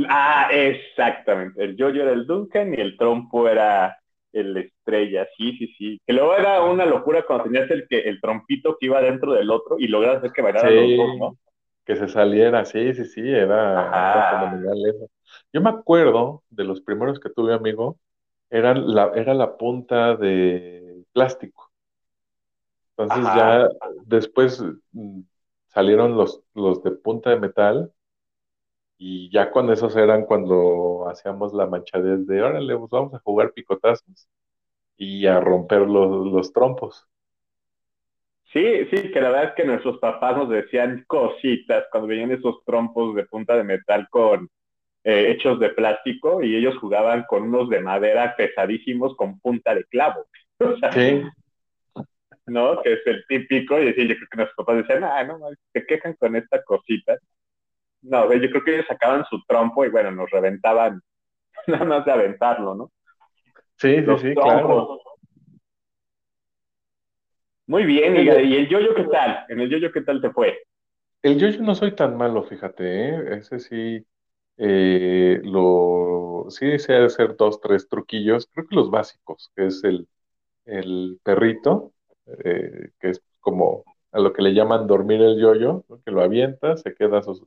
Ah, 0.09 0.49
exactamente. 0.51 1.63
El 1.63 1.77
yoyo 1.77 2.03
era 2.03 2.11
el 2.11 2.25
Duncan 2.25 2.73
y 2.73 2.81
el 2.81 2.97
trompo 2.97 3.47
era 3.47 3.97
el 4.33 4.57
estrella. 4.57 5.27
Sí, 5.37 5.57
sí, 5.57 5.67
sí. 5.77 6.01
Que 6.05 6.13
luego 6.13 6.35
era 6.35 6.61
una 6.63 6.85
locura 6.85 7.25
cuando 7.25 7.45
tenías 7.45 7.69
el, 7.71 7.87
que, 7.87 7.99
el 7.99 8.19
trompito 8.19 8.77
que 8.77 8.87
iba 8.87 9.01
dentro 9.01 9.33
del 9.33 9.49
otro 9.49 9.77
y 9.79 9.87
lograbas 9.87 10.17
hacer 10.17 10.31
que 10.33 10.41
bailaran 10.41 10.71
Sí, 10.71 10.97
los 10.97 11.07
dos, 11.07 11.17
¿no? 11.19 11.37
que 11.85 11.95
se 11.95 12.07
saliera, 12.07 12.65
sí, 12.65 12.93
sí, 12.95 13.05
sí, 13.05 13.21
era, 13.21 13.87
era 13.87 14.49
fenomenal 14.49 14.85
eso. 14.87 15.09
Yo 15.53 15.61
me 15.61 15.69
acuerdo 15.69 16.43
de 16.49 16.63
los 16.63 16.81
primeros 16.81 17.19
que 17.19 17.29
tuve, 17.29 17.53
amigo, 17.53 17.99
eran 18.49 18.93
la, 18.93 19.11
era 19.15 19.33
la 19.33 19.55
punta 19.55 20.15
de 20.15 21.03
plástico. 21.13 21.71
Entonces 22.97 23.25
Ajá. 23.25 23.37
ya 23.37 23.69
después 24.05 24.63
mm, 24.93 25.21
salieron 25.67 26.17
los, 26.17 26.41
los 26.53 26.81
de 26.83 26.91
punta 26.91 27.29
de 27.29 27.39
metal 27.39 27.91
y 28.97 29.29
ya 29.31 29.51
con 29.51 29.71
esos 29.71 29.95
eran 29.95 30.25
cuando 30.25 31.07
hacíamos 31.09 31.53
la 31.53 31.67
manchadez 31.67 32.25
de, 32.27 32.41
órale, 32.41 32.77
pues 32.77 32.89
vamos 32.91 33.13
a 33.13 33.19
jugar 33.19 33.53
picotazos 33.53 34.27
y 34.97 35.25
a 35.27 35.39
romper 35.39 35.81
los, 35.81 36.27
los 36.27 36.53
trompos. 36.53 37.07
Sí, 38.53 38.85
sí, 38.89 39.11
que 39.11 39.19
la 39.19 39.29
verdad 39.29 39.49
es 39.49 39.55
que 39.55 39.65
nuestros 39.65 39.97
papás 39.99 40.37
nos 40.37 40.49
decían 40.49 41.03
cositas 41.07 41.85
cuando 41.91 42.07
venían 42.07 42.31
esos 42.31 42.63
trompos 42.65 43.13
de 43.15 43.25
punta 43.25 43.57
de 43.57 43.65
metal 43.65 44.07
con 44.09 44.49
eh, 45.03 45.31
hechos 45.31 45.59
de 45.59 45.69
plástico 45.69 46.41
y 46.41 46.55
ellos 46.55 46.77
jugaban 46.77 47.25
con 47.27 47.43
unos 47.43 47.69
de 47.69 47.81
madera 47.81 48.33
pesadísimos 48.37 49.15
con 49.17 49.39
punta 49.39 49.75
de 49.75 49.83
clavo. 49.85 50.25
O 50.59 50.77
sea, 50.79 50.91
Sí, 50.93 51.21
¿no? 52.47 52.81
Que 52.81 52.93
es 52.93 52.99
el 53.05 53.25
típico 53.27 53.79
y 53.79 53.85
decía, 53.85 54.05
yo 54.05 54.15
creo 54.15 54.27
que 54.31 54.37
nuestros 54.37 54.65
papás 54.65 54.77
decían, 54.77 55.03
ah, 55.03 55.23
no, 55.23 55.39
se 55.73 55.85
quejan 55.85 56.13
con 56.13 56.35
esta 56.35 56.63
cosita. 56.63 57.17
No, 58.15 58.33
yo 58.33 58.49
creo 58.49 58.63
que 58.63 58.73
ellos 58.75 58.85
sacaban 58.87 59.25
su 59.25 59.41
trompo 59.47 59.85
y 59.85 59.89
bueno, 59.89 60.11
nos 60.11 60.29
reventaban 60.31 61.01
nada 61.67 61.85
más 61.85 62.05
de 62.05 62.11
aventarlo, 62.13 62.75
¿no? 62.75 62.91
sí, 63.77 64.03
sí, 64.05 64.17
Los 64.17 64.21
sí, 64.21 64.39
claro. 64.39 64.69
trompos. 64.69 65.01
Muy 67.67 67.85
bien, 67.85 68.15
¿Y 68.17 68.27
el 68.55 68.67
yoyo 68.69 68.95
qué 68.95 69.03
tal? 69.05 69.45
En 69.49 69.59
el 69.59 69.69
yoyo 69.69 69.91
qué 69.91 70.01
tal 70.01 70.19
te 70.21 70.31
fue? 70.31 70.57
El 71.21 71.39
yo-yo 71.39 71.61
no 71.63 71.73
soy 71.75 71.95
tan 71.95 72.15
malo, 72.17 72.43
fíjate, 72.43 72.83
¿eh? 73.09 73.37
Ese 73.39 73.59
sí, 73.59 74.05
eh, 74.57 75.41
lo, 75.43 76.45
sí 76.49 76.77
sé 76.79 76.95
hacer 76.97 77.35
dos, 77.37 77.59
tres 77.61 77.87
truquillos, 77.89 78.47
creo 78.53 78.67
que 78.67 78.75
los 78.75 78.91
básicos, 78.91 79.51
que 79.55 79.67
es 79.67 79.83
el, 79.83 80.07
el 80.65 81.19
perrito, 81.23 81.93
eh, 82.45 82.91
que 82.99 83.11
es 83.11 83.23
como 83.41 83.85
a 84.11 84.19
lo 84.19 84.33
que 84.33 84.41
le 84.43 84.53
llaman 84.53 84.87
dormir 84.87 85.21
el 85.21 85.39
yo-yo, 85.41 85.85
¿no? 85.89 86.01
Que 86.03 86.11
lo 86.11 86.23
avienta, 86.23 86.77
se 86.77 86.95
queda, 86.95 87.21
sus- 87.23 87.43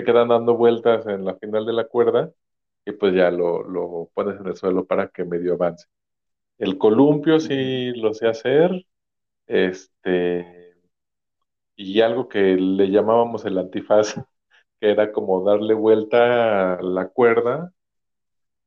se 0.00 0.04
quedan 0.04 0.28
dando 0.28 0.56
vueltas 0.56 1.06
en 1.06 1.24
la 1.24 1.36
final 1.36 1.66
de 1.66 1.72
la 1.74 1.86
cuerda 1.88 2.32
y 2.86 2.92
pues 2.92 3.14
ya 3.14 3.30
lo, 3.30 3.64
lo 3.64 4.10
pones 4.14 4.40
en 4.40 4.46
el 4.48 4.56
suelo 4.56 4.86
para 4.86 5.08
que 5.08 5.24
medio 5.24 5.54
avance. 5.54 5.86
El 6.58 6.78
columpio 6.78 7.40
sí 7.40 7.92
lo 7.96 8.14
sé 8.14 8.28
hacer, 8.28 8.86
este, 9.46 10.76
y 11.76 12.00
algo 12.00 12.28
que 12.28 12.56
le 12.56 12.90
llamábamos 12.90 13.44
el 13.44 13.58
antifaz, 13.58 14.14
que 14.80 14.90
era 14.90 15.12
como 15.12 15.44
darle 15.44 15.74
vuelta 15.74 16.74
a 16.74 16.82
la 16.82 17.08
cuerda 17.08 17.72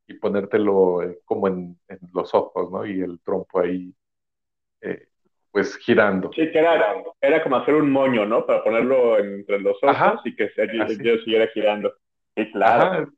y 0.06 0.14
ponértelo 0.14 1.02
eh, 1.02 1.20
como 1.24 1.48
en, 1.48 1.78
en 1.88 1.98
los 2.12 2.34
ojos, 2.34 2.70
¿no? 2.70 2.86
Y 2.86 3.00
el 3.00 3.20
trompo 3.20 3.60
ahí, 3.60 3.94
eh, 4.82 5.08
pues 5.54 5.78
girando. 5.78 6.32
Sí, 6.36 6.50
que 6.50 6.58
era, 6.58 6.94
era 7.20 7.42
como 7.42 7.56
hacer 7.56 7.74
un 7.76 7.90
moño, 7.90 8.26
¿no? 8.26 8.44
Para 8.44 8.64
ponerlo 8.64 9.18
entre 9.18 9.60
los 9.60 9.76
ojos 9.82 9.96
Ajá, 9.96 10.20
y 10.24 10.34
que 10.34 10.48
se- 10.50 10.66
yoyo 11.02 11.18
siguiera 11.22 11.46
girando. 11.54 11.92
Sí, 12.36 12.50
claro. 12.52 12.90
Ajá, 12.92 13.08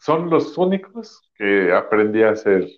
son 0.00 0.30
los 0.30 0.56
únicos 0.58 1.22
que 1.34 1.72
aprendí 1.72 2.22
a 2.22 2.30
hacer. 2.30 2.68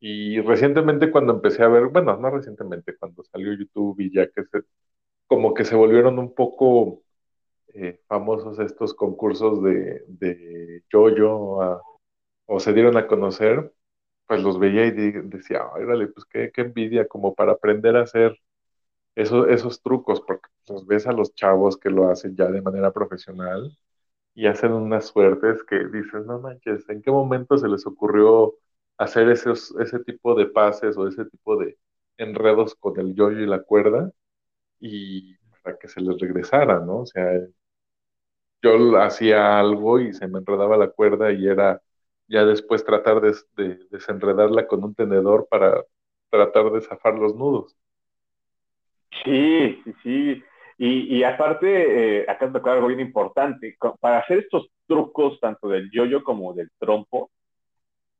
Y 0.00 0.40
recientemente 0.42 1.10
cuando 1.10 1.34
empecé 1.34 1.62
a 1.64 1.68
ver, 1.68 1.86
bueno, 1.88 2.16
no 2.18 2.30
recientemente, 2.30 2.96
cuando 2.98 3.24
salió 3.24 3.52
YouTube 3.54 4.00
y 4.00 4.12
ya 4.14 4.28
que 4.30 4.44
se, 4.44 4.62
como 5.28 5.54
que 5.54 5.64
se 5.64 5.76
volvieron 5.76 6.18
un 6.18 6.34
poco 6.34 7.02
eh, 7.74 8.00
famosos 8.08 8.58
estos 8.60 8.94
concursos 8.94 9.62
de, 9.64 10.04
de 10.08 10.84
yo-yo 10.90 11.62
a- 11.62 11.82
o 12.46 12.60
se 12.60 12.72
dieron 12.74 12.96
a 12.96 13.06
conocer, 13.08 13.72
pues 14.26 14.42
los 14.42 14.58
veía 14.60 14.86
y 14.86 14.92
di- 14.92 15.12
decía, 15.24 15.62
"Ay, 15.74 15.84
órale, 15.84 16.08
pues 16.08 16.26
qué, 16.26 16.50
qué 16.54 16.62
envidia 16.62 17.08
como 17.08 17.34
para 17.34 17.52
aprender 17.54 17.96
a 17.96 18.02
hacer 18.02 18.36
esos, 19.16 19.82
trucos, 19.82 20.20
porque 20.22 20.48
los 20.68 20.86
ves 20.86 21.06
a 21.08 21.12
los 21.12 21.34
chavos 21.34 21.78
que 21.78 21.90
lo 21.90 22.10
hacen 22.10 22.36
ya 22.36 22.46
de 22.50 22.62
manera 22.62 22.92
profesional 22.92 23.76
y 24.34 24.46
hacen 24.46 24.72
unas 24.72 25.06
suertes 25.06 25.62
que 25.64 25.86
dices, 25.88 26.26
no 26.26 26.40
manches, 26.40 26.88
¿en 26.90 27.02
qué 27.02 27.10
momento 27.10 27.58
se 27.58 27.68
les 27.68 27.86
ocurrió 27.86 28.54
hacer 28.98 29.28
esos, 29.30 29.74
ese 29.80 30.00
tipo 30.00 30.34
de 30.34 30.46
pases 30.46 30.96
o 30.98 31.08
ese 31.08 31.24
tipo 31.26 31.56
de 31.58 31.78
enredos 32.18 32.74
con 32.76 32.98
el 33.00 33.14
yoyo 33.14 33.40
y 33.40 33.46
la 33.46 33.62
cuerda 33.62 34.12
y 34.80 35.36
para 35.62 35.78
que 35.78 35.88
se 35.88 36.00
les 36.00 36.18
regresara, 36.20 36.80
¿no? 36.80 37.00
O 37.00 37.06
sea, 37.06 37.30
yo 38.62 38.98
hacía 39.00 39.58
algo 39.60 40.00
y 40.00 40.12
se 40.14 40.26
me 40.28 40.38
enredaba 40.38 40.76
la 40.76 40.90
cuerda 40.90 41.32
y 41.32 41.46
era 41.46 41.82
ya 42.28 42.44
después 42.44 42.84
tratar 42.84 43.20
de, 43.20 43.34
de 43.56 43.78
desenredarla 43.90 44.66
con 44.66 44.82
un 44.84 44.94
tenedor 44.94 45.46
para 45.50 45.84
tratar 46.30 46.70
de 46.72 46.80
zafar 46.80 47.14
los 47.18 47.34
nudos. 47.34 47.76
Sí, 49.24 49.80
sí, 49.84 49.94
sí. 50.02 50.42
Y, 50.78 51.16
y 51.16 51.24
aparte, 51.24 52.20
eh, 52.20 52.26
acá 52.28 52.46
te 52.46 52.52
tocó 52.52 52.70
algo 52.70 52.88
bien 52.88 53.00
importante. 53.00 53.76
Para 54.00 54.18
hacer 54.18 54.38
estos 54.40 54.68
trucos, 54.86 55.40
tanto 55.40 55.68
del 55.68 55.90
yoyo 55.90 56.22
como 56.22 56.52
del 56.52 56.70
trompo, 56.78 57.30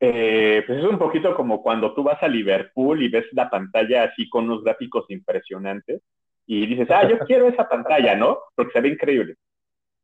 eh, 0.00 0.62
pues 0.66 0.78
es 0.78 0.84
un 0.84 0.98
poquito 0.98 1.34
como 1.34 1.62
cuando 1.62 1.94
tú 1.94 2.02
vas 2.02 2.22
a 2.22 2.28
Liverpool 2.28 3.02
y 3.02 3.08
ves 3.08 3.26
la 3.32 3.48
pantalla 3.48 4.04
así 4.04 4.28
con 4.28 4.44
unos 4.44 4.62
gráficos 4.62 5.06
impresionantes 5.08 6.02
y 6.46 6.66
dices, 6.66 6.88
ah, 6.90 7.08
yo 7.08 7.18
quiero 7.26 7.48
esa 7.48 7.68
pantalla, 7.68 8.14
¿no? 8.14 8.38
Porque 8.54 8.72
se 8.72 8.80
ve 8.80 8.88
increíble. 8.90 9.36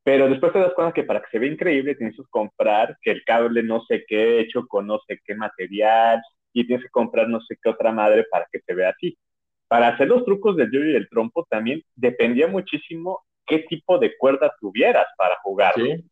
Pero 0.05 0.29
después 0.29 0.53
te 0.53 0.59
das 0.61 0.73
cuenta 0.75 0.93
que 0.95 1.05
para 1.05 1.21
que 1.21 1.31
se 1.31 1.39
vea 1.39 1.53
increíble 1.53 1.95
tienes 1.95 2.17
que 2.17 2.23
comprar 2.31 2.99
que 3.03 3.13
el 3.13 3.25
cable 3.25 3.63
no 3.63 3.83
sé 3.85 4.05
qué 4.09 4.41
hecho 4.41 4.67
con 4.67 4.87
no 4.87 4.99
sé 5.07 5.21
qué 5.25 5.35
material 5.35 6.21
y 6.53 6.67
tienes 6.67 6.85
que 6.85 6.91
comprar 6.91 7.29
no 7.29 7.41
sé 7.41 7.57
qué 7.63 7.71
otra 7.71 7.93
madre 7.93 8.25
para 8.31 8.47
que 8.51 8.61
se 8.61 8.75
vea 8.75 8.91
así. 8.91 9.17
Para 9.73 9.89
hacer 9.89 10.07
los 10.07 10.23
trucos 10.27 10.55
del 10.55 10.71
yoyo 10.71 10.91
y 10.91 10.93
del 10.93 11.09
trompo 11.09 11.47
también 11.49 11.83
dependía 11.95 12.47
muchísimo 12.47 13.23
qué 13.47 13.61
tipo 13.61 13.99
de 13.99 14.15
cuerda 14.19 14.55
tuvieras 14.61 15.07
para 15.17 15.37
jugarlo, 15.43 15.87
Sí, 15.87 16.05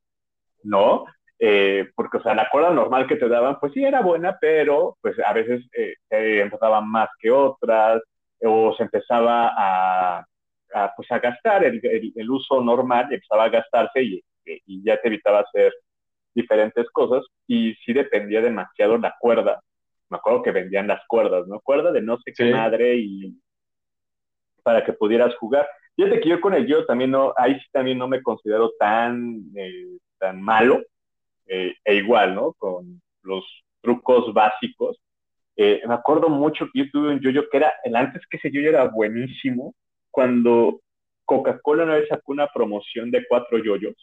¿no? 0.62 1.04
Eh, 1.38 1.90
porque, 1.94 2.16
o 2.16 2.22
sea, 2.22 2.34
la 2.34 2.48
cuerda 2.48 2.70
normal 2.70 3.06
que 3.06 3.16
te 3.16 3.28
daban, 3.28 3.60
pues 3.60 3.74
sí 3.74 3.84
era 3.84 4.00
buena, 4.00 4.38
pero 4.40 4.96
pues 5.02 5.14
a 5.18 5.34
veces 5.34 5.62
eh, 5.76 5.92
se 6.08 6.40
empezaban 6.40 6.90
más 6.90 7.10
que 7.18 7.30
otras, 7.30 8.00
o 8.40 8.74
se 8.78 8.84
empezaba 8.84 9.52
a, 9.54 10.24
a, 10.72 10.94
pues, 10.96 11.12
a 11.12 11.18
gastar 11.18 11.62
el, 11.62 11.80
el, 11.84 12.14
el, 12.16 12.30
uso 12.30 12.62
normal, 12.62 13.08
y 13.10 13.16
empezaba 13.16 13.44
a 13.44 13.50
gastarse 13.50 14.02
y, 14.02 14.24
y 14.46 14.82
ya 14.82 14.98
te 15.02 15.08
evitaba 15.08 15.40
hacer 15.40 15.74
diferentes 16.34 16.88
cosas, 16.92 17.26
y 17.46 17.74
sí 17.84 17.92
dependía 17.92 18.40
demasiado 18.40 18.96
la 18.96 19.14
cuerda. 19.20 19.60
Me 20.08 20.16
acuerdo 20.16 20.42
que 20.44 20.50
vendían 20.50 20.88
las 20.88 21.06
cuerdas, 21.06 21.46
¿no? 21.46 21.60
Cuerda 21.60 21.92
de 21.92 22.00
no 22.00 22.16
sé 22.20 22.32
qué 22.34 22.46
sí, 22.46 22.50
madre 22.50 22.96
y 22.96 23.38
para 24.62 24.84
que 24.84 24.92
pudieras 24.92 25.34
jugar. 25.36 25.68
Fíjate 25.96 26.20
que 26.20 26.28
yo 26.28 26.40
con 26.40 26.54
el 26.54 26.66
yo 26.66 26.86
también 26.86 27.10
no, 27.10 27.34
ahí 27.36 27.54
sí 27.54 27.66
también 27.72 27.98
no 27.98 28.08
me 28.08 28.22
considero 28.22 28.72
tan, 28.78 29.42
eh, 29.56 29.98
tan 30.18 30.40
malo, 30.40 30.82
eh, 31.46 31.74
e 31.84 31.94
igual, 31.96 32.34
¿no? 32.34 32.52
Con 32.54 33.00
los 33.22 33.44
trucos 33.80 34.32
básicos. 34.32 35.00
Eh, 35.56 35.82
me 35.86 35.94
acuerdo 35.94 36.28
mucho 36.28 36.66
que 36.72 36.80
yo 36.80 36.90
tuve 36.90 37.10
un 37.10 37.20
yoyo 37.20 37.48
que 37.50 37.58
era, 37.58 37.72
el 37.84 37.96
antes 37.96 38.22
que 38.30 38.36
ese 38.36 38.50
yoyo 38.50 38.68
era 38.68 38.84
buenísimo, 38.84 39.74
cuando 40.10 40.80
Coca-Cola 41.24 41.84
una 41.84 41.96
vez 41.96 42.08
sacó 42.08 42.32
una 42.32 42.48
promoción 42.48 43.10
de 43.10 43.26
cuatro 43.28 43.58
yoyos, 43.58 43.94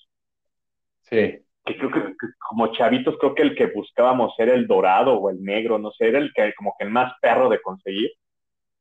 sí, 1.02 1.40
que 1.66 1.78
creo 1.78 1.92
que, 1.92 2.02
que, 2.02 2.28
como 2.48 2.72
chavitos 2.74 3.18
creo 3.20 3.36
que 3.36 3.42
el 3.44 3.56
que 3.56 3.68
buscábamos 3.68 4.34
era 4.38 4.54
el 4.54 4.68
dorado 4.68 5.16
o 5.16 5.30
el 5.30 5.44
negro, 5.44 5.78
no 5.78 5.92
sé, 5.92 6.10
era 6.10 6.20
el 6.20 6.32
que 6.34 6.54
como 6.56 6.76
que 6.78 6.86
el 6.86 6.92
más 6.92 7.14
perro 7.22 7.50
de 7.50 7.62
conseguir. 7.62 8.12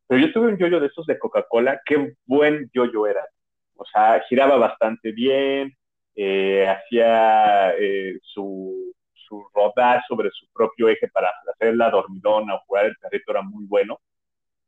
Pero 0.07 0.21
yo 0.21 0.33
tuve 0.33 0.49
un 0.49 0.59
yoyo 0.59 0.81
de 0.81 0.87
esos 0.87 1.07
de 1.07 1.19
Coca-Cola, 1.19 1.81
qué 1.85 2.15
buen 2.27 2.71
yoyo 2.73 3.07
era. 3.07 3.25
O 3.77 3.85
sea, 3.85 4.23
giraba 4.29 4.57
bastante 4.57 5.13
bien, 5.13 5.77
eh, 6.15 6.67
hacía 6.67 7.75
eh, 7.79 8.19
su, 8.23 8.95
su 9.15 9.45
rodar 9.55 10.03
sobre 10.09 10.31
su 10.31 10.47
propio 10.53 10.89
eje 10.89 11.09
para 11.09 11.31
hacer 11.53 11.77
la 11.77 11.91
dormidona 11.91 12.55
o 12.55 12.61
jugar 12.67 12.87
el 12.87 12.97
perrito 12.97 13.33
era 13.33 13.43
muy 13.43 13.67
bueno. 13.67 14.01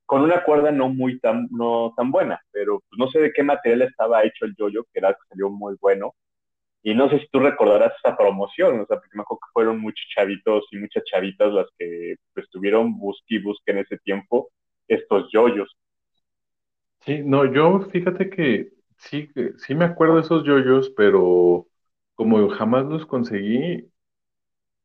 Con 0.07 0.22
una 0.22 0.42
cuerda 0.44 0.72
no 0.72 0.88
muy 0.88 1.20
tan, 1.20 1.48
no 1.51 1.94
tan 1.96 2.11
buena, 2.11 2.40
pero 2.51 2.83
pues, 2.88 2.98
no 2.98 3.09
sé 3.11 3.20
de 3.20 3.33
qué 3.33 3.42
material 3.42 3.83
estaba 3.83 4.24
hecho 4.24 4.44
el 4.44 4.57
yoyo, 4.57 4.85
que 4.92 5.01
era 5.01 5.16
salió 5.29 5.51
muy 5.51 5.77
bueno. 5.81 6.14
Y 6.83 6.94
no 6.94 7.11
sé 7.11 7.20
si 7.20 7.29
tú 7.29 7.40
recordarás 7.40 7.92
esa 7.98 8.16
promoción, 8.16 8.81
o 8.81 8.87
sea, 8.87 8.98
porque 8.98 9.16
me 9.16 9.22
acuerdo 9.22 9.40
que 9.40 9.53
fueron 9.53 9.81
muchos 9.81 10.07
chavitos 10.14 10.64
y 10.70 10.79
muchas 10.79 11.05
chavitas 11.05 11.53
las 11.53 11.66
que 11.79 12.16
pues, 12.35 12.48
tuvieron 12.51 12.98
busque 12.98 13.37
y 13.37 13.42
busque 13.42 13.72
en 13.72 13.79
ese 13.79 13.98
tiempo 13.98 14.51
estos 14.88 15.31
yoyos. 15.33 15.77
sí. 17.05 17.22
No, 17.24 17.53
yo 17.53 17.81
fíjate 17.90 18.31
que 18.31 18.72
sí, 18.98 19.29
sí 19.59 19.74
me 19.74 19.85
acuerdo 19.85 20.16
de 20.16 20.22
esos 20.22 20.44
yoyos, 20.44 20.90
pero 20.96 21.66
como 22.14 22.48
jamás 22.51 22.85
los 22.87 23.07
conseguí, 23.07 23.90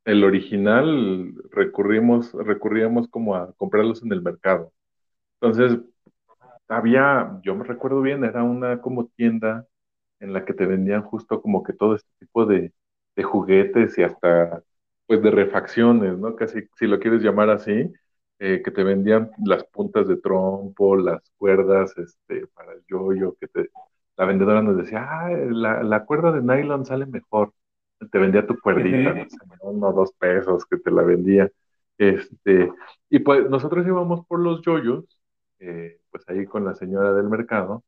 el 0.06 0.24
original 0.24 1.34
recurrimos, 1.52 2.34
recurríamos 2.34 3.08
como 3.10 3.36
a 3.36 3.54
comprarlos 3.54 4.04
en 4.04 4.12
el 4.14 4.22
mercado. 4.22 4.74
Entonces, 5.42 5.80
había, 6.68 7.40
yo 7.44 7.56
me 7.56 7.64
recuerdo 7.66 8.02
bien, 8.02 8.24
era 8.26 8.44
una 8.44 8.82
como 8.82 9.08
tienda 9.10 9.68
en 10.20 10.34
la 10.34 10.46
que 10.46 10.54
te 10.54 10.66
vendían 10.68 11.04
justo 11.04 11.42
como 11.42 11.64
que 11.64 11.74
todo 11.74 11.96
este 11.96 12.10
tipo 12.20 12.46
de, 12.46 12.74
de 13.16 13.24
juguetes 13.24 13.98
y 13.98 14.04
hasta 14.04 14.64
pues 15.08 15.22
de 15.24 15.32
refacciones, 15.32 16.18
¿no? 16.20 16.36
Casi 16.36 16.62
si 16.78 16.88
lo 16.88 17.00
quieres 17.00 17.22
llamar 17.24 17.50
así, 17.52 17.92
eh, 18.44 18.62
que 18.64 18.72
te 18.72 18.84
vendían 18.84 19.32
las 19.46 19.64
puntas 19.66 20.08
de 20.10 20.18
trompo, 20.18 20.98
las 20.98 21.22
cuerdas 21.38 21.98
este, 21.98 22.48
para 22.48 22.74
el 22.74 22.84
yoyo, 22.90 23.36
que 23.40 23.48
te, 23.48 23.70
la 24.18 24.26
vendedora 24.26 24.62
nos 24.62 24.78
decía, 24.78 25.08
ah, 25.10 25.30
la, 25.32 25.84
la 25.84 26.06
cuerda 26.06 26.32
de 26.34 26.42
nylon 26.42 26.86
sale 26.86 27.06
mejor. 27.06 27.54
Te 28.12 28.20
vendía 28.20 28.46
tu 28.46 28.60
cuerdita, 28.60 29.14
no 29.14 29.30
sé, 29.30 29.38
uno 29.62 29.88
o 29.90 29.94
dos 29.94 30.14
pesos 30.20 30.66
que 30.66 30.78
te 30.78 30.92
la 30.92 31.04
vendía. 31.04 31.50
Este, 31.98 32.72
y 33.10 33.20
pues 33.20 33.50
nosotros 33.50 33.88
íbamos 33.88 34.26
por 34.28 34.40
los 34.42 34.62
yoyos, 34.64 35.06
eh, 35.60 36.00
pues 36.12 36.28
ahí 36.30 36.46
con 36.46 36.66
la 36.66 36.76
señora 36.76 37.14
del 37.14 37.30
mercado, 37.30 37.84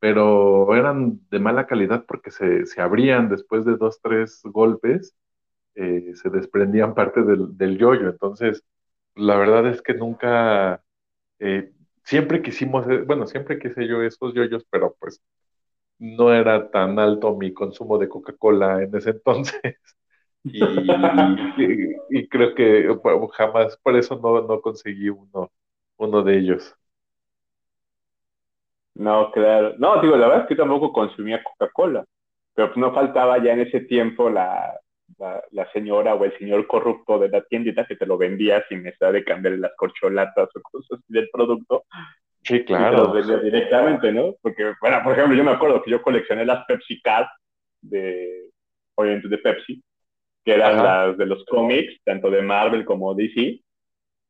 pero 0.00 0.74
eran 0.76 1.20
de 1.30 1.38
mala 1.40 1.66
calidad 1.66 2.04
porque 2.06 2.30
se, 2.30 2.66
se 2.66 2.82
abrían 2.82 3.28
después 3.30 3.64
de 3.64 3.76
dos, 3.78 4.00
tres 4.02 4.40
golpes, 4.44 5.16
eh, 5.76 6.12
se 6.14 6.30
desprendían 6.30 6.94
parte 6.94 7.22
del, 7.22 7.56
del 7.56 7.78
yoyo. 7.78 8.10
Entonces, 8.10 8.64
la 9.16 9.36
verdad 9.36 9.66
es 9.68 9.82
que 9.82 9.94
nunca, 9.94 10.82
eh, 11.38 11.72
siempre 12.04 12.42
quisimos, 12.42 12.86
eh, 12.88 13.02
bueno, 13.02 13.26
siempre 13.26 13.58
quise 13.58 13.86
yo 13.86 14.02
esos 14.02 14.34
yoyos, 14.34 14.64
pero 14.70 14.96
pues 14.98 15.22
no 15.98 16.32
era 16.32 16.70
tan 16.70 16.98
alto 16.98 17.36
mi 17.36 17.52
consumo 17.54 17.98
de 17.98 18.08
Coca-Cola 18.08 18.82
en 18.82 18.94
ese 18.94 19.10
entonces. 19.12 19.76
Y, 20.44 22.28
creo 22.28 22.54
que 22.54 22.88
jamás, 23.32 23.78
por 23.78 23.96
eso 23.96 24.16
no, 24.22 24.42
no 24.42 24.60
conseguí 24.60 25.08
uno, 25.08 25.50
uno 25.96 26.22
de 26.22 26.38
ellos. 26.38 26.74
No, 28.94 29.30
claro. 29.32 29.74
No, 29.78 30.00
digo, 30.00 30.16
la 30.16 30.28
verdad 30.28 30.42
es 30.42 30.48
que 30.48 30.56
tampoco 30.56 30.92
consumía 30.92 31.42
Coca-Cola, 31.42 32.04
pero 32.54 32.68
pues 32.68 32.78
no 32.78 32.92
faltaba 32.92 33.42
ya 33.42 33.52
en 33.52 33.60
ese 33.60 33.80
tiempo 33.80 34.30
la, 34.30 34.78
la, 35.18 35.72
señora 35.72 36.14
o 36.14 36.24
el 36.24 36.36
señor 36.38 36.66
corrupto 36.66 37.18
de 37.18 37.28
la 37.28 37.42
tiendita 37.42 37.86
que 37.86 37.96
te 37.96 38.06
lo 38.06 38.18
vendía 38.18 38.64
sin 38.68 38.82
necesidad 38.82 39.12
de 39.12 39.24
cambiar 39.24 39.58
las 39.58 39.72
corcholatas 39.76 40.48
o 40.54 40.60
cosas 40.62 41.00
del 41.08 41.28
producto. 41.30 41.84
Sí, 42.42 42.64
claro. 42.64 43.08
Y 43.08 43.22
te 43.22 43.28
vendía 43.28 43.38
directamente, 43.38 44.12
¿no? 44.12 44.34
Porque, 44.42 44.74
bueno, 44.80 45.00
por 45.02 45.12
ejemplo, 45.12 45.36
yo 45.36 45.44
me 45.44 45.52
acuerdo 45.52 45.82
que 45.82 45.90
yo 45.90 46.02
coleccioné 46.02 46.44
las 46.44 46.64
Pepsi 46.66 47.00
Cards 47.00 47.30
de, 47.80 48.50
obviamente 48.96 49.28
de 49.28 49.38
Pepsi, 49.38 49.82
que 50.44 50.54
eran 50.54 50.76
las 50.76 51.16
de 51.16 51.26
los 51.26 51.44
cómics, 51.46 52.00
tanto 52.04 52.30
de 52.30 52.42
Marvel 52.42 52.84
como 52.84 53.14
DC. 53.14 53.60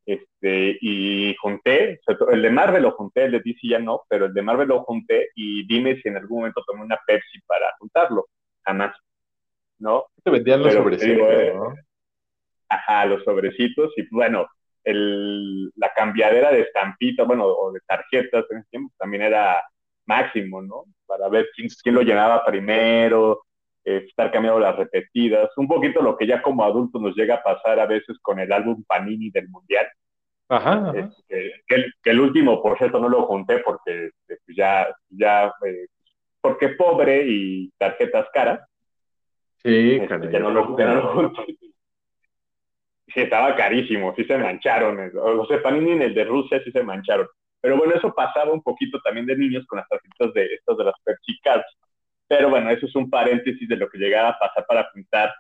Este, 0.07 0.77
y 0.83 1.35
junté, 1.41 1.99
el 2.31 2.43
de 2.43 2.51
Marvel 2.51 2.83
lo 2.83 2.91
junté, 2.91 3.25
el 3.25 3.33
de 3.33 3.41
DC 3.41 3.61
ya 3.63 3.79
no, 3.79 4.03
pero 4.07 4.27
el 4.27 4.35
de 4.35 4.43
Marvel 4.43 4.69
lo 4.69 4.85
junté 4.85 5.31
y 5.35 5.67
dime 5.67 5.99
si 6.01 6.09
en 6.09 6.19
algún 6.19 6.41
momento 6.41 6.63
tomé 6.67 6.83
una 6.83 6.99
Pepsi 7.07 7.41
para 7.47 7.73
juntarlo. 7.79 8.27
Jamás. 8.65 8.95
¿No? 9.85 10.07
Te 10.25 10.31
vendían 10.31 10.63
los 10.63 10.73
sobrecitos, 10.73 11.29
eh, 11.31 11.53
¿no? 11.55 11.75
Ajá, 12.69 13.05
los 13.05 13.23
sobrecitos 13.23 13.93
y 13.97 14.09
bueno, 14.11 14.49
el, 14.83 15.71
la 15.77 15.93
cambiadera 15.95 16.51
de 16.51 16.63
estampitas, 16.63 17.27
bueno, 17.27 17.45
o 17.47 17.71
de 17.71 17.81
tarjetas 17.87 18.47
en 18.51 18.59
ese 18.59 18.71
tiempo 18.71 18.95
también 18.99 19.23
era 19.23 19.63
máximo, 20.07 20.63
¿no? 20.63 20.85
Para 21.07 21.29
ver 21.29 21.49
quién, 21.55 21.69
quién 21.83 21.95
lo 21.95 22.01
llenaba 22.01 22.45
primero, 22.45 23.45
eh, 23.85 24.05
estar 24.09 24.33
cambiando 24.33 24.59
las 24.59 24.75
repetidas, 24.77 25.51
un 25.59 25.69
poquito 25.69 26.01
lo 26.01 26.17
que 26.17 26.27
ya 26.27 26.41
como 26.41 26.65
adultos 26.65 27.01
nos 27.01 27.15
llega 27.15 27.37
a 27.37 27.43
pasar 27.43 27.79
a 27.79 27.87
veces 27.87 28.19
con 28.23 28.41
el 28.41 28.51
álbum 28.53 28.83
Panini 28.87 29.31
del 29.31 29.49
Mundial. 29.49 29.87
Ajá. 30.49 30.93
que, 31.29 31.91
el, 32.05 32.21
último, 32.21 32.63
por 32.63 32.79
cierto, 32.79 32.99
no 32.99 33.09
lo 33.09 33.27
junté 33.27 33.59
porque 33.59 34.07
este, 34.07 34.39
pues 34.45 34.57
ya, 34.57 34.95
ya, 35.09 35.53
eh, 35.67 35.87
porque 36.41 36.71
pobre 36.71 37.25
y 37.27 37.71
tarjetas 37.79 38.27
caras. 38.33 38.61
Sí, 39.65 39.93
este, 39.93 40.31
ya 40.31 40.39
no 40.41 40.51
lo, 40.51 40.79
ya 40.79 41.33
Sí, 43.07 43.21
estaba 43.21 43.55
carísimo, 43.57 44.15
sí 44.17 44.25
se 44.25 44.37
mancharon. 44.37 45.11
Los 45.13 45.49
de 45.49 45.59
Panini 45.59 45.93
en 45.93 46.03
el 46.03 46.15
de 46.15 46.25
Rusia 46.25 46.61
sí 46.65 46.71
se 46.71 46.83
mancharon. 46.83 47.29
Pero 47.61 47.79
bueno, 47.79 47.95
eso 47.95 48.13
pasaba 48.15 48.53
un 48.53 48.63
poquito 48.63 49.01
también 49.01 49.25
de 49.25 49.37
niños 49.37 49.65
con 49.67 49.79
las 49.79 49.89
tarjetas 49.89 50.35
de 50.35 50.47
estos 50.55 50.77
de 50.77 50.85
las 50.85 50.95
Pepsi 51.03 51.39
Cards. 51.43 51.65
Pero 52.29 52.51
bueno, 52.51 52.71
eso 52.71 52.87
es 52.87 52.95
un 52.95 53.09
paréntesis 53.09 53.69
de 53.69 53.77
lo 53.77 53.89
que 53.89 53.99
llegaba 53.99 54.31
a 54.31 54.39
pasar 54.39 54.67
para 54.67 54.91
pintar 54.93 55.33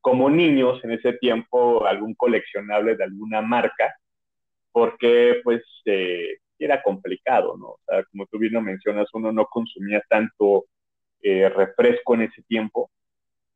como 0.00 0.30
niños 0.30 0.82
en 0.84 0.92
ese 0.92 1.12
tiempo 1.14 1.86
algún 1.86 2.14
coleccionable 2.14 2.96
de 2.96 3.04
alguna 3.04 3.42
marca, 3.42 3.94
porque 4.72 5.40
pues 5.44 5.62
eh, 5.84 6.38
era 6.58 6.82
complicado, 6.82 7.56
¿no? 7.58 7.66
O 7.68 7.80
sea, 7.86 8.04
como 8.04 8.26
tú 8.26 8.38
bien 8.38 8.54
lo 8.54 8.62
mencionas, 8.62 9.08
uno 9.14 9.32
no 9.32 9.46
consumía 9.46 10.02
tanto 10.08 10.66
eh, 11.22 11.48
refresco 11.48 12.14
en 12.14 12.22
ese 12.22 12.42
tiempo, 12.44 12.90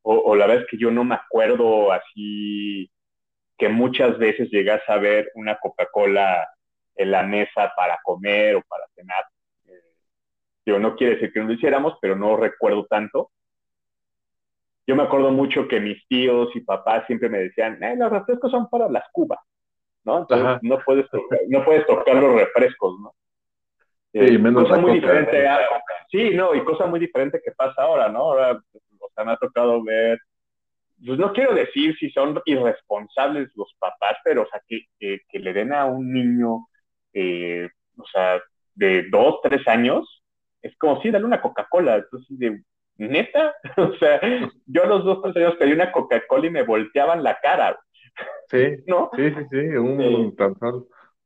o, 0.06 0.36
la 0.36 0.46
vez 0.46 0.66
que 0.70 0.76
yo 0.76 0.90
no 0.90 1.02
me 1.02 1.14
acuerdo 1.14 1.90
así 1.90 2.90
que 3.56 3.68
muchas 3.68 4.18
veces 4.18 4.50
llegas 4.50 4.82
a 4.88 4.98
ver 4.98 5.30
una 5.34 5.58
Coca-Cola 5.58 6.46
en 6.96 7.10
la 7.10 7.22
mesa 7.22 7.72
para 7.74 7.98
comer 8.02 8.56
o 8.56 8.62
para 8.68 8.84
cenar. 8.94 9.24
Eh, 9.66 9.80
yo 10.66 10.78
no 10.78 10.94
quiere 10.94 11.14
decir 11.14 11.32
que 11.32 11.40
no 11.40 11.46
lo 11.46 11.54
hiciéramos, 11.54 11.94
pero 12.02 12.16
no 12.16 12.36
recuerdo 12.36 12.84
tanto. 12.86 13.30
Yo 14.86 14.94
me 14.94 15.04
acuerdo 15.04 15.30
mucho 15.30 15.66
que 15.66 15.80
mis 15.80 16.06
tíos 16.06 16.54
y 16.54 16.60
papás 16.60 17.06
siempre 17.06 17.30
me 17.30 17.38
decían, 17.38 17.82
eh, 17.82 17.96
los 17.96 18.10
refrescos 18.10 18.50
son 18.50 18.68
para 18.68 18.88
las 18.90 19.04
cubas, 19.10 19.40
¿no? 20.04 20.18
Entonces 20.18 20.58
no 20.62 20.78
puedes, 20.84 21.08
tocar, 21.08 21.38
no 21.48 21.64
puedes 21.64 21.86
tocar 21.86 22.16
los 22.16 22.34
refrescos, 22.34 23.00
¿no? 23.00 23.14
Sí, 24.12 24.18
eh, 24.20 24.38
menos 24.38 24.64
cosa 24.64 24.78
muy 24.78 24.94
diferente. 24.94 25.46
sí, 26.10 26.34
no, 26.34 26.54
y 26.54 26.62
cosa 26.62 26.86
muy 26.86 27.00
diferente 27.00 27.40
que 27.42 27.52
pasa 27.52 27.82
ahora, 27.82 28.08
¿no? 28.08 28.18
Ahora 28.18 28.60
me 29.22 29.32
ha 29.32 29.36
tocado 29.36 29.82
ver, 29.84 30.18
pues 31.04 31.18
no 31.18 31.32
quiero 31.32 31.54
decir 31.54 31.96
si 31.98 32.10
son 32.10 32.40
irresponsables 32.46 33.50
los 33.56 33.74
papás, 33.78 34.16
pero 34.24 34.42
o 34.42 34.46
sea, 34.46 34.60
que, 34.66 34.86
que, 34.98 35.38
le 35.38 35.52
den 35.52 35.72
a 35.72 35.84
un 35.84 36.12
niño, 36.12 36.66
eh, 37.12 37.68
o 37.98 38.06
sea, 38.06 38.40
de 38.74 39.08
dos, 39.10 39.40
tres 39.42 39.66
años, 39.68 40.22
es 40.62 40.76
como 40.78 41.00
si 41.02 41.10
dale 41.10 41.26
una 41.26 41.40
Coca-Cola, 41.42 41.96
entonces 41.96 42.38
de, 42.38 42.62
neta, 42.96 43.54
o 43.76 43.94
sea, 43.96 44.20
yo 44.66 44.84
a 44.84 44.86
los 44.86 45.04
dos, 45.04 45.22
tres 45.22 45.36
años 45.36 45.56
pedí 45.58 45.72
una 45.72 45.92
Coca-Cola 45.92 46.46
y 46.46 46.50
me 46.50 46.62
volteaban 46.62 47.22
la 47.22 47.38
cara. 47.40 47.78
Sí, 48.48 48.58
¿no? 48.86 49.10
Sí, 49.16 49.30
sí, 49.30 49.46
sí, 49.50 49.56
un, 49.76 50.34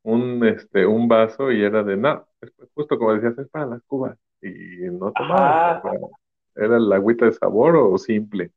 un, 0.03 0.47
este, 0.47 0.87
un 0.87 1.09
vaso 1.09 1.53
y 1.53 1.63
era 1.63 1.83
de, 1.83 1.97
no, 1.97 2.27
justo 2.75 2.99
como 2.99 3.15
decías, 3.15 3.39
es 3.39 3.49
para 3.49 3.67
las 3.67 3.83
cubas. 3.85 4.17
Y 4.41 4.89
no 4.93 5.13
tomaba. 5.13 5.83
¿Era 6.59 6.77
el 6.79 6.93
agüita 6.93 7.27
de 7.27 7.33
sabor 7.33 7.77
o 7.77 7.99
simple? 7.99 8.53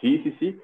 Sí, 0.00 0.20
sí, 0.24 0.36
sí. 0.40 0.60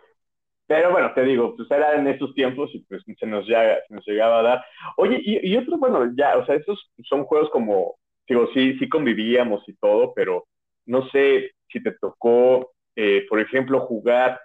Pero 0.66 0.92
bueno, 0.92 1.12
te 1.14 1.24
digo, 1.24 1.56
pues 1.56 1.70
era 1.70 1.96
en 1.96 2.08
esos 2.08 2.34
tiempos 2.34 2.70
y 2.74 2.80
pues 2.84 3.02
se 3.18 3.26
nos, 3.26 3.46
ya, 3.48 3.78
nos 3.90 4.06
llegaba 4.06 4.40
a 4.40 4.42
dar. 4.42 4.64
Oye, 4.98 5.20
y, 5.22 5.50
y 5.52 5.56
otro, 5.58 5.78
bueno, 5.78 6.10
ya, 6.16 6.38
o 6.38 6.46
sea, 6.46 6.56
esos 6.56 6.90
son 7.04 7.24
juegos 7.24 7.50
como, 7.50 7.96
digo, 8.28 8.48
sí, 8.54 8.78
sí 8.78 8.88
convivíamos 8.88 9.68
y 9.68 9.74
todo, 9.76 10.14
pero 10.14 10.46
no 10.86 11.08
sé 11.10 11.52
si 11.68 11.82
te 11.82 11.92
tocó, 12.00 12.72
eh, 12.96 13.26
por 13.28 13.40
ejemplo, 13.40 13.80
jugar, 13.80 14.40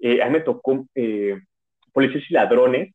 eh, 0.00 0.22
a 0.22 0.26
mí 0.26 0.32
me 0.34 0.40
tocó 0.42 0.86
eh, 0.94 1.38
Policías 1.92 2.24
y 2.30 2.34
Ladrones, 2.34 2.94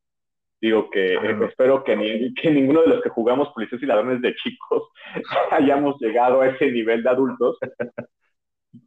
Digo 0.60 0.90
que 0.90 1.16
espero 1.48 1.84
que, 1.84 2.34
que 2.42 2.52
ninguno 2.52 2.82
de 2.82 2.88
los 2.88 3.02
que 3.04 3.10
jugamos 3.10 3.50
policías 3.50 3.82
y 3.82 3.86
ladrones 3.86 4.22
de 4.22 4.36
chicos 4.36 4.90
hayamos 5.52 6.00
llegado 6.00 6.42
a 6.42 6.48
ese 6.48 6.72
nivel 6.72 7.04
de 7.04 7.10
adultos. 7.10 7.58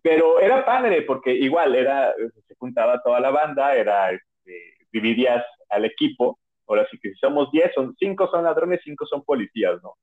Pero 0.03 0.41
era 0.41 0.65
padre 0.65 1.03
porque 1.03 1.33
igual 1.33 1.75
era, 1.75 2.13
se 2.47 2.55
juntaba 2.57 3.03
toda 3.03 3.21
la 3.21 3.31
banda, 3.31 3.75
era, 3.75 4.11
este, 4.11 4.75
dividías 4.93 5.45
al 5.69 5.85
equipo. 5.85 6.39
Ahora 6.67 6.87
sí 6.91 6.99
que 7.01 7.11
si 7.11 7.17
somos 7.17 7.51
10, 7.51 7.73
son 7.75 7.97
5 7.99 8.29
son 8.31 8.45
ladrones, 8.45 8.81
5 8.85 9.07
son 9.07 9.25
policías, 9.25 9.83
¿no? 9.83 9.95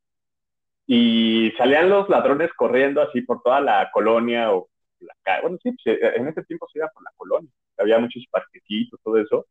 Y 0.86 1.51
salían 1.58 1.89
los 1.89 2.08
ladrones 2.10 2.51
corriendo 2.53 3.01
así 3.01 3.21
por 3.21 3.41
toda 3.41 3.60
la 3.62 3.89
colonia 3.91 4.53
o 4.53 4.69
la 4.99 5.13
calle. 5.21 5.41
Bueno, 5.41 5.58
sí, 5.62 5.71
pues, 5.84 5.99
en 6.15 6.27
ese 6.27 6.43
tiempo 6.43 6.67
se 6.71 6.80
iba 6.80 6.89
por 6.93 7.03
la 7.03 7.12
colonia. 7.17 7.51
Había 7.77 7.99
muchos 7.99 8.25
parquecitos, 8.32 8.99
todo 9.03 9.17
eso. 9.17 9.45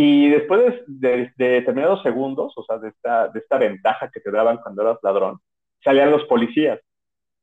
Y 0.00 0.28
después 0.28 0.80
de, 0.86 1.32
determinados 1.36 2.04
segundos, 2.04 2.52
o 2.56 2.62
sea, 2.62 2.78
de 2.78 2.90
esta, 2.90 3.26
de 3.30 3.40
esta 3.40 3.58
ventaja 3.58 4.08
que 4.08 4.20
te 4.20 4.30
daban 4.30 4.58
cuando 4.58 4.82
eras 4.82 4.98
ladrón, 5.02 5.40
salían 5.82 6.12
los 6.12 6.22
policías, 6.26 6.78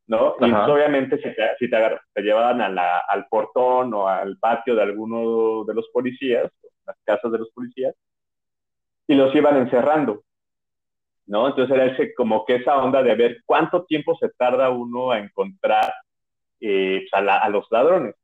¿no? 0.08 0.38
Y 0.40 0.54
obviamente 0.54 1.18
si 1.18 1.36
te, 1.36 1.50
si 1.60 1.70
te, 1.70 1.78
te 2.14 2.22
llevaban 2.22 2.62
a 2.62 2.70
la, 2.70 3.00
al 3.10 3.28
portón 3.28 3.94
o 3.94 4.08
al 4.08 4.38
patio 4.38 4.74
de 4.74 4.84
alguno 4.84 5.66
de 5.66 5.74
los 5.74 5.90
policías, 5.90 6.50
las 6.88 6.96
casas 7.04 7.30
de 7.34 7.40
los 7.40 7.50
policías, 7.50 7.94
y 9.06 9.16
los 9.16 9.36
iban 9.36 9.58
encerrando. 9.58 10.24
¿no? 11.26 11.50
Entonces 11.50 11.76
era 11.76 11.88
ese, 11.88 12.14
como 12.14 12.46
que 12.46 12.56
esa 12.56 12.78
onda 12.78 13.04
de 13.04 13.16
ver 13.16 13.42
cuánto 13.46 13.84
tiempo 13.84 14.16
se 14.18 14.30
tarda 14.30 14.70
uno 14.70 15.12
a 15.12 15.20
encontrar 15.20 15.94
eh, 16.62 17.06
pues, 17.12 17.22
a, 17.22 17.50
los 17.50 17.68
ladrones, 17.70 18.16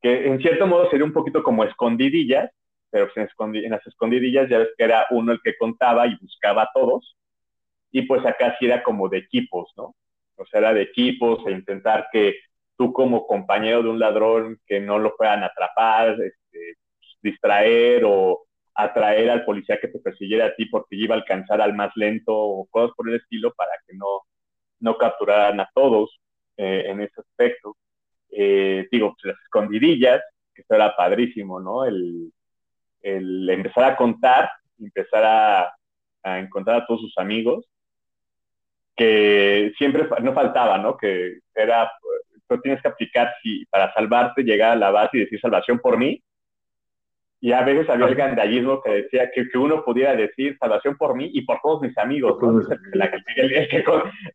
que 0.00 0.28
en 0.28 0.38
cierto 0.38 0.68
modo 0.68 0.88
sería 0.88 1.04
un 1.04 1.12
poquito 1.12 1.42
como 1.42 1.64
escondidillas, 1.64 2.48
pero 2.92 3.08
pues, 3.12 3.30
en, 3.38 3.70
las 3.70 3.86
escondidillas 3.86 4.48
ya 4.50 4.58
ves 4.58 4.68
que 4.76 4.84
era 4.84 5.06
uno 5.10 5.32
el 5.32 5.40
que 5.42 5.56
contaba 5.56 6.06
y 6.06 6.16
buscaba 6.20 6.64
a 6.64 6.70
todos, 6.74 7.16
y 7.90 8.02
pues 8.02 8.24
acá 8.26 8.54
sí 8.58 8.66
era 8.66 8.82
como 8.82 9.08
de 9.08 9.18
equipos, 9.18 9.72
¿no? 9.76 9.96
O 10.36 10.46
sea, 10.46 10.60
era 10.60 10.74
de 10.74 10.82
equipos 10.82 11.44
e 11.46 11.52
intentar 11.52 12.08
que 12.12 12.36
tú 12.76 12.92
como 12.92 13.26
compañero 13.26 13.82
de 13.82 13.88
un 13.88 13.98
ladrón 13.98 14.60
que 14.66 14.78
no 14.78 14.98
lo 14.98 15.16
puedan 15.16 15.42
atrapar, 15.42 16.20
este, 16.20 16.76
distraer 17.22 18.02
o 18.04 18.42
atraer 18.74 19.30
al 19.30 19.44
policía 19.44 19.78
que 19.80 19.88
te 19.88 19.98
persiguiera 19.98 20.46
a 20.46 20.54
ti 20.54 20.66
porque 20.66 20.96
iba 20.96 21.14
a 21.14 21.18
alcanzar 21.18 21.60
al 21.62 21.74
más 21.74 21.92
lento 21.96 22.34
o 22.34 22.66
cosas 22.66 22.94
por 22.96 23.08
el 23.08 23.16
estilo 23.16 23.54
para 23.54 23.72
que 23.86 23.94
no, 23.94 24.22
no 24.80 24.98
capturaran 24.98 25.60
a 25.60 25.70
todos 25.74 26.20
eh, 26.58 26.84
en 26.88 27.00
ese 27.00 27.20
aspecto. 27.20 27.76
Eh, 28.30 28.86
digo, 28.90 29.14
pues 29.14 29.34
las 29.34 29.42
escondidillas, 29.44 30.22
que 30.54 30.62
eso 30.62 30.74
era 30.74 30.94
padrísimo, 30.96 31.60
¿no? 31.60 31.84
El, 31.84 32.32
el 33.02 33.48
empezar 33.50 33.84
a 33.84 33.96
contar, 33.96 34.50
empezar 34.78 35.24
a, 35.24 35.74
a, 36.22 36.38
encontrar 36.38 36.82
a 36.82 36.86
todos 36.86 37.00
sus 37.00 37.18
amigos, 37.18 37.66
que 38.96 39.72
siempre 39.78 40.08
no 40.22 40.32
faltaba, 40.32 40.78
¿no? 40.78 40.96
Que 40.96 41.38
era, 41.54 41.90
tú 42.48 42.60
tienes 42.60 42.80
que 42.82 42.88
aplicar 42.88 43.32
si 43.42 43.64
para 43.66 43.92
salvarte, 43.94 44.42
llegar 44.42 44.72
a 44.72 44.76
la 44.76 44.90
base 44.90 45.16
y 45.16 45.20
decir 45.20 45.40
salvación 45.40 45.78
por 45.78 45.98
mí, 45.98 46.22
y 47.44 47.50
a 47.50 47.62
veces 47.62 47.90
había 47.90 48.06
el 48.06 48.14
gandallismo 48.14 48.80
que 48.80 49.02
decía 49.02 49.28
que, 49.34 49.48
que, 49.48 49.58
uno 49.58 49.84
pudiera 49.84 50.14
decir 50.14 50.56
salvación 50.60 50.96
por 50.96 51.16
mí 51.16 51.28
y 51.34 51.42
por 51.44 51.58
todos 51.60 51.82
mis 51.82 51.98
amigos. 51.98 52.40
¿no? 52.40 52.60
el, 52.60 53.02
el, 53.02 53.68
que, 53.68 53.84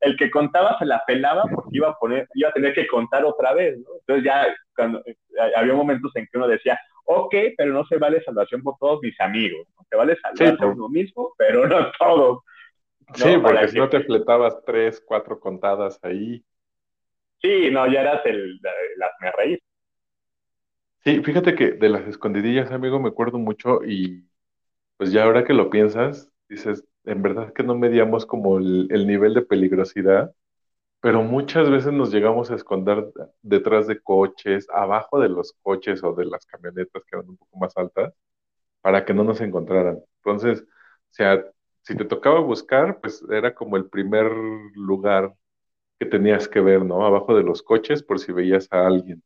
el, 0.01 0.17
que, 0.17 0.29
contaba 0.29 0.77
se 0.77 0.85
la 0.85 1.01
pelaba 1.07 1.43
porque 1.43 1.69
iba 1.71 1.87
a, 1.87 1.93
poner, 1.93 2.27
iba 2.33 2.49
a 2.49 2.51
tener 2.51 2.73
que 2.73 2.85
contar 2.85 3.23
otra 3.23 3.53
vez. 3.53 3.77
¿no? 3.77 3.85
Entonces 4.01 4.25
ya 4.25 4.45
cuando, 4.75 5.01
eh, 5.05 5.15
había 5.55 5.73
momentos 5.73 6.13
en 6.17 6.27
que 6.29 6.37
uno 6.37 6.49
decía, 6.49 6.77
ok, 7.07 7.35
pero 7.57 7.73
no 7.73 7.85
se 7.85 7.97
vale 7.97 8.21
salvación 8.23 8.61
por 8.61 8.77
todos 8.79 9.01
mis 9.01 9.19
amigos. 9.19 9.67
¿no? 9.75 9.85
Se 9.89 9.95
vale 9.95 10.15
salvar 10.17 10.57
por 10.57 10.67
uno 10.67 10.89
mismo, 10.89 11.33
pero 11.37 11.67
no 11.67 11.91
todos. 11.97 12.39
Sí, 13.13 13.37
porque 13.41 13.69
si 13.69 13.77
no 13.77 13.89
te 13.89 14.01
fletabas 14.01 14.57
tres, 14.65 15.01
cuatro 15.05 15.39
contadas 15.39 15.97
ahí. 16.03 16.43
Sí, 17.41 17.69
no, 17.71 17.91
ya 17.91 18.01
eras 18.01 18.25
el, 18.25 18.59
las 18.97 19.11
me 19.21 19.31
reír. 19.31 19.61
Sí, 21.03 21.23
fíjate 21.23 21.55
que 21.55 21.71
de 21.71 21.89
las 21.89 22.05
escondidillas, 22.07 22.71
amigo, 22.71 22.99
me 22.99 23.09
acuerdo 23.09 23.37
mucho 23.37 23.81
y 23.85 24.25
pues 24.97 25.11
ya 25.11 25.23
ahora 25.23 25.45
que 25.45 25.53
lo 25.53 25.69
piensas, 25.69 26.29
dices, 26.49 26.83
en 27.05 27.21
verdad 27.21 27.53
que 27.53 27.63
no 27.63 27.75
medíamos 27.75 28.25
como 28.25 28.57
el, 28.57 29.07
nivel 29.07 29.33
de 29.33 29.43
peligrosidad, 29.43 30.33
pero 31.07 31.23
muchas 31.23 31.69
veces 31.69 31.93
nos 31.93 32.11
llegamos 32.11 32.51
a 32.51 32.55
esconder 32.55 33.13
detrás 33.41 33.87
de 33.87 33.97
coches, 34.01 34.67
abajo 34.73 35.21
de 35.21 35.29
los 35.29 35.53
coches 35.61 36.03
o 36.03 36.13
de 36.13 36.25
las 36.25 36.45
camionetas 36.45 37.01
que 37.05 37.15
eran 37.15 37.29
un 37.29 37.37
poco 37.37 37.57
más 37.59 37.77
altas, 37.77 38.13
para 38.81 39.05
que 39.05 39.13
no 39.13 39.23
nos 39.23 39.39
encontraran. 39.39 40.01
Entonces, 40.17 40.63
o 40.63 40.65
sea, 41.11 41.45
si 41.83 41.95
te 41.95 42.03
tocaba 42.03 42.41
buscar, 42.41 42.99
pues 42.99 43.23
era 43.31 43.55
como 43.55 43.77
el 43.77 43.89
primer 43.89 44.29
lugar 44.75 45.33
que 45.97 46.05
tenías 46.05 46.49
que 46.49 46.59
ver, 46.59 46.83
¿no? 46.83 47.05
Abajo 47.05 47.33
de 47.37 47.43
los 47.43 47.63
coches 47.63 48.03
por 48.03 48.19
si 48.19 48.33
veías 48.33 48.67
a 48.71 48.85
alguien. 48.85 49.23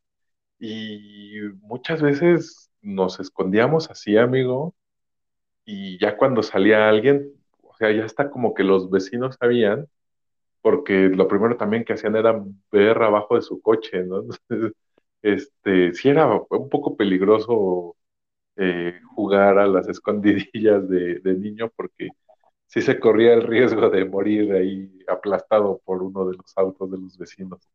Y 0.60 1.40
muchas 1.62 2.04
veces 2.04 2.72
nos 2.82 3.20
escondíamos 3.20 3.90
así, 3.90 4.18
amigo, 4.18 4.76
y 5.66 6.00
ya 6.00 6.16
cuando 6.18 6.44
salía 6.44 6.90
alguien, 6.90 7.34
o 7.64 7.74
sea, 7.76 7.92
ya 7.92 8.06
está 8.06 8.30
como 8.30 8.54
que 8.54 8.64
los 8.64 8.92
vecinos 8.92 9.38
sabían, 9.40 9.88
porque 10.62 11.10
lo 11.10 11.28
primero 11.28 11.58
también 11.58 11.84
que 11.84 11.94
hacían 11.94 12.16
era 12.16 12.44
ver 12.72 13.02
abajo 13.02 13.36
de 13.36 13.42
su 13.42 13.62
coche, 13.62 14.04
¿no? 14.04 14.22
Entonces, 14.22 14.74
este, 15.22 15.94
sí 15.94 16.10
era 16.10 16.28
un 16.50 16.70
poco 16.70 16.96
peligroso 16.96 17.96
eh, 18.58 19.00
jugar 19.16 19.58
a 19.58 19.68
las 19.68 19.88
escondidillas 19.88 20.88
de, 20.90 21.22
niño, 21.24 21.72
porque 21.76 22.10
sí 22.68 22.82
se 22.82 23.00
corría 23.00 23.34
el 23.34 23.44
riesgo 23.44 23.90
de 23.90 24.06
morir 24.06 24.54
ahí 24.54 25.00
aplastado 25.08 25.82
por 25.86 26.04
uno 26.04 26.26
de 26.28 26.38
los 26.38 26.58
autos 26.58 26.92
de 26.92 26.98
los 26.98 27.18
vecinos. 27.18 27.72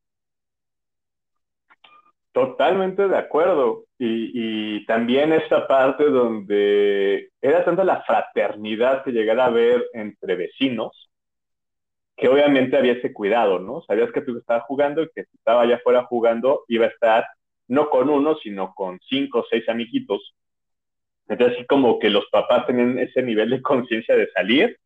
Totalmente 2.33 3.09
de 3.09 3.16
acuerdo. 3.16 3.87
Y, 3.99 4.85
también 4.87 5.33
esta 5.33 5.66
parte 5.66 6.05
donde 6.05 7.31
era 7.40 7.64
tanta 7.64 7.83
la 7.83 8.03
fraternidad 8.03 9.03
que 9.03 9.11
llegara 9.11 9.46
a 9.46 9.51
ver 9.51 9.87
entre 9.94 10.37
vecinos, 10.37 11.06
que 12.16 12.29
obviamente 12.29 12.76
había 12.76 12.94
ese 12.94 13.12
cuidado, 13.12 13.59
¿no? 13.59 13.83
Sabías 13.83 14.11
que 14.12 14.22
tú 14.22 14.38
estabas 14.38 14.64
jugando 14.64 15.02
y 15.02 15.11
que 15.14 15.24
si 15.24 15.37
estaba 15.37 15.62
allá 15.62 15.76
afuera 15.76 16.05
jugando 16.05 16.64
iba 16.68 16.87
a 16.87 16.88
estar 16.88 17.26
no 17.68 17.90
con 17.90 18.09
uno, 18.09 18.37
sino 18.37 18.72
con 18.74 18.98
cinco 19.09 19.40
o 19.40 19.46
seis 19.50 19.68
amiguitos. 19.68 20.35
Entonces, 21.29 21.59
así 21.59 21.66
como 21.66 21.98
que 21.98 22.11
los 22.11 22.26
papás 22.31 22.66
tenían 22.66 22.98
ese 22.98 23.22
nivel 23.22 23.50
de 23.50 23.61
conciencia 23.61 24.16
de 24.16 24.31
salir 24.31 24.79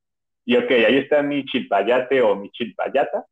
y, 0.45 0.57
ok, 0.57 0.71
ahí 0.71 0.97
está 0.97 1.23
mi 1.23 1.45
chilpayate 1.45 2.23
o 2.23 2.35
mi 2.35 2.51
chilpayata, 2.51 3.25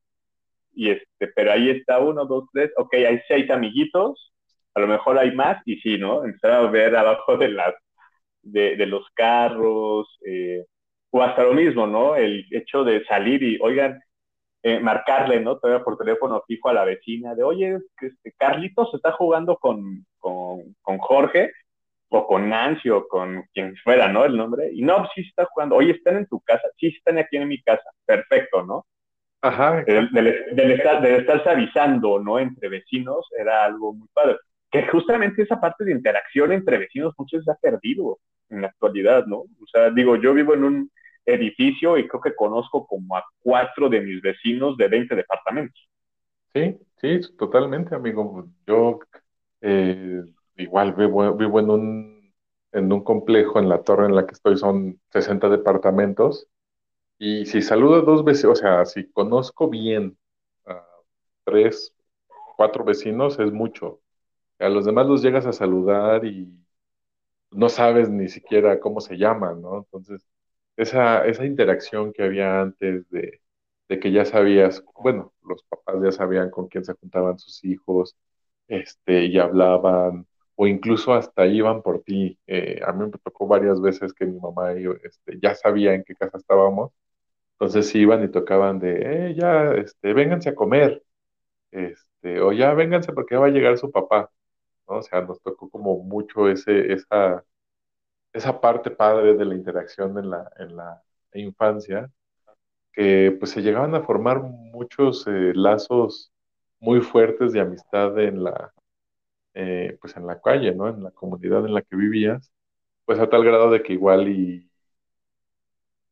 y 0.74 0.90
este, 0.90 1.28
pero 1.34 1.52
ahí 1.52 1.70
está 1.70 1.98
uno, 1.98 2.26
dos, 2.26 2.44
tres, 2.52 2.70
ok, 2.76 2.94
hay 2.94 3.20
seis 3.26 3.50
amiguitos, 3.50 4.32
a 4.74 4.80
lo 4.80 4.86
mejor 4.86 5.18
hay 5.18 5.34
más, 5.34 5.60
y 5.64 5.76
sí, 5.80 5.98
¿no? 5.98 6.24
Empezar 6.24 6.52
a 6.52 6.70
ver 6.70 6.94
abajo 6.94 7.36
de 7.36 7.48
las, 7.48 7.74
de, 8.42 8.76
de 8.76 8.86
los 8.86 9.04
carros, 9.14 10.06
eh, 10.24 10.64
o 11.10 11.22
hasta 11.22 11.42
lo 11.42 11.54
mismo, 11.54 11.86
¿no? 11.86 12.16
El 12.16 12.46
hecho 12.50 12.84
de 12.84 13.04
salir 13.04 13.42
y, 13.42 13.58
oigan, 13.60 14.00
eh, 14.62 14.80
marcarle, 14.80 15.40
¿no? 15.40 15.58
Todavía 15.58 15.84
por 15.84 15.96
teléfono 15.96 16.42
fijo 16.46 16.68
a 16.68 16.74
la 16.74 16.84
vecina, 16.84 17.34
de, 17.34 17.42
oye, 17.42 17.78
este, 18.00 18.32
Carlitos 18.36 18.92
está 18.94 19.12
jugando 19.12 19.56
con, 19.56 20.04
con, 20.18 20.74
con 20.82 20.98
Jorge, 20.98 21.52
o 22.10 22.26
con 22.26 22.48
Nancy, 22.48 22.88
o 22.90 23.06
con 23.06 23.44
quien 23.52 23.76
fuera, 23.76 24.08
¿no? 24.08 24.24
El 24.24 24.36
nombre, 24.36 24.70
y 24.72 24.82
no, 24.82 25.06
sí 25.14 25.20
está 25.20 25.44
jugando, 25.46 25.76
oye, 25.76 25.92
están 25.92 26.16
en 26.16 26.26
tu 26.26 26.40
casa, 26.40 26.68
sí 26.78 26.88
están 26.88 27.18
aquí 27.18 27.36
en 27.36 27.48
mi 27.48 27.60
casa, 27.62 27.84
perfecto, 28.06 28.64
¿no? 28.64 28.86
Ajá. 29.40 29.84
Del, 29.84 30.72
estar, 30.72 31.04
estarse 31.06 31.48
avisando, 31.48 32.18
¿no? 32.18 32.38
Entre 32.38 32.68
vecinos 32.68 33.28
era 33.38 33.64
algo 33.64 33.92
muy 33.92 34.08
padre. 34.12 34.36
Que 34.70 34.86
justamente 34.88 35.42
esa 35.42 35.60
parte 35.60 35.84
de 35.84 35.92
interacción 35.92 36.52
entre 36.52 36.78
vecinos 36.78 37.14
muchas 37.16 37.40
veces 37.40 37.54
ha 37.54 37.60
perdido 37.60 38.18
en 38.50 38.62
la 38.62 38.68
actualidad, 38.68 39.26
¿no? 39.26 39.38
O 39.38 39.66
sea, 39.70 39.90
digo, 39.90 40.16
yo 40.16 40.34
vivo 40.34 40.54
en 40.54 40.64
un 40.64 40.90
edificio 41.28 41.98
y 41.98 42.08
creo 42.08 42.20
que 42.22 42.34
conozco 42.36 42.86
como 42.86 43.16
a 43.16 43.24
cuatro 43.40 43.88
de 43.88 44.00
mis 44.00 44.22
vecinos 44.22 44.76
de 44.76 44.88
20 44.88 45.14
departamentos. 45.16 45.88
Sí, 46.54 46.78
sí, 47.00 47.20
totalmente, 47.36 47.94
amigo. 47.94 48.46
Yo 48.66 49.00
eh, 49.60 50.22
igual 50.56 50.94
vivo, 50.94 51.34
vivo 51.36 51.60
en 51.60 51.70
un, 51.70 52.34
en 52.72 52.92
un 52.92 53.04
complejo, 53.04 53.58
en 53.58 53.68
la 53.68 53.82
torre 53.82 54.06
en 54.06 54.14
la 54.16 54.26
que 54.26 54.34
estoy 54.34 54.56
son 54.56 55.00
60 55.10 55.48
departamentos 55.48 56.48
y 57.18 57.46
si 57.46 57.62
saludo 57.62 58.02
dos 58.02 58.24
veces, 58.24 58.46
o 58.46 58.56
sea, 58.56 58.84
si 58.86 59.10
conozco 59.12 59.68
bien 59.70 60.18
a 60.66 60.86
tres, 61.44 61.94
cuatro 62.56 62.84
vecinos, 62.84 63.38
es 63.40 63.52
mucho. 63.52 64.00
A 64.60 64.68
los 64.70 64.84
demás 64.86 65.06
los 65.08 65.22
llegas 65.22 65.46
a 65.46 65.52
saludar 65.54 66.24
y 66.26 66.48
no 67.50 67.68
sabes 67.68 68.08
ni 68.10 68.28
siquiera 68.28 68.80
cómo 68.80 69.00
se 69.00 69.16
llaman, 69.16 69.60
¿no? 69.62 69.78
Entonces, 69.78 70.26
esa, 70.78 71.26
esa 71.26 71.46
interacción 71.46 72.12
que 72.14 72.24
había 72.24 72.62
antes 72.62 73.08
de, 73.10 73.42
de 73.88 74.00
que 74.00 74.12
ya 74.12 74.24
sabías, 74.26 74.84
bueno, 75.02 75.34
los 75.44 75.62
papás 75.64 75.96
ya 76.04 76.12
sabían 76.12 76.50
con 76.50 76.68
quién 76.68 76.84
se 76.84 76.94
juntaban 76.94 77.38
sus 77.38 77.64
hijos, 77.64 78.16
este, 78.68 79.26
y 79.26 79.38
hablaban, 79.38 80.26
o 80.56 80.66
incluso 80.68 81.14
hasta 81.14 81.46
iban 81.46 81.82
por 81.82 82.02
ti. 82.02 82.38
Eh, 82.46 82.80
a 82.86 82.92
mí 82.92 83.06
me 83.06 83.18
tocó 83.24 83.46
varias 83.48 83.80
veces 83.82 84.12
que 84.14 84.26
mi 84.26 84.38
mamá 84.40 84.72
este, 84.74 85.38
ya 85.42 85.54
sabía 85.56 85.94
en 85.94 86.04
qué 86.04 86.14
casa 86.16 86.38
estábamos 86.38 86.92
entonces 87.54 87.94
iban 87.94 88.24
y 88.24 88.28
tocaban 88.30 88.78
de, 88.78 89.30
eh, 89.30 89.34
ya, 89.34 89.72
este, 89.74 90.12
vénganse 90.14 90.50
a 90.50 90.54
comer, 90.54 91.02
este, 91.72 92.40
o 92.40 92.52
ya 92.52 92.74
vénganse 92.74 93.12
porque 93.12 93.36
ya 93.36 93.40
va 93.40 93.46
a 93.48 93.50
llegar 93.50 93.78
su 93.78 93.90
papá, 93.92 94.30
¿no? 94.88 94.98
O 94.98 95.02
sea, 95.02 95.22
nos 95.22 95.40
tocó 95.42 95.70
como 95.70 95.98
mucho 96.04 96.48
ese, 96.50 96.92
esa, 96.94 97.44
esa 98.32 98.60
parte 98.60 98.90
padre 98.90 99.34
de 99.36 99.44
la 99.44 99.54
interacción 99.54 100.18
en 100.18 100.30
la, 100.30 100.50
en 100.58 100.76
la 100.76 101.02
infancia, 101.34 102.10
que 102.92 103.36
pues 103.38 103.52
se 103.52 103.62
llegaban 103.62 103.94
a 103.94 104.02
formar 104.02 104.42
muchos 104.42 105.26
eh, 105.26 105.52
lazos 105.54 106.32
muy 106.80 107.00
fuertes 107.00 107.52
de 107.52 107.60
amistad 107.60 108.18
en 108.20 108.44
la, 108.44 108.72
eh, 109.54 109.98
pues 110.00 110.16
en 110.16 110.26
la 110.26 110.40
calle, 110.40 110.74
¿no? 110.74 110.88
En 110.88 111.02
la 111.02 111.10
comunidad 111.12 111.66
en 111.66 111.74
la 111.74 111.82
que 111.82 111.96
vivías, 111.96 112.52
pues 113.04 113.18
a 113.20 113.28
tal 113.28 113.44
grado 113.44 113.70
de 113.70 113.82
que 113.82 113.94
igual 113.94 114.28
y 114.28 114.70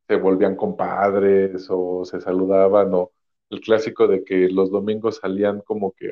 se 0.07 0.15
volvían 0.15 0.55
compadres 0.55 1.67
o 1.69 2.05
se 2.05 2.21
saludaban 2.21 2.93
o 2.93 3.11
el 3.49 3.61
clásico 3.61 4.07
de 4.07 4.23
que 4.23 4.49
los 4.49 4.71
domingos 4.71 5.17
salían 5.17 5.61
como 5.61 5.91
que 5.93 6.11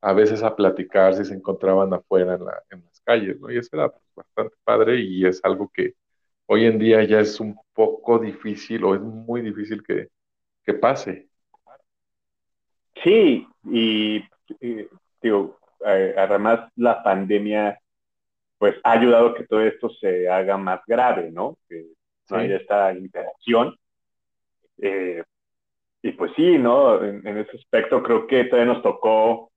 a, 0.00 0.12
veces 0.12 0.42
a 0.42 0.56
platicar 0.56 1.14
si 1.14 1.24
se 1.24 1.34
encontraban 1.34 1.92
afuera 1.94 2.34
en, 2.34 2.44
la, 2.44 2.62
en, 2.70 2.84
las 2.84 3.00
calles, 3.00 3.40
¿no? 3.40 3.50
Y 3.50 3.58
eso 3.58 3.70
era 3.72 3.92
bastante 4.22 4.56
padre 4.64 5.00
y 5.00 5.26
es 5.26 5.40
algo 5.44 5.70
que 5.72 5.94
hoy 6.46 6.66
en 6.66 6.78
día 6.78 7.02
ya 7.04 7.20
es 7.20 7.40
un 7.40 7.56
poco 7.72 8.18
difícil 8.18 8.84
o 8.84 8.94
es 8.94 9.00
muy 9.00 9.40
difícil 9.42 9.82
que, 9.82 10.08
que 10.64 10.74
pase. 10.74 11.28
Sí, 13.02 13.46
y, 13.64 14.22
digo, 15.22 15.58
además 15.82 16.70
la 16.76 17.02
pandemia 17.02 17.78
pues 18.58 18.76
ha 18.84 18.92
ayudado 18.92 19.28
a 19.28 19.34
que 19.34 19.46
todo 19.46 19.62
esto 19.62 19.88
se 19.88 20.28
haga 20.28 20.58
más 20.58 20.80
grave, 20.86 21.30
¿no? 21.30 21.56
Que 21.66 21.86
no 22.28 22.36
haya 22.36 22.56
esta 22.56 22.92
interacción. 22.92 23.74
Eh, 24.76 25.22
y 26.02 26.12
pues 26.12 26.32
sí, 26.36 26.58
¿no? 26.58 27.02
En, 27.02 27.26
ese 27.26 27.56
aspecto 27.56 28.02
creo 28.02 28.26
que 28.26 28.44
todavía 28.44 28.74
nos 28.74 28.82
tocó 28.82 29.49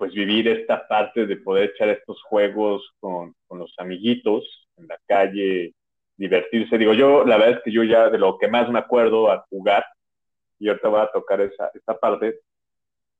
pues 0.00 0.14
vivir 0.14 0.48
esta 0.48 0.88
parte 0.88 1.26
de 1.26 1.36
poder 1.36 1.72
echar 1.74 1.90
estos 1.90 2.22
juegos 2.22 2.90
con, 3.00 3.34
con 3.46 3.58
los 3.58 3.74
amiguitos 3.76 4.66
en 4.78 4.88
la 4.88 4.98
calle, 5.06 5.74
divertirse. 6.16 6.78
Digo, 6.78 6.94
yo, 6.94 7.22
la 7.26 7.36
verdad 7.36 7.58
es 7.58 7.62
que 7.64 7.70
yo 7.70 7.84
ya 7.84 8.08
de 8.08 8.16
lo 8.16 8.38
que 8.38 8.48
más 8.48 8.70
me 8.70 8.78
acuerdo 8.78 9.30
a 9.30 9.44
jugar, 9.50 9.84
y 10.58 10.68
ahorita 10.70 10.88
voy 10.88 11.00
a 11.02 11.12
tocar 11.12 11.42
esa, 11.42 11.70
esta 11.74 11.98
parte, 11.98 12.40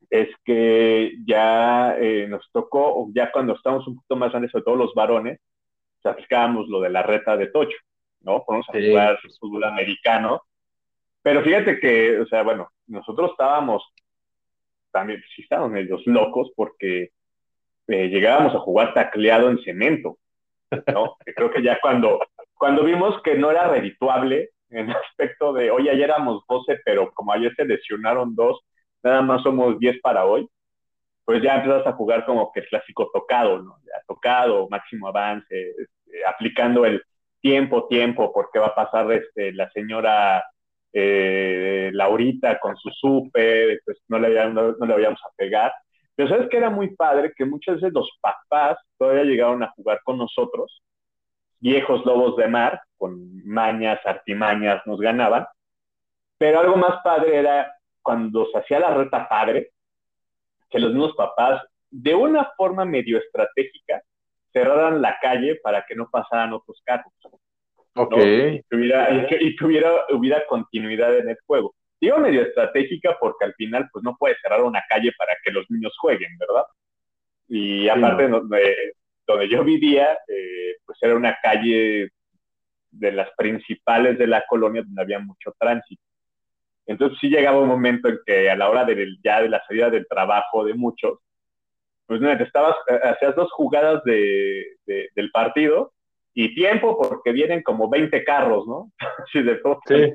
es 0.08 0.30
que 0.42 1.18
ya 1.26 1.98
eh, 1.98 2.26
nos 2.26 2.50
tocó, 2.50 3.10
ya 3.12 3.30
cuando 3.30 3.52
estábamos 3.52 3.86
un 3.86 3.96
poquito 3.96 4.16
más 4.16 4.30
grandes, 4.30 4.50
sobre 4.50 4.64
todo 4.64 4.76
los 4.76 4.94
varones, 4.94 5.38
aplicábamos 6.02 6.66
lo 6.68 6.80
de 6.80 6.88
la 6.88 7.02
reta 7.02 7.36
de 7.36 7.48
tocho, 7.48 7.76
¿no? 8.22 8.42
Ponemos 8.42 8.66
a 8.70 8.72
jugar 8.72 9.18
fútbol 9.38 9.64
americano. 9.64 10.40
Pero 11.20 11.42
fíjate 11.42 11.78
que, 11.78 12.20
o 12.20 12.26
sea, 12.26 12.42
bueno, 12.42 12.70
nosotros 12.86 13.32
estábamos, 13.32 13.84
también, 14.90 15.22
sí 15.34 15.42
estábamos 15.42 15.72
medios 15.72 16.06
locos 16.06 16.52
porque 16.56 17.10
eh, 17.88 18.08
llegábamos 18.08 18.54
a 18.54 18.60
jugar 18.60 18.94
tacleado 18.94 19.50
en 19.50 19.62
cemento, 19.62 20.18
¿no? 20.92 21.16
creo 21.36 21.50
que 21.50 21.62
ya 21.62 21.78
cuando, 21.80 22.20
cuando 22.54 22.84
vimos 22.84 23.20
que 23.22 23.34
no 23.34 23.50
era 23.50 23.68
redituable 23.68 24.50
en 24.70 24.90
aspecto 24.90 25.52
de, 25.52 25.70
oye, 25.70 25.90
ayer 25.90 26.04
éramos 26.04 26.44
12, 26.48 26.80
pero 26.84 27.10
como 27.12 27.32
ayer 27.32 27.52
se 27.56 27.64
lesionaron 27.64 28.34
dos, 28.34 28.60
nada 29.02 29.22
más 29.22 29.42
somos 29.42 29.78
10 29.78 30.00
para 30.00 30.24
hoy, 30.24 30.48
pues 31.24 31.42
ya 31.42 31.56
empiezas 31.56 31.86
a 31.86 31.92
jugar 31.92 32.24
como 32.24 32.52
que 32.52 32.60
el 32.60 32.66
clásico 32.66 33.10
tocado, 33.12 33.62
¿no? 33.62 33.76
Ya 33.84 34.02
tocado, 34.06 34.68
máximo 34.68 35.08
avance, 35.08 35.70
este, 35.70 36.24
aplicando 36.26 36.84
el 36.84 37.02
tiempo, 37.40 37.86
tiempo, 37.88 38.32
porque 38.32 38.58
va 38.58 38.68
a 38.68 38.74
pasar 38.74 39.10
este, 39.12 39.52
la 39.52 39.70
señora 39.70 40.44
eh, 40.92 41.90
Laurita 41.92 42.58
con 42.58 42.76
su 42.76 42.90
súper, 42.90 43.80
pues 43.84 43.98
no 44.08 44.18
le, 44.18 44.50
no, 44.50 44.72
no 44.72 44.94
a 44.94 45.30
pegar. 45.36 45.72
Pero 46.14 46.28
sabes 46.28 46.48
que 46.48 46.56
era 46.56 46.70
muy 46.70 46.94
padre 46.96 47.32
que 47.34 47.44
muchas 47.44 47.76
veces 47.76 47.92
los 47.92 48.10
papás 48.20 48.78
todavía 48.98 49.24
llegaron 49.24 49.62
a 49.62 49.70
jugar 49.70 50.00
con 50.04 50.18
nosotros, 50.18 50.82
viejos 51.60 52.04
lobos 52.04 52.36
de 52.36 52.48
mar, 52.48 52.80
con 52.96 53.44
mañas, 53.46 54.00
artimañas, 54.04 54.82
nos 54.86 55.00
ganaban. 55.00 55.46
Pero 56.38 56.60
algo 56.60 56.76
más 56.76 57.00
padre 57.02 57.36
era 57.36 57.72
cuando 58.02 58.46
se 58.46 58.58
hacía 58.58 58.80
la 58.80 58.94
reta 58.94 59.28
padre, 59.28 59.70
que 60.68 60.78
los 60.78 60.90
mismos 60.90 61.14
papás, 61.16 61.62
de 61.90 62.14
una 62.14 62.50
forma 62.56 62.84
medio 62.84 63.18
estratégica, 63.18 64.02
cerraran 64.52 65.00
la 65.02 65.18
calle 65.20 65.56
para 65.62 65.84
que 65.86 65.94
no 65.94 66.08
pasaran 66.10 66.52
otros 66.52 66.80
carros. 66.84 67.12
Ok. 67.94 68.16
Y, 68.16 68.62
tuviera, 68.68 69.08
y 69.40 69.56
hubiera 70.14 70.46
continuidad 70.46 71.16
en 71.18 71.30
el 71.30 71.38
juego. 71.46 71.74
Digo 72.00 72.18
medio 72.18 72.42
estratégica 72.42 73.16
porque 73.20 73.44
al 73.44 73.54
final 73.54 73.88
pues 73.92 74.02
no 74.02 74.16
puedes 74.18 74.38
cerrar 74.40 74.62
una 74.62 74.82
calle 74.88 75.12
para 75.18 75.34
que 75.44 75.50
los 75.50 75.70
niños 75.70 75.94
jueguen, 75.98 76.30
¿verdad? 76.38 76.64
Y 77.48 77.88
aparte 77.88 78.28
donde, 78.28 78.94
donde, 79.26 79.48
yo 79.48 79.64
vivía, 79.64 80.18
eh, 80.28 80.76
pues 80.86 80.98
era 81.02 81.16
una 81.16 81.36
calle 81.42 82.10
de 82.90 83.12
las 83.12 83.28
principales 83.36 84.18
de 84.18 84.26
la 84.26 84.44
colonia 84.48 84.82
donde 84.82 85.02
había 85.02 85.18
mucho 85.18 85.54
tránsito. 85.58 86.02
Entonces 86.86 87.18
sí 87.20 87.28
llegaba 87.28 87.60
un 87.60 87.68
momento 87.68 88.08
en 88.08 88.18
que 88.24 88.50
a 88.50 88.56
la 88.56 88.70
hora 88.70 88.84
de, 88.84 89.16
ya 89.22 89.42
de 89.42 89.48
la 89.48 89.62
salida 89.66 89.90
del 89.90 90.06
trabajo 90.08 90.64
de 90.64 90.74
muchos, 90.74 91.18
pues 92.06 92.20
no, 92.20 92.36
te 92.36 92.44
estabas, 92.44 92.76
eh, 92.88 92.98
hacías 93.02 93.36
dos 93.36 93.50
jugadas 93.52 94.02
de, 94.04 94.64
del 94.86 95.30
partido 95.32 95.92
y 96.34 96.54
tiempo 96.54 96.96
porque 96.98 97.32
vienen 97.32 97.62
como 97.62 97.88
20 97.88 98.24
carros, 98.24 98.66
¿no? 98.66 98.92
sí, 99.32 99.42
de 99.42 99.56
todo. 99.56 99.80
Sí. 99.86 100.12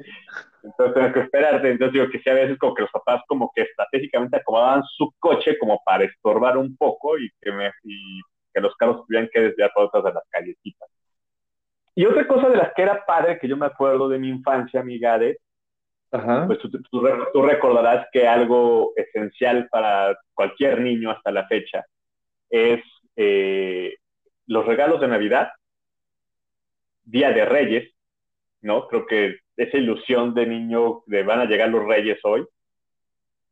Entonces 0.64 0.94
tienes 0.94 1.14
que 1.14 1.20
esperarte. 1.22 1.72
Entonces 1.72 1.94
digo 1.94 2.10
que 2.10 2.20
sí, 2.20 2.30
a 2.30 2.34
veces 2.34 2.58
como 2.58 2.74
que 2.74 2.84
los 2.84 2.92
papás 2.92 3.22
como 3.28 3.52
que 3.54 3.64
estratégicamente 3.64 4.38
acomodaban 4.38 4.84
su 4.84 5.14
coche 5.20 5.58
como 5.60 5.82
para 5.86 6.06
estorbar 6.06 6.58
un 6.58 6.76
poco 6.76 7.18
y 7.18 7.30
que, 7.42 7.52
me, 7.52 7.72
y 7.84 8.22
que 8.54 8.62
los 8.62 8.76
carros 8.76 9.06
tuvieran 9.06 9.30
que 9.32 9.42
desviar 9.42 9.72
por 9.76 9.86
otras 9.86 10.04
de 10.04 10.14
las 10.14 10.24
callecitas. 10.30 10.90
Y 11.94 12.06
otra 12.06 12.28
cosa 12.28 12.50
de 12.50 12.58
las 12.58 12.74
que 12.74 12.82
era 12.82 13.06
padre, 13.06 13.40
que 13.40 13.48
yo 13.48 13.56
me 13.56 13.68
acuerdo 13.68 14.10
de 14.10 14.20
mi 14.20 14.28
infancia, 14.28 14.84
mi 14.84 15.00
Gade, 15.00 15.38
pues 16.48 16.60
tú, 16.62 17.42
recordarás 17.42 18.08
que 18.12 18.28
algo 18.28 18.94
esencial 18.96 19.68
para 19.70 20.18
cualquier 20.34 20.80
niño 20.80 21.12
hasta 21.12 21.32
la 21.32 21.46
fecha 21.48 21.86
es 22.50 22.82
eh, 23.16 23.96
los 24.48 24.66
regalos 24.66 25.02
de 25.02 25.08
Navidad, 25.08 25.50
Día 27.06 27.32
de 27.32 27.46
Reyes, 27.46 27.94
¿no? 28.62 28.88
Creo 28.88 29.06
que 29.06 29.38
esa 29.56 29.78
ilusión 29.78 30.34
de 30.34 30.46
niño 30.46 31.04
de 31.06 31.24
van 31.24 31.40
a 31.40 31.46
llegar 31.46 31.70
los 31.70 31.86
Reyes 31.86 32.20
hoy, 32.24 32.46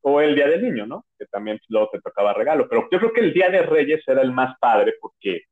o 0.01 0.19
el 0.19 0.35
Día 0.35 0.47
del 0.47 0.63
Niño, 0.63 0.85
¿no? 0.85 1.05
Que 1.17 1.25
también 1.27 1.59
luego 1.69 1.89
te 1.91 2.01
tocaba 2.01 2.33
regalo, 2.33 2.67
pero 2.67 2.87
yo 2.91 2.99
creo 2.99 3.13
que 3.13 3.21
el 3.21 3.33
Día 3.33 3.49
de 3.49 3.61
Reyes 3.61 4.03
era 4.05 4.21
el 4.21 4.31
más 4.31 4.57
padre 4.59 4.95
porque 4.99 5.43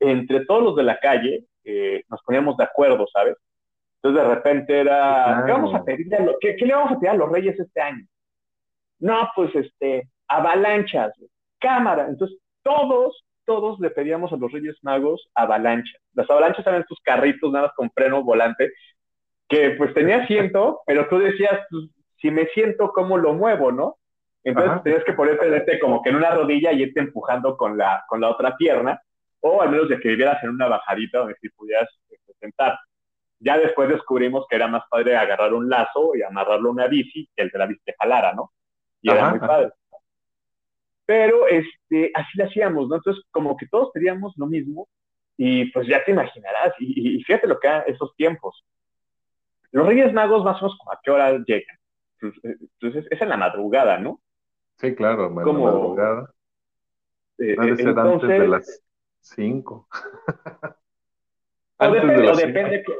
entre 0.00 0.44
todos 0.44 0.62
los 0.62 0.76
de 0.76 0.82
la 0.82 0.98
calle 0.98 1.44
eh, 1.64 2.02
nos 2.08 2.22
poníamos 2.22 2.56
de 2.56 2.64
acuerdo, 2.64 3.06
¿sabes? 3.12 3.36
Entonces 4.02 4.22
de 4.22 4.34
repente 4.34 4.80
era, 4.80 5.42
¿qué, 5.46 5.52
vamos 5.52 5.74
a 5.74 5.84
pedirle 5.84 6.16
a 6.16 6.26
¿qué, 6.40 6.56
le 6.58 6.74
vamos 6.74 6.92
a 6.92 7.00
pedir 7.00 7.10
a 7.10 7.14
los 7.14 7.30
reyes 7.30 7.58
este 7.58 7.80
año? 7.80 8.06
No, 8.98 9.30
pues 9.34 9.54
este, 9.54 10.08
avalanchas, 10.28 11.12
cámara. 11.58 12.06
Entonces 12.08 12.38
todos, 12.62 13.24
todos 13.46 13.80
le 13.80 13.90
pedíamos 13.90 14.32
a 14.32 14.36
los 14.36 14.52
reyes 14.52 14.76
magos 14.82 15.30
avalanchas. 15.34 16.00
Las 16.14 16.28
avalanchas 16.28 16.66
eran 16.66 16.82
estos 16.82 17.00
carritos 17.02 17.50
nada 17.52 17.66
más 17.66 17.74
con 17.74 17.90
freno 17.90 18.22
volante, 18.22 18.72
que 19.48 19.70
pues 19.70 19.94
tenía 19.94 20.22
asiento, 20.22 20.80
pero 20.86 21.08
tú 21.08 21.18
decías, 21.18 21.60
pues, 21.70 21.84
si 22.20 22.30
me 22.30 22.46
siento, 22.48 22.92
¿cómo 22.92 23.16
lo 23.16 23.34
muevo, 23.34 23.72
no? 23.72 23.96
Entonces 24.42 24.82
tenías 24.84 25.04
que 25.04 25.12
ponerte 25.12 25.78
como 25.80 26.02
que 26.02 26.10
en 26.10 26.16
una 26.16 26.30
rodilla 26.30 26.72
y 26.72 26.82
irte 26.82 27.00
empujando 27.00 27.56
con 27.56 27.76
la, 27.76 28.04
con 28.08 28.20
la 28.20 28.30
otra 28.30 28.56
pierna, 28.56 29.00
o 29.40 29.60
al 29.60 29.70
menos 29.70 29.88
de 29.88 29.98
que 29.98 30.08
vivieras 30.08 30.42
en 30.44 30.50
una 30.50 30.68
bajadita 30.68 31.18
donde 31.18 31.34
sí 31.40 31.48
pudieras 31.48 31.88
este, 32.08 32.32
sentar. 32.38 32.78
Ya 33.40 33.58
después 33.58 33.88
descubrimos 33.88 34.46
que 34.48 34.56
era 34.56 34.68
más 34.68 34.84
padre 34.88 35.16
agarrar 35.16 35.52
un 35.52 35.68
lazo 35.68 36.12
y 36.14 36.22
amarrarlo 36.22 36.68
a 36.68 36.72
una 36.72 36.86
bici 36.86 37.28
que 37.34 37.42
el 37.42 37.50
de 37.50 37.58
la 37.58 37.66
bici 37.66 37.80
te 37.84 37.94
jalara, 37.98 38.32
¿no? 38.34 38.52
Y 39.02 39.10
era 39.10 39.30
muy 39.30 39.40
padre. 39.40 39.72
Pero 41.06 41.46
este, 41.46 42.10
así 42.14 42.36
lo 42.36 42.44
hacíamos, 42.44 42.88
¿no? 42.88 42.96
Entonces, 42.96 43.22
como 43.30 43.56
que 43.56 43.66
todos 43.68 43.92
teníamos 43.92 44.34
lo 44.36 44.46
mismo 44.46 44.88
y 45.36 45.70
pues 45.70 45.86
ya 45.86 46.04
te 46.04 46.10
imaginarás. 46.10 46.74
Y, 46.80 47.22
fíjate 47.22 47.46
lo 47.46 47.58
que 47.58 47.68
eran 47.68 47.84
esos 47.86 48.14
tiempos. 48.16 48.64
Los 49.70 49.86
Reyes 49.86 50.12
Magos 50.12 50.44
más 50.44 50.60
o 50.60 50.66
menos 50.66 50.78
a 50.90 50.98
qué 51.02 51.10
hora 51.10 51.32
llegan. 51.46 51.76
Entonces, 52.20 52.58
pues, 52.80 53.06
es 53.10 53.22
en 53.22 53.28
la 53.28 53.36
madrugada, 53.36 53.98
¿no? 53.98 54.20
Sí, 54.78 54.94
claro, 54.94 55.28
en 55.28 55.36
la 55.36 55.44
madrugada. 55.44 56.32
Eh, 57.38 57.54
antes 57.58 58.28
de 58.28 58.48
las 58.48 58.82
5. 59.20 59.88
o 61.78 61.90
depende, 61.92 62.28
o 62.30 62.36
depende 62.36 62.82
que, 62.82 62.94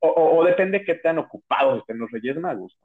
o, 0.00 0.44
depende 0.44 0.84
qué 0.84 0.94
tan 0.96 1.18
ocupados 1.18 1.80
estén 1.80 1.98
los 1.98 2.10
Reyes 2.10 2.36
Magos. 2.38 2.76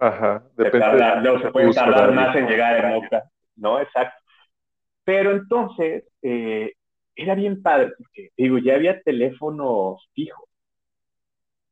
Ajá, 0.00 0.42
depende. 0.56 1.20
luego 1.22 1.40
se 1.40 1.50
puede 1.50 1.72
tardar 1.72 2.12
más 2.12 2.34
en 2.36 2.46
llegar 2.46 2.84
en 2.84 2.94
Moca, 2.94 3.30
¿no? 3.56 3.80
Exacto. 3.80 4.18
Pero 5.04 5.32
entonces, 5.32 6.04
eh, 6.22 6.72
era 7.14 7.34
bien 7.34 7.62
padre, 7.62 7.92
porque, 7.96 8.30
digo, 8.36 8.58
ya 8.58 8.74
había 8.74 9.00
teléfonos 9.02 10.08
fijos. 10.14 10.48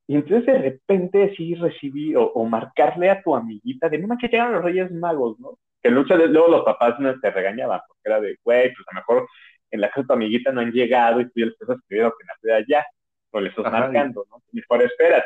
Y 0.07 0.17
entonces 0.17 0.47
de 0.47 0.59
repente 0.59 1.35
sí 1.37 1.55
recibí, 1.55 2.15
o, 2.17 2.45
marcarle 2.45 3.11
a 3.11 3.23
tu 3.23 3.35
amiguita 3.35 3.89
de, 3.89 3.99
no 3.99 4.17
que 4.19 4.29
llegan 4.29 4.53
los 4.53 4.65
Reyes 4.65 4.91
Magos, 4.93 5.39
¿no? 5.41 5.59
Que 5.83 5.91
veces 5.91 6.31
luego 6.31 6.49
los 6.49 6.65
papás 6.65 6.99
no 7.01 7.19
te 7.21 7.31
regañaban, 7.31 7.81
porque 7.87 8.03
era 8.05 8.21
de, 8.21 8.39
güey, 8.43 8.73
pues 8.75 8.87
a 8.89 8.95
lo 8.95 9.01
mejor 9.01 9.29
en 9.71 9.81
la 9.81 9.89
casa 9.89 10.03
de 10.03 10.07
tu 10.07 10.13
amiguita 10.13 10.53
no 10.53 10.61
han 10.61 10.73
llegado 10.73 11.21
y 11.21 11.25
tú 11.25 11.33
ya 11.37 11.47
les 11.47 11.55
estás 11.55 11.77
escribiendo 11.77 12.15
que 12.19 12.27
nace 12.27 12.47
de 12.47 12.55
allá 12.55 12.87
o 13.31 13.41
le 13.41 13.49
estás 13.49 13.73
marcando, 13.73 14.27
¿no? 14.31 14.43
Y 14.53 14.63
por 14.63 14.83
esperas. 14.83 15.25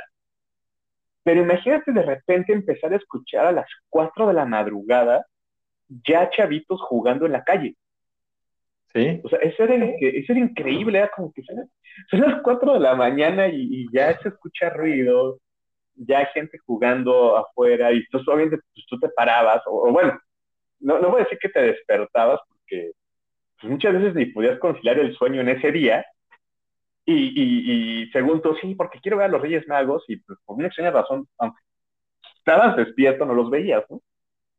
Pero 1.22 1.42
imagínate 1.42 1.92
de 1.92 2.02
repente 2.02 2.52
empezar 2.52 2.92
a 2.92 2.96
escuchar 2.96 3.46
a 3.46 3.52
las 3.52 3.66
4 3.90 4.28
de 4.28 4.34
la 4.34 4.46
madrugada 4.46 5.26
ya 5.88 6.30
chavitos 6.30 6.80
jugando 6.82 7.26
en 7.26 7.32
la 7.32 7.44
calle. 7.44 7.74
Sí. 8.92 9.20
O 9.22 9.28
sea, 9.28 9.38
eso 9.40 9.64
era, 9.64 9.74
eso 9.84 10.32
era 10.32 10.40
increíble, 10.40 10.98
era 10.98 11.10
como 11.10 11.32
que 11.32 11.42
son 11.42 12.20
las 12.20 12.42
4 12.42 12.74
de 12.74 12.80
la 12.80 12.94
mañana 12.94 13.48
y, 13.48 13.86
ya 13.92 14.18
se 14.20 14.28
escucha 14.28 14.70
ruido, 14.70 15.38
ya 15.94 16.20
hay 16.20 16.26
gente 16.32 16.58
jugando 16.58 17.36
afuera 17.36 17.92
y 17.92 18.06
tú 18.08 18.18
obviamente 18.18 18.58
pues, 18.72 18.86
tú 18.88 18.98
te 18.98 19.08
parabas, 19.10 19.62
o, 19.66 19.90
bueno, 19.92 20.18
no, 20.80 20.98
no 21.00 21.10
voy 21.10 21.20
a 21.20 21.24
decir 21.24 21.38
que 21.38 21.48
te 21.48 21.60
despertabas 21.60 22.40
porque 22.48 22.92
pues, 23.60 23.72
muchas 23.72 23.94
veces 23.94 24.14
ni 24.14 24.26
podías 24.26 24.58
conciliar 24.58 24.98
el 24.98 25.14
sueño 25.16 25.40
en 25.40 25.50
ese 25.50 25.72
día, 25.72 26.04
Y, 27.04 27.14
y, 27.14 28.02
y, 28.02 28.10
según 28.10 28.42
tú, 28.42 28.54
sí, 28.60 28.74
porque 28.74 29.00
quiero 29.00 29.16
ver 29.18 29.26
a 29.26 29.30
los 29.30 29.42
Reyes 29.42 29.66
Magos 29.66 30.04
y 30.08 30.16
pues, 30.18 30.38
por 30.44 30.56
una 30.56 30.66
extraña 30.68 30.90
razón, 30.92 31.26
aunque 31.38 31.60
estabas 32.38 32.76
despierto, 32.76 33.24
no 33.26 33.34
los 33.34 33.50
veías, 33.50 33.84
¿no? 33.90 34.00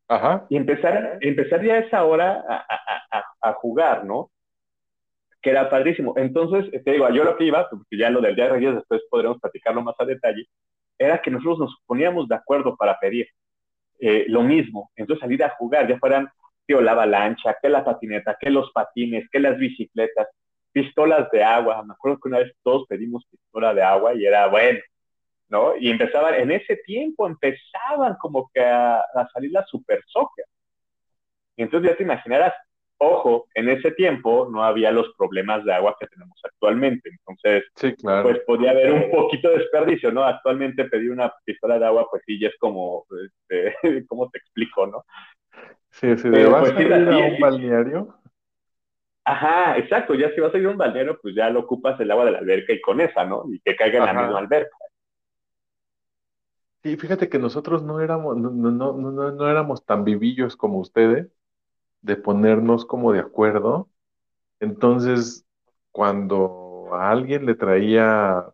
Ajá. 0.10 0.46
Y 0.50 0.58
empezar, 0.58 1.20
empezar 1.22 1.64
ya 1.64 1.76
a 1.76 1.80
esa 1.80 2.04
hora 2.04 2.44
a, 2.48 2.56
a, 2.68 3.20
a, 3.20 3.50
a 3.50 3.54
jugar, 3.54 4.06
¿no? 4.06 4.32
Que 5.42 5.52
era 5.52 5.70
padrísimo. 5.70 6.14
Entonces, 6.18 6.70
te 6.84 6.92
digo, 6.92 7.08
yo 7.12 7.24
lo 7.24 7.38
que 7.38 7.46
iba, 7.46 7.70
porque 7.70 7.98
ya 7.98 8.10
lo 8.10 8.20
del 8.20 8.36
Día 8.36 8.46
de 8.46 8.52
Reyes 8.52 8.76
después 8.76 9.02
podremos 9.10 9.40
platicarlo 9.40 9.84
más 9.84 9.96
a 10.00 10.06
detalle, 10.06 10.48
era 10.98 11.22
que 11.22 11.32
nosotros 11.32 11.60
nos 11.60 11.78
poníamos 11.86 12.28
de 12.28 12.36
acuerdo 12.36 12.76
para 12.76 12.98
pedir 13.00 13.28
eh, 14.00 14.26
lo 14.28 14.42
mismo. 14.42 14.92
Entonces, 14.96 15.22
salir 15.22 15.44
a 15.44 15.50
jugar, 15.52 15.88
ya 15.88 16.00
fueran, 16.00 16.28
tío, 16.66 16.82
la 16.82 16.94
avalancha, 16.94 17.56
que 17.62 17.70
la 17.70 17.86
patineta, 17.86 18.36
que 18.40 18.50
los 18.50 18.72
patines, 18.72 19.30
que 19.32 19.40
las 19.40 19.58
bicicletas, 19.58 20.28
pistolas 20.72 21.30
de 21.32 21.44
agua. 21.44 21.84
Me 21.84 21.94
acuerdo 21.94 22.20
que 22.20 22.30
una 22.30 22.40
vez 22.40 22.52
todos 22.64 22.88
pedimos 22.88 23.26
pistola 23.30 23.74
de 23.74 23.84
agua 23.84 24.14
y 24.16 24.26
era 24.26 24.48
bueno, 24.48 24.80
¿no? 25.50 25.76
Y 25.78 25.90
empezaban, 25.90 26.36
en 26.36 26.52
ese 26.52 26.78
tiempo 26.78 27.28
empezaban 27.28 28.16
como 28.20 28.50
que 28.54 28.62
a, 28.62 29.00
a 29.00 29.30
salir 29.34 29.52
la 29.52 29.66
super 29.66 30.02
soccer. 30.08 30.46
Y 31.58 31.64
entonces 31.64 31.92
ya 31.92 31.98
te 31.98 32.04
imaginarás, 32.04 32.54
ojo, 33.00 33.48
en 33.54 33.70
ese 33.70 33.92
tiempo 33.92 34.48
no 34.52 34.64
había 34.64 34.92
los 34.92 35.14
problemas 35.18 35.66
de 35.66 35.74
agua 35.74 35.96
que 36.00 36.08
tenemos 36.08 36.40
actualmente. 36.44 37.10
Entonces, 37.10 37.64
sí, 37.76 37.96
claro. 37.96 38.24
pues 38.24 38.40
podía 38.46 38.72
haber 38.72 38.92
un 38.94 39.12
poquito 39.12 39.50
de 39.50 39.60
desperdicio, 39.60 40.12
¿no? 40.12 40.24
Actualmente 40.24 40.86
pedir 40.86 41.12
una 41.12 41.34
pistola 41.44 41.80
de 41.80 41.86
agua, 41.86 42.08
pues 42.10 42.24
sí, 42.26 42.40
ya 42.40 42.50
es 42.50 42.58
como, 42.60 43.06
este, 43.26 43.76
¿cómo 44.08 44.30
te 44.30 44.38
explico, 44.38 44.86
no? 44.86 45.04
Sí, 45.92 46.16
sí, 46.18 46.30
de 46.30 46.46
vas 46.46 46.72
pues, 46.72 46.78
a 46.78 46.82
ir 46.82 46.94
a 46.94 46.98
un 46.98 47.40
balneario. 47.40 48.16
Ajá, 49.26 49.78
exacto, 49.78 50.16
ya 50.16 50.32
si 50.34 50.42
vas 50.42 50.54
a 50.54 50.58
ir 50.58 50.66
a 50.66 50.70
un 50.70 50.78
balneario, 50.78 51.20
pues 51.22 51.36
ya 51.36 51.50
lo 51.50 51.62
ocupas 51.62 52.00
el 52.00 52.12
agua 52.12 52.26
de 52.26 52.32
la 52.32 52.40
alberca 52.40 52.74
y 52.74 52.82
con 52.82 53.00
esa, 53.02 53.26
¿no? 53.26 53.44
Y 53.52 53.60
que 53.60 53.76
caiga 53.76 54.00
en 54.00 54.06
la 54.06 54.14
misma 54.14 54.40
alberca. 54.40 54.76
Sí, 56.84 56.96
fíjate 56.96 57.28
que 57.30 57.40
nosotros 57.40 57.84
no 57.84 58.00
éramos, 58.00 58.38
no, 58.38 58.52
no, 58.52 58.72
no, 58.72 58.94
no, 58.94 59.32
no 59.32 59.50
éramos 59.50 59.84
tan 59.86 60.06
vivillos 60.06 60.56
como 60.56 60.80
ustedes, 60.80 61.30
de 62.02 62.16
ponernos 62.18 62.86
como 62.86 63.14
de 63.14 63.20
acuerdo. 63.20 63.90
Entonces, 64.60 65.46
cuando 65.92 66.90
a 66.94 67.12
alguien 67.12 67.46
le 67.46 67.56
traía, 67.56 68.46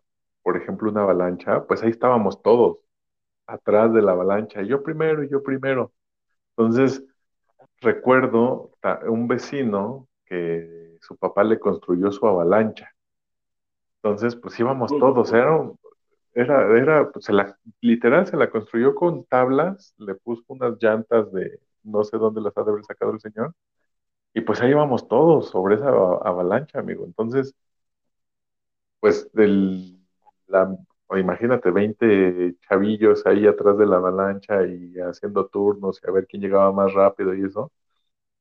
por 0.42 0.56
ejemplo, 0.56 0.90
una 0.90 1.02
avalancha, 1.02 1.66
pues 1.66 1.82
ahí 1.82 1.90
estábamos 1.90 2.42
todos, 2.42 2.78
atrás 3.46 3.92
de 3.94 4.02
la 4.02 4.12
avalancha, 4.12 4.62
yo 4.62 4.82
primero 4.82 5.24
y 5.24 5.30
yo 5.30 5.42
primero. 5.42 5.92
Entonces, 6.56 7.04
recuerdo 7.80 8.72
un 9.08 9.28
vecino 9.28 10.08
que 10.26 10.98
su 11.02 11.16
papá 11.16 11.44
le 11.44 11.60
construyó 11.60 12.12
su 12.12 12.26
avalancha. 12.26 12.90
Entonces, 14.02 14.36
pues 14.36 14.58
íbamos 14.60 14.90
todos, 14.90 15.32
era, 15.32 15.58
era, 16.36 16.78
era 16.78 17.10
pues 17.12 17.26
se 17.26 17.34
la, 17.34 17.58
literal 17.82 18.26
se 18.28 18.38
la 18.38 18.50
construyó 18.50 18.94
con 18.96 19.24
tablas, 19.26 19.94
le 19.98 20.16
puso 20.16 20.44
unas 20.48 20.74
llantas 20.82 21.32
de 21.32 21.60
no 21.84 22.04
sé 22.04 22.18
dónde 22.18 22.42
las 22.42 22.56
ha 22.58 22.64
de 22.64 22.72
haber 22.72 22.84
sacado 22.84 23.12
el 23.14 23.20
señor, 23.20 23.54
y 24.34 24.42
pues 24.42 24.60
ahí 24.62 24.70
íbamos 24.70 25.08
todos 25.08 25.50
sobre 25.50 25.76
esa 25.76 25.88
avalancha, 25.90 26.80
amigo. 26.80 27.04
Entonces, 27.06 27.54
pues 29.00 29.30
del, 29.32 29.98
la, 30.46 30.76
imagínate, 31.16 31.70
20 31.70 32.56
chavillos 32.68 33.24
ahí 33.26 33.46
atrás 33.46 33.78
de 33.78 33.86
la 33.86 33.96
avalancha 33.96 34.66
y 34.66 34.94
haciendo 35.00 35.46
turnos 35.48 36.00
y 36.04 36.08
a 36.08 36.12
ver 36.12 36.26
quién 36.26 36.42
llegaba 36.42 36.72
más 36.72 36.92
rápido 36.94 37.34
y 37.34 37.44
eso, 37.44 37.72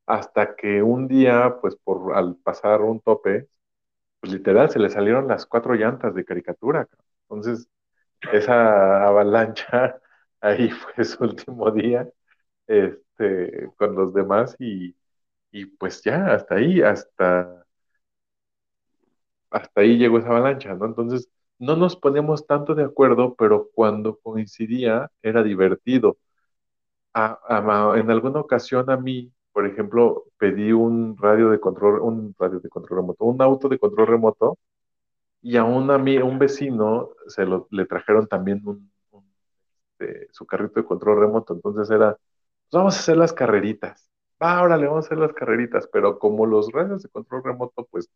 hasta 0.07 0.55
que 0.57 0.83
un 0.83 1.07
día, 1.09 1.57
pues 1.61 1.77
por 1.77 2.15
al 2.17 2.37
pasar 2.37 2.81
un 2.81 3.01
tope, 3.01 3.49
pues 4.21 4.33
literal 4.33 4.69
se 4.71 4.79
le 4.79 4.89
salieron 4.89 5.27
las 5.27 5.45
cuatro 5.47 5.75
llantas 5.75 6.15
de 6.15 6.25
caricatura. 6.25 6.87
Entonces, 7.29 7.69
esa 8.33 9.07
avalancha 9.07 9.99
ahí 10.41 10.69
fue 10.71 11.03
su 11.05 11.23
último 11.23 11.71
día 11.71 12.07
este, 12.67 13.69
con 13.77 13.95
los 13.95 14.13
demás 14.13 14.55
y, 14.59 14.95
y 15.51 15.65
pues 15.67 16.03
ya, 16.03 16.27
hasta 16.33 16.55
ahí, 16.55 16.81
hasta, 16.81 17.65
hasta 19.51 19.81
ahí 19.81 19.97
llegó 19.97 20.19
esa 20.19 20.29
avalancha, 20.29 20.73
¿no? 20.75 20.85
Entonces, 20.85 21.29
no 21.59 21.75
nos 21.75 21.95
poníamos 21.95 22.45
tanto 22.47 22.75
de 22.75 22.83
acuerdo, 22.83 23.35
pero 23.35 23.69
cuando 23.73 24.17
coincidía 24.19 25.09
era 25.21 25.43
divertido. 25.43 26.17
A, 27.13 27.39
en 27.97 28.11
alguna 28.11 28.41
ocasión 28.41 28.89
a 28.89 28.97
mí, 28.97 29.31
por 29.53 29.65
ejemplo, 29.67 30.25
pedí 30.37 30.71
un 30.73 31.17
radio 31.17 31.49
de 31.49 31.59
control, 31.59 32.01
un 32.01 32.35
radio 32.39 32.59
de 32.59 32.69
control 32.69 32.99
remoto, 32.99 33.25
un 33.25 33.41
auto 33.41 33.69
de 33.69 33.79
control 33.79 34.07
remoto, 34.07 34.57
y 35.45 35.57
a 35.57 35.63
un, 35.63 35.91
un 35.91 36.39
vecino 36.39 37.11
se 37.27 37.45
lo, 37.45 37.67
le 37.69 37.85
trajeron 37.85 38.27
también 38.27 38.61
un, 38.65 38.91
un, 39.11 39.31
este, 39.99 40.27
su 40.33 40.47
carrito 40.47 40.79
de 40.81 40.87
control 40.87 41.19
remoto, 41.19 41.53
entonces 41.53 41.89
era 41.91 42.13
pues 42.13 42.71
vamos 42.73 42.95
a 42.97 42.99
hacer 42.99 43.17
las 43.17 43.33
carreritas. 43.33 44.09
Va, 44.41 44.57
ahora 44.59 44.77
le 44.77 44.87
vamos 44.87 45.05
a 45.05 45.07
hacer 45.07 45.19
las 45.19 45.33
carreritas, 45.33 45.87
pero 45.93 46.17
como 46.19 46.47
los 46.47 46.71
radios 46.71 47.03
de 47.03 47.09
control 47.09 47.43
remoto, 47.43 47.87
pues 47.91 48.09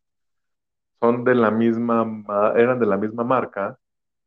son 1.00 1.24
de 1.24 1.36
la 1.36 1.52
misma, 1.52 2.24
eran 2.56 2.80
de 2.80 2.86
la 2.86 2.98
misma 2.98 3.24
marca, 3.24 3.80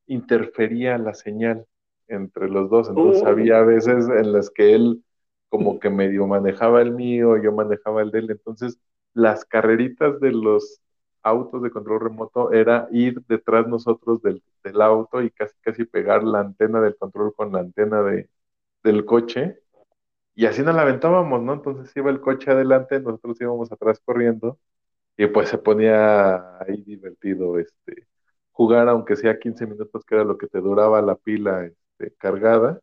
interfería 0.07 0.99
la 0.99 1.15
señal 1.15 1.67
entre 2.09 2.49
los 2.49 2.71
dos. 2.71 2.89
Entonces 2.89 3.25
había 3.25 3.63
veces 3.63 4.09
en 4.09 4.33
las 4.33 4.51
que 4.51 4.75
él 4.75 5.05
como 5.49 5.81
que 5.81 5.91
medio 5.91 6.27
manejaba 6.27 6.83
el 6.83 6.93
mío, 6.93 7.37
yo 7.43 7.53
manejaba 7.53 8.03
el 8.03 8.11
de 8.11 8.21
él. 8.21 8.31
Entonces 8.31 8.79
las 9.15 9.45
carreritas 9.45 10.21
de 10.21 10.33
los 10.33 10.81
autos 11.23 11.63
de 11.63 11.71
control 11.71 12.01
remoto 12.01 12.53
era 12.53 12.89
ir 12.93 13.23
detrás 13.29 13.67
nosotros 13.69 14.23
del, 14.23 14.43
del 14.65 14.83
auto 14.83 15.23
y 15.23 15.31
casi 15.31 15.55
casi 15.61 15.85
pegar 15.85 16.25
la 16.25 16.41
antena 16.41 16.81
del 16.81 16.97
control 16.97 17.35
con 17.35 17.53
la 17.53 17.61
antena 17.61 18.03
de, 18.03 18.29
del 18.85 19.05
coche 19.07 19.61
y 20.35 20.47
así 20.47 20.63
nos 20.63 20.75
la 20.75 20.83
aventábamos, 20.83 21.43
¿no? 21.43 21.53
Entonces 21.55 21.95
iba 21.97 22.11
el 22.11 22.21
coche 22.21 22.51
adelante, 22.51 23.01
nosotros 23.01 23.41
íbamos 23.41 23.71
atrás 23.73 24.01
corriendo 24.05 24.59
y 25.17 25.27
pues 25.29 25.49
se 25.51 25.59
ponía 25.59 26.59
ahí 26.63 26.83
divertido 26.85 27.59
este, 27.59 28.09
jugar, 28.53 28.89
aunque 28.89 29.17
sea 29.17 29.39
15 29.39 29.67
minutos, 29.67 30.05
que 30.07 30.15
era 30.17 30.25
lo 30.25 30.39
que 30.39 30.49
te 30.49 30.61
duraba 30.61 31.03
la 31.03 31.17
pila 31.17 31.67
este, 31.67 32.15
cargada. 32.19 32.81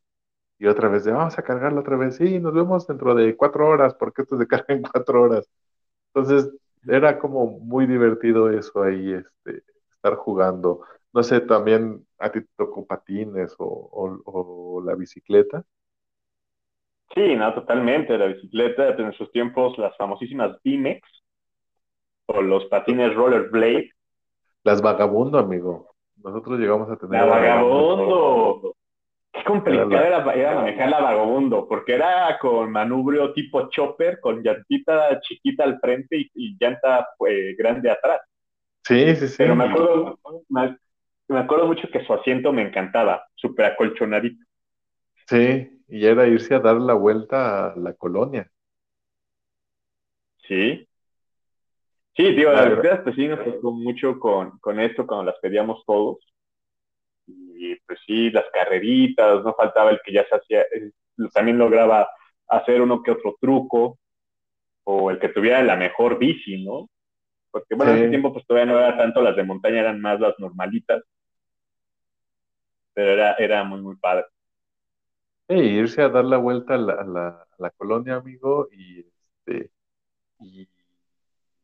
Y 0.60 0.68
otra 0.68 0.90
vez 0.90 1.06
de, 1.06 1.12
vamos 1.14 1.38
a 1.40 1.44
cargarla 1.44 1.82
otra 1.82 1.98
vez, 1.98 2.18
sí, 2.18 2.40
nos 2.40 2.54
vemos 2.54 2.88
dentro 2.88 3.16
de 3.16 3.36
cuatro 3.38 3.68
horas, 3.70 3.96
porque 3.96 4.24
esto 4.24 4.38
se 4.38 4.48
carga 4.48 4.76
en 4.76 4.84
cuatro 4.84 5.24
horas. 5.24 5.50
Entonces 6.14 6.52
era 6.88 7.20
como 7.20 7.60
muy 7.60 7.86
divertido 7.86 8.50
eso 8.50 8.84
ahí, 8.84 9.14
este, 9.14 9.64
estar 9.94 10.16
jugando. 10.16 10.82
No 11.14 11.24
sé, 11.24 11.42
también 11.42 12.06
a 12.20 12.32
ti 12.32 12.42
te 12.42 12.48
tocó 12.58 12.86
patines 12.86 13.56
o, 13.58 13.66
o, 13.66 14.22
o 14.26 14.82
la 14.82 14.96
bicicleta. 14.96 15.64
Sí, 17.16 17.36
no, 17.36 17.54
totalmente. 17.54 18.18
La 18.18 18.28
bicicleta 18.28 18.90
en 18.90 19.14
sus 19.14 19.32
tiempos, 19.32 19.78
las 19.78 19.96
famosísimas 19.98 20.58
BMX 20.64 21.02
o 22.28 22.42
los 22.42 22.66
patines 22.66 23.16
rollerblade. 23.16 23.92
Las 24.64 24.82
vagabundo, 24.82 25.40
amigo. 25.40 25.88
Nosotros 26.18 26.60
llegamos 26.60 26.90
a 26.90 26.98
tener. 26.98 27.20
La 27.22 27.26
vagabundo. 27.26 28.76
Qué 29.40 29.46
complicada 29.46 30.08
era, 30.08 30.34
era, 30.34 30.56
manejar 30.56 30.90
la 30.90 31.00
vagabundo, 31.00 31.68
porque 31.68 31.96
era 31.96 32.38
con 32.40 32.72
manubrio 32.72 33.34
tipo 33.34 33.70
chopper, 33.70 34.20
con 34.20 34.44
llantita 34.44 35.20
chiquita 35.22 35.64
al 35.64 35.80
frente 35.80 36.18
y, 36.18 36.32
y 36.36 36.58
llanta 36.60 37.08
pues, 37.18 37.56
grande 37.58 37.90
atrás. 37.90 38.22
Sí, 38.84 39.16
sí, 39.16 39.28
sí. 39.28 39.36
Pero 39.38 39.56
me 39.56 39.66
acuerdo, 39.66 40.20
me, 40.50 40.78
me 41.30 41.40
acuerdo 41.40 41.68
mucho 41.68 41.88
que 41.92 42.04
su 42.06 42.14
asiento 42.14 42.52
me 42.52 42.64
encantaba, 42.64 43.26
súper 43.36 43.66
acolchonadito. 43.66 44.44
Sí, 45.28 45.84
y 45.88 46.06
era 46.06 46.28
irse 46.28 46.56
a 46.56 46.60
dar 46.60 46.76
la 46.76 46.94
vuelta 46.94 47.72
a 47.72 47.76
la 47.76 47.94
colonia. 47.94 48.50
Sí. 50.48 50.88
Sí, 52.16 52.24
digo, 52.34 52.52
las 52.52 52.70
verdad, 52.70 53.04
pues 53.04 53.16
sí 53.16 53.28
nos 53.28 53.44
tocó 53.46 53.72
mucho 53.72 54.20
con, 54.20 54.58
con 54.60 54.80
esto 54.80 55.06
cuando 55.08 55.26
las 55.32 55.40
pedíamos 55.40 55.84
todos. 55.86 56.18
Y 57.62 57.76
pues 57.82 58.00
sí, 58.06 58.30
las 58.32 58.46
carreritas, 58.54 59.44
no 59.44 59.54
faltaba 59.54 59.92
el 59.92 60.00
que 60.04 60.14
ya 60.14 60.26
se 60.28 60.36
hacía, 60.36 60.62
eh, 60.62 60.92
también 61.34 61.58
lograba 61.58 62.08
hacer 62.48 62.82
uno 62.82 63.04
que 63.04 63.12
otro 63.12 63.36
truco, 63.40 64.00
o 64.86 65.12
el 65.12 65.20
que 65.20 65.30
tuviera 65.30 65.62
la 65.64 65.76
mejor 65.76 66.18
bici, 66.18 66.64
¿no? 66.64 66.90
Porque 67.52 67.76
bueno, 67.76 67.92
en 67.94 68.00
ese 68.00 68.10
tiempo 68.10 68.32
pues 68.34 68.46
todavía 68.46 68.72
no 68.72 68.80
era 68.80 68.98
tanto 68.98 69.22
las 69.22 69.36
de 69.36 69.44
montaña, 69.44 69.82
eran 69.82 70.02
más 70.02 70.20
las 70.20 70.36
normalitas. 70.40 71.04
Pero 72.94 73.12
era, 73.12 73.34
era 73.36 73.64
muy, 73.64 73.82
muy 73.82 73.96
padre 73.98 74.26
irse 75.56 76.02
a 76.02 76.10
dar 76.10 76.26
la 76.26 76.38
vuelta 76.38 76.76
a 76.76 76.78
la, 76.78 76.94
a 76.94 77.04
la, 77.04 77.28
a 77.28 77.56
la 77.58 77.70
colonia, 77.72 78.16
amigo, 78.16 78.68
y, 78.72 79.00
este, 79.00 79.72
y, 80.40 80.62
y, 80.62 80.68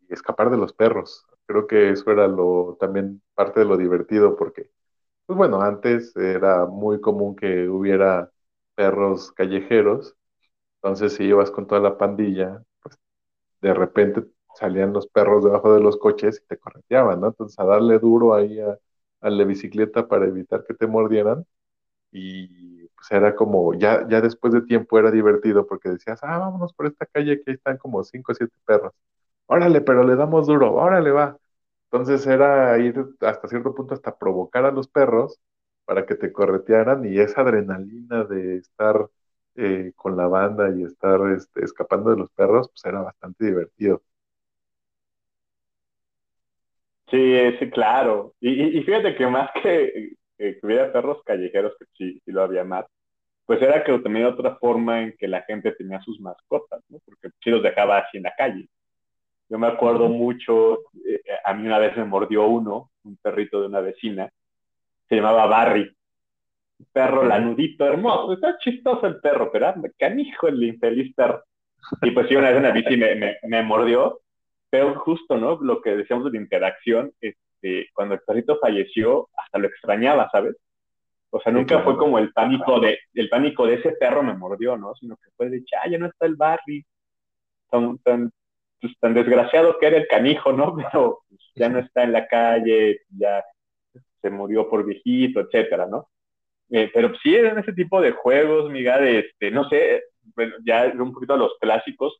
escapar 0.09 0.49
de 0.49 0.57
los 0.57 0.73
perros. 0.73 1.25
Creo 1.45 1.67
que 1.67 1.91
eso 1.91 2.11
era 2.11 2.27
lo 2.27 2.77
también 2.79 3.21
parte 3.35 3.59
de 3.59 3.65
lo 3.67 3.77
divertido, 3.77 4.35
porque, 4.35 4.71
pues 5.25 5.37
bueno, 5.37 5.61
antes 5.61 6.15
era 6.15 6.65
muy 6.65 7.01
común 7.01 7.35
que 7.35 7.67
hubiera 7.69 8.31
perros 8.75 9.31
callejeros, 9.33 10.15
entonces 10.77 11.13
si 11.15 11.25
ibas 11.25 11.51
con 11.51 11.67
toda 11.67 11.81
la 11.81 11.97
pandilla, 11.97 12.63
pues 12.83 12.97
de 13.61 13.73
repente 13.73 14.25
salían 14.55 14.93
los 14.93 15.07
perros 15.07 15.43
debajo 15.45 15.73
de 15.73 15.81
los 15.81 15.97
coches 15.97 16.41
y 16.43 16.47
te 16.47 16.57
correteaban, 16.59 17.21
¿no? 17.21 17.27
Entonces 17.29 17.59
a 17.59 17.65
darle 17.65 17.99
duro 17.99 18.35
ahí 18.35 18.59
a, 18.61 18.77
la 19.21 19.43
bicicleta 19.45 20.07
para 20.07 20.25
evitar 20.27 20.63
que 20.65 20.73
te 20.75 20.87
mordieran 20.87 21.45
y 22.11 22.87
pues 22.89 23.11
era 23.11 23.35
como, 23.35 23.73
ya, 23.75 24.07
ya 24.09 24.21
después 24.21 24.53
de 24.53 24.61
tiempo 24.63 24.99
era 24.99 25.11
divertido 25.11 25.67
porque 25.67 25.89
decías, 25.89 26.19
ah, 26.23 26.39
vámonos 26.39 26.73
por 26.73 26.87
esta 26.87 27.05
calle 27.07 27.41
que 27.43 27.51
ahí 27.51 27.55
están 27.57 27.77
como 27.77 28.03
cinco 28.03 28.31
o 28.33 28.35
siete 28.35 28.55
perros. 28.65 28.93
Órale, 29.47 29.81
pero 29.81 30.03
le 30.05 30.15
damos 30.17 30.47
duro, 30.47 30.73
órale, 30.75 31.11
va. 31.11 31.37
Entonces 31.91 32.25
era 32.27 32.77
ir 32.79 32.95
hasta 33.21 33.47
cierto 33.47 33.73
punto 33.75 33.93
hasta 33.93 34.17
provocar 34.17 34.65
a 34.65 34.71
los 34.71 34.87
perros 34.87 35.39
para 35.85 36.05
que 36.05 36.15
te 36.15 36.31
corretearan 36.33 37.05
y 37.05 37.19
esa 37.19 37.41
adrenalina 37.41 38.23
de 38.25 38.57
estar 38.57 39.09
eh, 39.55 39.93
con 39.95 40.17
la 40.17 40.27
banda 40.27 40.69
y 40.75 40.83
estar 40.83 41.19
este, 41.35 41.63
escapando 41.63 42.11
de 42.11 42.17
los 42.17 42.31
perros, 42.31 42.69
pues 42.69 42.85
era 42.85 43.01
bastante 43.01 43.45
divertido. 43.45 44.03
Sí, 47.09 47.17
sí, 47.59 47.69
claro. 47.69 48.33
Y, 48.39 48.79
y 48.79 48.83
fíjate 48.83 49.15
que 49.15 49.27
más 49.27 49.51
que, 49.61 50.13
que 50.37 50.59
hubiera 50.63 50.91
perros 50.91 51.21
callejeros, 51.25 51.73
que 51.79 51.85
sí, 51.97 52.21
sí 52.25 52.31
lo 52.31 52.43
había 52.43 52.63
más, 52.63 52.85
pues 53.45 53.61
era 53.61 53.83
que 53.83 53.97
también 53.99 54.25
otra 54.27 54.57
forma 54.57 55.03
en 55.03 55.15
que 55.17 55.27
la 55.27 55.43
gente 55.43 55.73
tenía 55.73 56.01
sus 56.01 56.19
mascotas, 56.21 56.81
¿no? 56.89 56.99
Porque 57.05 57.29
sí 57.43 57.51
los 57.51 57.63
dejaba 57.63 57.99
así 57.99 58.17
en 58.17 58.23
la 58.23 58.33
calle. 58.37 58.69
Yo 59.49 59.59
me 59.59 59.67
acuerdo 59.67 60.09
mucho, 60.09 60.79
eh, 61.07 61.21
a 61.43 61.53
mí 61.53 61.65
una 61.65 61.77
vez 61.77 61.95
me 61.97 62.05
mordió 62.05 62.47
uno, 62.47 62.91
un 63.03 63.17
perrito 63.17 63.61
de 63.61 63.67
una 63.67 63.81
vecina, 63.81 64.29
se 65.07 65.15
llamaba 65.15 65.45
Barry. 65.45 65.95
Un 66.77 66.87
perro 66.91 67.23
lanudito, 67.23 67.85
hermoso, 67.85 68.33
está 68.33 68.57
chistoso 68.57 69.07
el 69.07 69.21
perro, 69.21 69.49
pero 69.51 69.67
era 69.67 69.75
canijo 69.97 70.47
el 70.47 70.63
infeliz 70.63 71.13
perro. 71.15 71.43
Y 72.01 72.11
pues 72.11 72.27
sí, 72.27 72.35
una 72.35 72.49
vez 72.49 72.57
en 72.57 72.63
la 72.63 72.71
bici 72.71 72.97
me, 72.97 73.15
me, 73.15 73.37
me 73.43 73.63
mordió, 73.63 74.19
pero 74.69 74.99
justo, 74.99 75.37
¿no? 75.37 75.57
Lo 75.61 75.81
que 75.81 75.95
decíamos 75.95 76.25
de 76.25 76.31
la 76.31 76.43
interacción, 76.43 77.13
este, 77.21 77.89
cuando 77.93 78.15
el 78.15 78.21
perrito 78.21 78.57
falleció, 78.59 79.29
hasta 79.37 79.59
lo 79.59 79.67
extrañaba, 79.67 80.29
¿sabes? 80.31 80.57
O 81.29 81.39
sea, 81.41 81.51
nunca 81.51 81.81
fue 81.81 81.97
como 81.97 82.17
el 82.17 82.31
pánico 82.31 82.79
de, 82.79 82.97
el 83.13 83.29
pánico 83.29 83.67
de 83.67 83.75
ese 83.75 83.91
perro 83.91 84.23
me 84.23 84.33
mordió, 84.33 84.77
¿no? 84.77 84.95
Sino 84.95 85.17
que 85.17 85.31
fue 85.35 85.49
de, 85.49 85.63
ah, 85.83 85.89
ya 85.89 85.97
no 85.97 86.07
está 86.07 86.25
el 86.25 86.35
Barry, 86.35 86.85
tan, 87.69 87.97
tan, 87.99 88.31
pues, 88.81 88.93
tan 88.99 89.13
desgraciado 89.13 89.77
que 89.79 89.87
era 89.87 89.97
el 89.97 90.07
canijo, 90.07 90.51
¿no? 90.53 90.75
Pero 90.91 91.23
pues, 91.29 91.41
ya 91.55 91.69
no 91.69 91.79
está 91.79 92.03
en 92.03 92.11
la 92.13 92.27
calle, 92.27 93.01
ya 93.09 93.43
se 94.21 94.29
murió 94.29 94.69
por 94.69 94.85
viejito, 94.85 95.39
etcétera, 95.39 95.85
¿no? 95.85 96.09
Eh, 96.69 96.89
pero 96.93 97.13
sí, 97.21 97.35
en 97.35 97.59
ese 97.59 97.73
tipo 97.73 98.01
de 98.01 98.11
juegos, 98.11 98.71
Miguel, 98.71 99.07
este, 99.07 99.51
no 99.51 99.69
sé, 99.69 100.03
bueno, 100.35 100.55
ya 100.65 100.91
un 100.97 101.13
poquito 101.13 101.35
a 101.35 101.37
los 101.37 101.55
clásicos, 101.59 102.19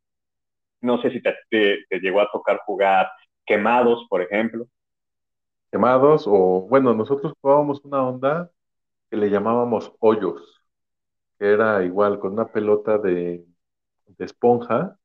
no 0.82 1.01
sé 1.01 1.10
si 1.12 1.22
te, 1.22 1.34
te, 1.49 1.99
llegó 1.99 2.22
a 2.22 2.30
tocar 2.32 2.60
jugar 2.66 3.10
quemados, 3.45 4.06
por 4.08 4.22
ejemplo. 4.22 4.68
Quemados, 5.72 6.26
o 6.28 6.68
bueno, 6.70 6.93
nosotros 6.93 7.34
jugábamos 7.41 7.84
una 7.84 8.08
onda 8.08 8.51
que 9.10 9.18
le 9.18 9.30
llamábamos 9.30 9.91
hoyos, 9.99 10.62
que 11.39 11.47
era 11.47 11.84
igual 11.84 12.20
con 12.20 12.34
una 12.34 12.47
pelota 12.47 12.99
de, 12.99 13.43
de 14.06 14.26
esponja, 14.26 14.97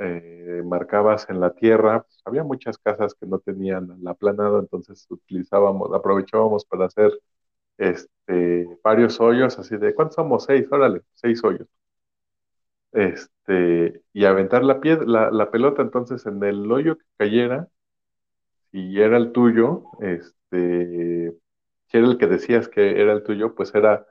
eh, 0.00 0.62
marcabas 0.64 1.28
en 1.30 1.40
la 1.40 1.52
tierra, 1.54 2.02
pues, 2.02 2.22
había 2.24 2.44
muchas 2.44 2.78
casas 2.78 3.14
que 3.14 3.26
no 3.26 3.38
tenían 3.38 3.98
la 4.02 4.12
aplanado, 4.12 4.60
entonces 4.60 5.06
utilizábamos, 5.10 5.92
aprovechábamos 5.94 6.64
para 6.64 6.86
hacer 6.86 7.12
este, 7.78 8.68
varios 8.84 9.20
hoyos, 9.20 9.58
así 9.58 9.76
de, 9.78 9.94
¿cuántos 9.94 10.16
somos? 10.16 10.44
Seis, 10.44 10.66
órale, 10.72 11.02
seis 11.14 11.42
hoyos. 11.44 11.68
Este, 12.92 14.02
y 14.12 14.24
aventar 14.24 14.64
la, 14.64 14.80
piedra, 14.80 15.30
la, 15.30 15.50
pelota 15.50 15.82
entonces 15.82 16.26
en 16.26 16.42
el 16.42 16.70
hoyo 16.72 16.96
que 16.98 17.04
cayera, 17.18 17.68
si 18.70 19.00
era 19.00 19.16
el 19.16 19.32
tuyo, 19.32 19.84
este, 20.00 21.34
si 21.88 21.96
era 21.98 22.06
el 22.06 22.18
que 22.18 22.26
decías 22.26 22.68
que 22.68 23.00
era 23.00 23.12
el 23.12 23.22
tuyo, 23.24 23.54
pues 23.54 23.74
era 23.74 24.06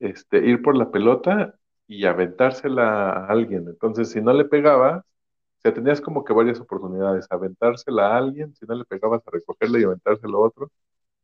este, 0.00 0.38
ir 0.46 0.62
por 0.62 0.76
la 0.76 0.90
pelota 0.90 1.58
y 1.86 2.06
aventársela 2.06 3.10
a 3.12 3.26
alguien. 3.28 3.68
Entonces, 3.68 4.10
si 4.10 4.20
no 4.22 4.32
le 4.34 4.44
pegabas, 4.46 5.04
o 5.58 5.60
sea, 5.60 5.74
tenías 5.74 6.00
como 6.00 6.24
que 6.24 6.32
varias 6.32 6.60
oportunidades, 6.60 7.26
aventársela 7.30 8.08
a 8.08 8.18
alguien, 8.18 8.54
si 8.54 8.64
no 8.66 8.74
le 8.76 8.84
pegabas 8.84 9.26
a 9.26 9.30
recogerla 9.30 9.80
y 9.80 9.84
aventársela 9.84 10.34
a 10.36 10.40
otro. 10.40 10.70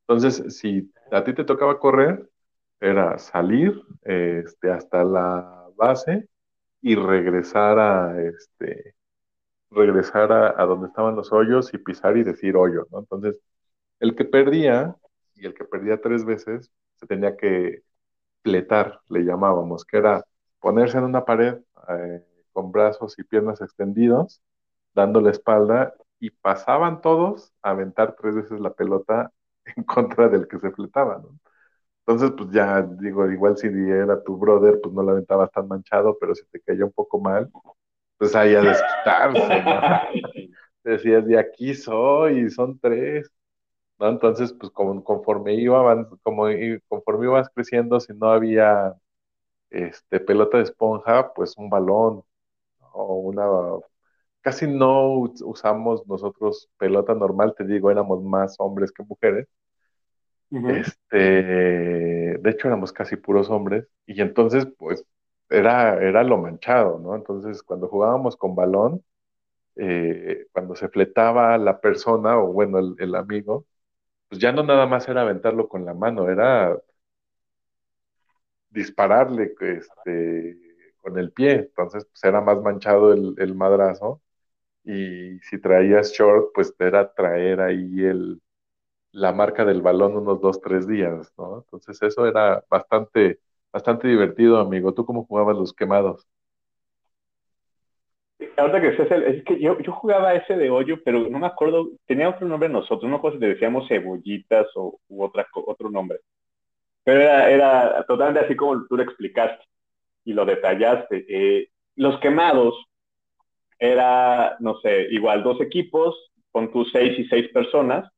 Entonces, 0.09 0.57
si 0.59 0.93
a 1.13 1.25
ti 1.25 1.35
te 1.35 1.45
tocaba 1.45 1.79
correr, 1.79 2.29
era 2.81 3.19
salir 3.19 3.81
este, 4.03 4.71
hasta 4.73 5.05
la 5.05 5.69
base 5.77 6.29
y 6.83 6.97
regresar 6.97 7.79
a, 7.79 8.21
este, 8.23 8.95
regresar 9.71 10.33
a, 10.33 10.63
a, 10.63 10.67
donde 10.67 10.89
estaban 10.89 11.17
los 11.17 11.33
hoyos 11.33 11.73
y 11.75 11.79
pisar 11.79 12.17
y 12.17 12.25
decir 12.25 12.57
hoyo, 12.57 12.87
¿no? 12.91 13.01
Entonces, 13.01 13.41
el 14.01 14.17
que 14.17 14.25
perdía, 14.25 14.97
y 15.37 15.47
el 15.47 15.55
que 15.55 15.65
perdía 15.65 16.01
tres 16.01 16.25
veces, 16.25 16.73
se 16.97 17.07
tenía 17.07 17.37
que 17.37 17.83
pletar, 18.43 19.01
le 19.09 19.25
llamábamos, 19.25 19.85
que 19.85 19.99
era 19.99 20.25
ponerse 20.61 20.99
en 20.99 21.05
una 21.05 21.25
pared, 21.25 21.59
eh, 21.89 22.25
con 22.55 22.73
brazos 22.73 23.19
y 23.21 23.25
piernas 23.25 23.63
extendidos, 23.63 24.43
dando 24.95 25.21
la 25.23 25.33
espalda, 25.33 25.95
y 26.21 26.31
pasaban 26.31 27.03
todos 27.03 27.53
a 27.63 27.71
aventar 27.73 28.17
tres 28.17 28.37
veces 28.37 28.61
la 28.61 28.73
pelota 28.75 29.33
en 29.77 29.85
contra 29.85 30.29
del 30.31 30.49
que 30.49 30.61
se 30.61 30.73
fletaba, 30.73 31.19
¿no? 31.19 31.39
Entonces, 32.07 32.33
pues 32.37 32.51
ya 32.53 32.83
digo, 32.83 33.31
igual 33.31 33.57
si 33.57 33.69
era 33.69 34.23
tu 34.23 34.37
brother, 34.37 34.79
pues 34.83 34.95
no 34.95 35.03
la 35.03 35.13
aventabas 35.13 35.51
tan 35.53 35.69
manchado, 35.69 36.17
pero 36.21 36.35
si 36.35 36.45
te 36.47 36.61
cayó 36.61 36.87
un 36.87 36.93
poco 36.93 37.19
mal, 37.21 37.51
pues 38.19 38.35
ahí 38.37 38.55
a 38.55 38.63
desquitarse, 38.63 39.63
¿no? 39.63 39.81
Decías, 40.85 41.27
de 41.27 41.39
aquí 41.39 41.75
soy, 41.75 42.51
son 42.51 42.79
tres, 42.79 43.31
¿no? 43.99 44.09
Entonces, 44.09 44.53
pues 44.55 44.73
como, 44.73 45.03
conforme 45.05 45.55
iba, 45.55 46.09
como, 46.23 46.47
conforme 46.89 47.27
ibas 47.27 47.49
creciendo, 47.55 48.01
si 48.01 48.15
no 48.15 48.31
había 48.31 48.95
este, 49.71 50.21
pelota 50.21 50.59
de 50.59 50.65
esponja, 50.65 51.33
pues 51.35 51.57
un 51.59 51.71
balón, 51.71 52.25
o 52.95 53.17
una... 53.17 53.45
Casi 54.41 54.67
no 54.67 55.21
usamos 55.43 56.07
nosotros 56.07 56.69
pelota 56.79 57.15
normal, 57.15 57.55
te 57.57 57.65
digo, 57.65 57.91
éramos 57.91 58.23
más 58.23 58.57
hombres 58.59 58.93
que 58.93 59.03
mujeres. 59.03 59.49
Uh 60.51 60.59
-huh. 60.59 60.81
Este, 60.81 61.19
de 62.39 62.51
hecho, 62.51 62.69
éramos 62.69 62.93
casi 62.93 63.17
puros 63.17 63.51
hombres, 63.51 63.89
y 64.07 64.21
entonces, 64.21 64.67
pues, 64.79 65.05
era, 65.49 66.03
era 66.03 66.23
lo 66.25 66.39
manchado, 66.39 66.99
¿no? 66.99 67.15
Entonces, 67.17 67.63
cuando 67.63 67.89
jugábamos 67.89 68.37
con 68.37 68.55
balón, 68.55 69.03
eh, 69.77 70.47
cuando 70.53 70.77
se 70.77 70.89
fletaba 70.89 71.59
la 71.59 71.81
persona, 71.81 72.39
o 72.39 72.53
bueno, 72.53 72.79
el, 72.79 72.95
el, 72.99 73.15
amigo, 73.15 73.67
pues 74.29 74.41
ya 74.41 74.53
no 74.53 74.63
nada 74.65 74.87
más 74.87 75.09
era 75.09 75.23
aventarlo 75.23 75.69
con 75.69 75.85
la 75.85 75.95
mano, 75.95 76.29
era 76.31 76.77
dispararle, 78.71 79.55
este, 79.61 80.59
con 81.05 81.19
el 81.19 81.33
pie, 81.33 81.53
entonces 81.53 82.07
pues 82.07 82.25
era 82.25 82.41
más 82.41 82.61
manchado 82.63 83.13
el, 83.13 83.55
madrazo 83.55 84.23
y 84.85 85.39
si 85.41 85.61
traías 85.61 86.13
short, 86.13 86.53
pues 86.55 86.75
era 86.79 87.13
traer 87.15 87.61
ahí 87.61 88.05
el, 88.05 88.41
la 89.13 89.33
marca 89.33 89.65
del 89.65 89.83
balón 89.83 90.17
unos 90.17 90.41
dos, 90.41 90.61
tres 90.61 90.89
días, 90.89 91.33
¿no? 91.39 91.59
Entonces 91.59 92.03
eso 92.03 92.27
era 92.27 92.65
bastante, 92.71 93.41
bastante 93.73 94.09
divertido, 94.09 94.59
amigo. 94.59 94.95
¿Tú 94.95 95.05
cómo 95.05 95.27
jugabas 95.27 95.57
los 95.57 95.73
quemados? 95.75 96.27
Ahorita 98.57 98.81
que 98.81 98.89
es, 98.89 99.11
el, 99.11 99.23
es 99.25 99.45
que 99.45 99.61
yo, 99.61 99.79
yo 99.81 99.93
jugaba 99.93 100.35
ese 100.35 100.57
de 100.57 100.71
hoyo, 100.71 100.97
pero 101.05 101.29
no 101.29 101.39
me 101.39 101.47
acuerdo, 101.47 101.91
tenía 102.07 102.29
otro 102.31 102.47
nombre 102.49 102.69
nosotros, 102.69 103.11
no 103.11 103.21
sé 103.23 103.33
si 103.33 103.39
le 103.39 103.49
decíamos 103.49 103.89
cebollitas 103.89 104.67
o 104.75 104.99
u 105.09 105.23
otra, 105.25 105.47
otro 105.55 105.91
nombre. 105.91 106.19
Pero 107.05 107.21
era, 107.21 107.51
era 107.51 108.05
totalmente 108.07 108.47
así 108.47 108.57
como 108.57 108.87
tú 108.87 108.97
lo 108.97 109.03
explicaste 109.03 109.65
y 110.25 110.33
lo 110.33 110.45
detallaste. 110.45 111.25
Eh, 111.29 111.69
los 111.97 112.19
quemados 112.21 112.75
era, 113.79 114.57
no 114.61 114.79
sé, 114.81 115.09
igual 115.11 115.43
dos 115.43 115.61
equipos, 115.61 116.33
con 116.51 116.73
tus 116.73 116.91
seis 116.93 117.19
y 117.19 117.27
seis 117.27 117.49
personas. 117.53 118.09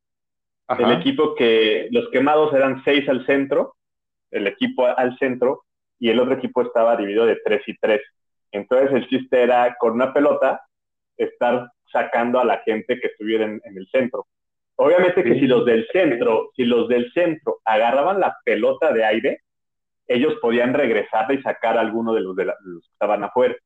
Ajá. 0.68 0.82
El 0.82 1.00
equipo 1.00 1.34
que, 1.34 1.88
los 1.90 2.08
quemados 2.10 2.52
eran 2.54 2.82
seis 2.84 3.08
al 3.08 3.24
centro, 3.26 3.76
el 4.30 4.46
equipo 4.46 4.86
al 4.86 5.16
centro, 5.18 5.64
y 5.98 6.10
el 6.10 6.20
otro 6.20 6.34
equipo 6.34 6.62
estaba 6.62 6.96
dividido 6.96 7.26
de 7.26 7.38
tres 7.44 7.62
y 7.66 7.76
tres. 7.78 8.02
Entonces 8.52 8.92
el 8.92 9.08
chiste 9.08 9.42
era 9.42 9.76
con 9.78 9.92
una 9.92 10.12
pelota 10.12 10.60
estar 11.16 11.70
sacando 11.90 12.38
a 12.38 12.44
la 12.44 12.58
gente 12.58 12.98
que 13.00 13.08
estuviera 13.08 13.44
en, 13.44 13.60
en 13.64 13.78
el 13.78 13.86
centro. 13.88 14.26
Obviamente 14.76 15.24
que 15.24 15.34
si 15.40 15.46
los 15.46 15.64
del 15.64 15.86
centro, 15.90 16.50
si 16.54 16.64
los 16.64 16.88
del 16.88 17.10
centro 17.12 17.60
agarraban 17.64 18.20
la 18.20 18.36
pelota 18.44 18.92
de 18.92 19.04
aire, 19.04 19.40
ellos 20.08 20.34
podían 20.40 20.74
regresar 20.74 21.32
y 21.32 21.42
sacar 21.42 21.76
a 21.76 21.80
alguno 21.80 22.12
de 22.14 22.20
los, 22.20 22.36
de, 22.36 22.44
la, 22.44 22.52
de 22.64 22.70
los 22.72 22.82
que 22.82 22.92
estaban 22.92 23.24
afuera. 23.24 23.56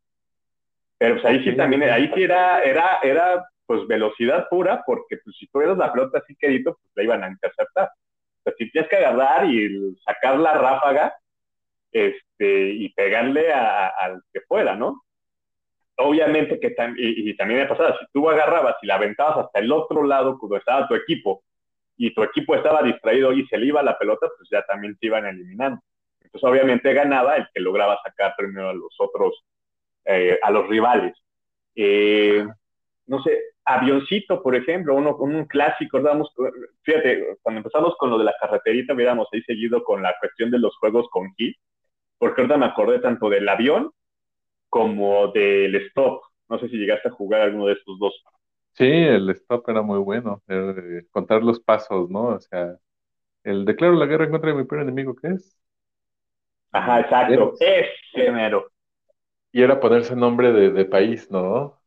Pero 0.99 1.15
pues 1.15 1.25
ahí 1.27 1.45
sí 1.45 1.57
también, 1.57 1.83
ahí 1.85 2.11
sí 2.15 2.23
era, 2.23 2.63
era, 2.63 2.99
era 3.03 3.45
pues 3.67 3.87
velocidad 3.87 4.49
pura, 4.49 4.83
porque 4.85 5.19
pues 5.19 5.37
si 5.37 5.47
tuvieras 5.49 5.79
la 5.79 5.93
pelota 5.93 6.19
así 6.19 6.35
quedito, 6.37 6.79
pues 6.81 6.93
la 6.95 7.03
iban 7.03 7.25
a 7.25 7.29
interceptar. 7.29 7.87
O 7.87 8.43
sea, 8.45 8.55
si 8.59 8.71
tienes 8.71 8.91
que 8.91 8.97
agarrar 8.97 9.47
y 9.47 9.97
sacar 10.05 10.39
la 10.39 10.55
ráfaga, 10.55 11.15
este, 11.93 12.71
y 12.71 12.93
pegarle 12.93 13.53
al 13.53 14.23
que 14.33 14.41
fuera, 14.43 14.77
¿no? 14.77 15.03
obviamente 16.01 16.59
que 16.59 16.75
y, 16.97 17.31
y, 17.31 17.37
también 17.37 17.61
me 17.61 17.67
pasaba, 17.67 17.97
si 17.99 18.07
tú 18.13 18.29
agarrabas 18.29 18.77
y 18.83 18.87
la 18.87 18.97
aventabas 18.97 19.47
hasta 19.47 19.59
el 19.59 19.71
otro 19.71 20.03
lado 20.05 20.39
cuando 20.39 20.57
estaba 20.57 20.89
tu 20.89 20.95
equipo 20.95 21.43
y 21.97 22.13
tu 22.15 22.23
equipo 22.23 22.55
estaba 22.55 22.83
distraído 22.83 23.33
y 23.33 23.47
se 23.47 23.59
le 23.59 23.67
iba 23.67 23.83
la 23.83 23.99
pelota, 23.99 24.27
pues 24.37 24.49
ya 24.51 24.65
también 24.65 24.97
te 24.97 25.07
iban 25.07 25.27
eliminando. 25.27 25.83
Entonces 26.33 26.49
obviamente 26.49 26.93
ganaba 26.93 27.37
el 27.37 27.47
que 27.53 27.61
lograba 27.61 27.99
sacar 28.05 28.35
primero 28.37 28.69
a 28.71 28.75
los 28.75 28.95
otros, 28.99 29.45
eh, 30.05 30.39
a 30.43 30.51
los 30.51 30.69
rivales. 30.69 31.15
Eh, 31.75 32.47
no 33.07 33.23
sé, 33.23 33.39
avioncito, 33.65 34.43
por 34.43 34.55
ejemplo, 34.55 34.95
uno, 34.95 35.17
un 35.17 35.45
clásico, 35.47 36.01
damos, 36.01 36.33
fíjate, 36.83 37.39
cuando 37.43 37.59
empezamos 37.59 37.97
con 37.99 38.11
lo 38.11 38.19
de 38.19 38.25
la 38.25 38.35
carreterita, 38.41 38.95
hubiéramos 38.95 39.29
ahí 39.33 39.43
seguido 39.43 39.83
con 39.83 40.03
la 40.03 40.15
cuestión 40.21 40.51
de 40.51 40.61
los 40.61 40.77
juegos 40.77 41.09
con 41.11 41.35
hit, 41.35 41.57
porque 42.19 42.43
ahorita 42.43 42.59
me 42.59 42.67
acordé 42.67 43.01
tanto 43.01 43.29
del 43.29 43.49
avión 43.49 43.91
como 44.69 45.29
del 45.33 45.75
stop. 45.89 46.23
No 46.49 46.59
sé 46.61 46.69
si 46.69 46.77
llegaste 46.77 47.09
a 47.09 47.13
jugar 47.13 47.43
alguno 47.43 47.67
de 47.67 47.75
estos 47.75 47.99
dos. 47.99 48.15
Sí, 48.73 48.85
el 48.85 49.29
stop 49.31 49.69
era 49.69 49.83
muy 49.83 49.99
bueno, 49.99 50.43
contar 51.11 51.43
los 51.43 51.61
pasos, 51.61 52.09
¿no? 52.09 52.29
O 52.29 52.41
sea, 52.41 52.77
el 53.45 53.65
declaro 53.65 53.95
la 53.95 54.07
guerra 54.07 54.31
contra 54.31 54.55
mi 54.55 54.65
peor 54.65 54.83
enemigo, 54.83 55.17
¿qué 55.17 55.29
es? 55.29 55.60
Ajá, 56.73 57.01
exacto, 57.01 57.55
es 57.59 58.33
mero. 58.33 58.71
Y 59.53 59.63
era 59.63 59.81
ponerse 59.81 60.15
nombre 60.15 60.53
de, 60.53 60.85
país, 60.85 61.31
¿no? 61.31 61.81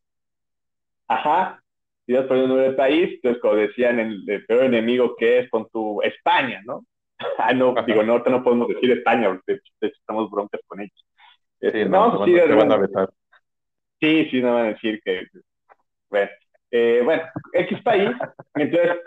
Ajá, 1.07 1.61
ibas 2.07 2.25
poniendo 2.25 2.55
nombre 2.55 2.71
de 2.71 2.75
país, 2.75 3.13
entonces 3.15 3.41
como 3.41 3.55
decían 3.55 3.99
el, 3.99 4.45
peor 4.45 4.65
enemigo 4.65 5.15
que 5.15 5.39
es 5.39 5.49
con 5.49 5.69
tu 5.69 6.01
España, 6.01 6.61
¿no? 6.65 6.85
ah, 7.37 7.53
no, 7.53 7.73
digo, 7.85 8.03
no, 8.03 8.19
no 8.19 8.43
podemos 8.43 8.67
decir 8.67 8.91
España, 8.91 9.29
porque 9.29 9.61
estamos 9.79 10.29
broncas 10.29 10.61
con 10.67 10.81
ellos. 10.81 11.05
Sí, 11.61 11.67
este, 11.67 11.85
no, 11.85 12.13
no 12.13 12.25
sí, 12.25 12.33
van, 12.33 12.71
a 12.71 12.77
vetar. 12.77 13.09
Sí, 14.01 14.27
sí, 14.29 14.41
no 14.41 14.55
van 14.55 14.65
a 14.65 14.69
decir 14.69 15.01
que, 15.05 15.25
bueno, 16.09 16.29
eh, 16.71 17.01
bueno, 17.05 17.23
X 17.53 17.81
país, 17.83 18.09
entonces 18.55 18.97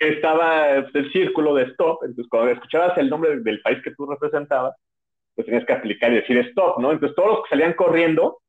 estaba 0.00 0.70
el 0.76 1.12
círculo 1.12 1.54
de 1.54 1.64
stop, 1.64 2.02
entonces 2.02 2.26
cuando 2.30 2.52
escuchabas 2.52 2.96
el 2.96 3.10
nombre 3.10 3.38
del 3.40 3.60
país 3.60 3.82
que 3.82 3.94
tú 3.94 4.06
representabas, 4.06 4.74
pues 5.36 5.46
tenías 5.46 5.66
que 5.66 5.74
aplicar 5.74 6.10
y 6.12 6.16
decir 6.16 6.38
stop, 6.38 6.78
¿no? 6.78 6.90
Entonces 6.90 7.14
todos 7.14 7.28
los 7.28 7.42
que 7.42 7.50
salían 7.50 7.74
corriendo, 7.74 8.40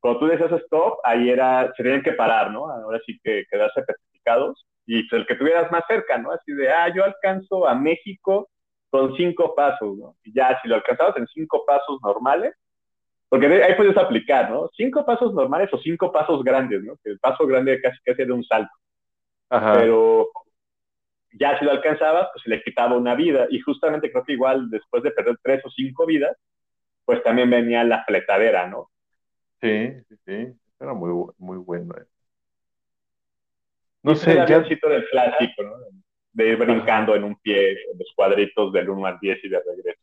cuando 0.00 0.20
tú 0.20 0.26
decías 0.26 0.50
stop, 0.62 0.98
ahí 1.04 1.28
era, 1.28 1.70
se 1.76 1.82
tenían 1.82 2.02
que 2.02 2.12
parar, 2.12 2.50
¿no? 2.50 2.70
Ahora 2.70 2.98
sí 3.04 3.20
que 3.22 3.44
quedarse 3.50 3.82
petrificados 3.82 4.66
y 4.86 5.06
pues, 5.08 5.20
el 5.20 5.26
que 5.26 5.34
tuvieras 5.36 5.70
más 5.70 5.84
cerca, 5.86 6.16
¿no? 6.16 6.32
Así 6.32 6.52
de, 6.52 6.72
ah, 6.72 6.92
yo 6.92 7.04
alcanzo 7.04 7.68
a 7.68 7.74
México 7.74 8.48
con 8.88 9.14
cinco 9.14 9.54
pasos, 9.54 9.96
¿no? 9.98 10.16
Y 10.24 10.32
ya, 10.32 10.58
si 10.62 10.68
lo 10.68 10.76
alcanzabas 10.76 11.16
en 11.18 11.26
cinco 11.28 11.64
pasos 11.66 12.00
normales, 12.02 12.54
porque 13.28 13.46
ahí 13.46 13.74
puedes 13.76 13.96
aplicar, 13.96 14.50
¿no? 14.50 14.70
Cinco 14.76 15.04
pasos 15.04 15.34
normales 15.34 15.68
o 15.72 15.78
cinco 15.78 16.10
pasos 16.10 16.42
grandes, 16.42 16.82
¿no? 16.82 16.94
Que 17.04 17.10
el 17.10 17.18
paso 17.20 17.46
grande 17.46 17.80
casi 17.80 17.98
casi 18.04 18.24
de 18.24 18.32
un 18.32 18.42
salto. 18.42 18.72
Ajá. 19.50 19.74
Pero 19.74 20.30
ya 21.32 21.58
si 21.58 21.64
lo 21.64 21.72
alcanzabas, 21.72 22.28
pues 22.32 22.42
se 22.42 22.50
le 22.50 22.62
quitaba 22.62 22.96
una 22.96 23.14
vida. 23.14 23.46
Y 23.50 23.60
justamente 23.60 24.10
creo 24.10 24.24
que 24.24 24.32
igual 24.32 24.68
después 24.70 25.02
de 25.02 25.10
perder 25.10 25.36
tres 25.42 25.64
o 25.64 25.70
cinco 25.70 26.06
vidas, 26.06 26.36
pues 27.04 27.22
también 27.22 27.50
venía 27.50 27.84
la 27.84 28.04
fletadera, 28.04 28.66
¿no? 28.68 28.90
Sí, 29.60 29.92
sí, 30.08 30.16
sí. 30.26 30.60
Era 30.78 30.94
muy, 30.94 31.32
muy 31.38 31.58
bueno. 31.58 31.94
Eh. 31.98 32.04
No 34.02 34.14
sé, 34.14 34.34
ya... 34.34 34.44
avioncito 34.44 34.88
del 34.88 35.06
clásico, 35.08 35.62
¿no? 35.62 35.72
De 36.32 36.48
ir 36.48 36.56
brincando 36.56 37.14
en 37.14 37.24
un 37.24 37.36
pie, 37.36 37.76
los 37.98 38.12
cuadritos 38.14 38.72
del 38.72 38.88
1 38.88 39.06
al 39.06 39.18
10 39.20 39.44
y 39.44 39.48
de 39.48 39.60
regreso. 39.60 40.00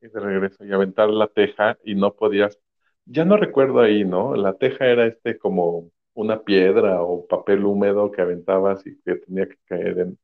Y 0.00 0.08
de 0.08 0.20
regreso, 0.20 0.64
y 0.64 0.72
aventar 0.72 1.08
la 1.10 1.28
teja 1.28 1.78
y 1.84 1.94
no 1.94 2.14
podías... 2.14 2.58
Ya 3.04 3.24
no 3.24 3.36
recuerdo 3.36 3.80
ahí, 3.80 4.04
¿no? 4.04 4.34
La 4.34 4.54
teja 4.54 4.86
era 4.86 5.06
este 5.06 5.38
como 5.38 5.90
una 6.14 6.42
piedra 6.42 7.02
o 7.02 7.26
papel 7.26 7.64
húmedo 7.64 8.10
que 8.10 8.22
aventabas 8.22 8.86
y 8.86 9.00
que 9.02 9.16
tenía 9.16 9.48
que 9.48 9.56
caer 9.66 9.98
en... 9.98 10.18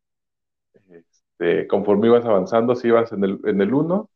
Este, 0.75 1.67
conforme 1.67 2.09
ibas 2.09 2.25
avanzando, 2.25 2.75
si 2.75 2.89
ibas 2.89 3.13
en 3.13 3.25
el, 3.25 3.41
en 3.45 3.61
el 3.61 3.73
1, 3.73 4.11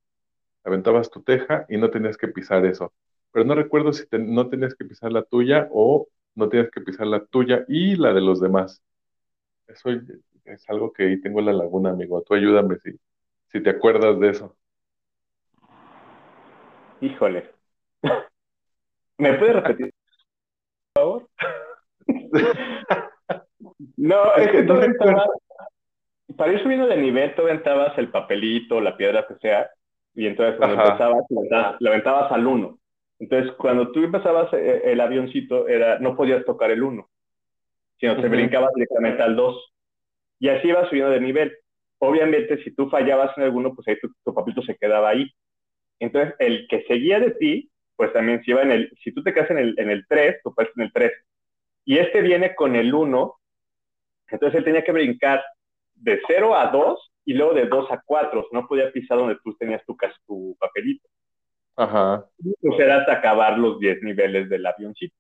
aventabas 0.65 1.11
tu 1.11 1.23
teja 1.23 1.67
y 1.69 1.77
no 1.77 1.91
tenías 1.91 2.17
que 2.17 2.29
pisar 2.29 2.65
eso. 2.67 2.93
Pero 3.33 3.45
no 3.45 3.55
recuerdo 3.55 3.93
si 3.93 4.05
no 4.13 4.49
tenías 4.49 4.75
que 4.75 4.85
pisar 4.85 5.13
la 5.13 5.23
tuya 5.23 5.69
o 5.73 6.09
no 6.35 6.49
tienes 6.49 6.71
que 6.71 6.81
pisar 6.81 7.07
la 7.07 7.25
tuya 7.25 7.65
y 7.69 7.97
la 7.97 8.13
de 8.13 8.21
los 8.21 8.41
demás. 8.41 8.83
Eso 9.67 9.91
es 10.45 10.69
algo 10.69 10.93
que 10.93 11.05
ahí 11.05 11.21
tengo 11.21 11.41
en 11.41 11.47
la 11.47 11.53
laguna, 11.53 11.91
amigo. 11.91 12.23
Tú 12.23 12.35
ayúdame 12.35 12.77
si, 12.79 12.99
si 13.47 13.63
te 13.63 13.71
acuerdas 13.71 14.19
de 14.21 14.31
eso. 14.31 14.57
Híjole. 17.01 17.51
¿Me 19.19 19.35
puedes 19.35 19.57
repetir, 19.57 19.93
por 20.93 21.03
favor? 21.03 21.29
no, 23.97 24.35
es 24.35 24.51
que 24.51 24.63
tú 24.65 24.73
aventabas, 24.73 25.29
para 26.37 26.53
ir 26.53 26.63
subiendo 26.63 26.87
de 26.87 26.97
nivel, 26.97 27.35
tú 27.35 27.43
aventabas 27.43 27.97
el 27.99 28.11
papelito, 28.11 28.81
la 28.81 28.97
piedra 28.97 29.27
que 29.27 29.35
sea, 29.37 29.71
y 30.15 30.27
entonces 30.27 30.57
cuando 30.57 30.83
empezabas, 30.83 31.25
la 31.31 31.91
aventabas 31.91 32.31
al 32.33 32.47
uno. 32.47 32.79
Entonces, 33.23 33.53
cuando 33.53 33.93
tú 33.93 34.03
empezabas 34.03 34.53
eh, 34.53 34.83
el 34.85 35.01
avioncito, 35.01 35.69
era, 35.69 36.01
no 36.01 36.17
podías 36.17 36.45
tocar 36.45 36.73
el 36.73 36.83
1, 36.83 37.09
sino 38.01 38.21
te 38.21 38.29
brincabas 38.29 38.73
directamente 38.75 39.23
al 39.23 39.37
2. 39.37 39.75
Y 40.41 40.49
así 40.49 40.69
ibas 40.69 40.89
subiendo 40.89 41.13
de 41.13 41.21
nivel. 41.21 41.57
Obviamente, 41.99 42.63
si 42.65 42.75
tú 42.75 42.91
fallabas 42.91 43.31
en 43.39 43.45
alguno, 43.45 43.77
pues 43.77 43.87
ahí 43.87 43.97
tu, 44.01 44.35
papito 44.35 44.61
se 44.63 44.77
quedaba 44.77 45.11
ahí. 45.11 45.31
Entonces, 46.01 46.35
el 46.41 46.67
que 46.69 46.83
seguía 46.89 47.21
de 47.21 47.31
ti, 47.31 47.71
pues 47.95 48.13
también 48.13 48.43
si 48.43 48.51
iba 48.51 48.63
en 48.63 48.73
el, 48.73 48.93
si 49.05 49.13
tú 49.13 49.23
te 49.23 49.33
quedas 49.33 49.53
en 49.53 49.59
el, 49.59 49.75
en 49.79 49.91
el 49.91 50.05
3, 50.09 50.41
tú 50.43 50.53
pasas 50.53 50.73
en 50.77 50.83
el 50.83 50.93
3. 50.93 51.13
Y 51.85 51.99
este 51.99 52.23
viene 52.23 52.57
con 52.57 52.75
el 52.75 52.93
1, 52.93 53.37
entonces 54.33 54.59
él 54.59 54.65
tenía 54.65 54.83
que 54.83 54.91
brincar 54.91 55.45
de 56.03 56.21
0 56.27 56.57
a 56.57 56.67
2 56.71 57.13
y 57.25 57.35
luego 57.35 57.55
de 57.55 57.67
2 57.67 57.91
a 57.91 58.03
4. 58.05 58.49
No 58.53 58.67
podía 58.67 58.93
pisar 58.93 59.19
donde 59.19 59.39
tú 59.43 59.55
tenías 59.57 59.85
tu, 59.87 59.97
tu 60.27 60.57
papelito. 60.59 61.09
Ajá. 61.77 62.27
Pues 62.61 62.81
era 62.81 62.99
hasta 62.99 63.15
acabar 63.15 63.59
los 63.59 63.79
10 63.79 64.03
niveles 64.03 64.49
del 64.49 64.67
avioncito. 64.67 65.15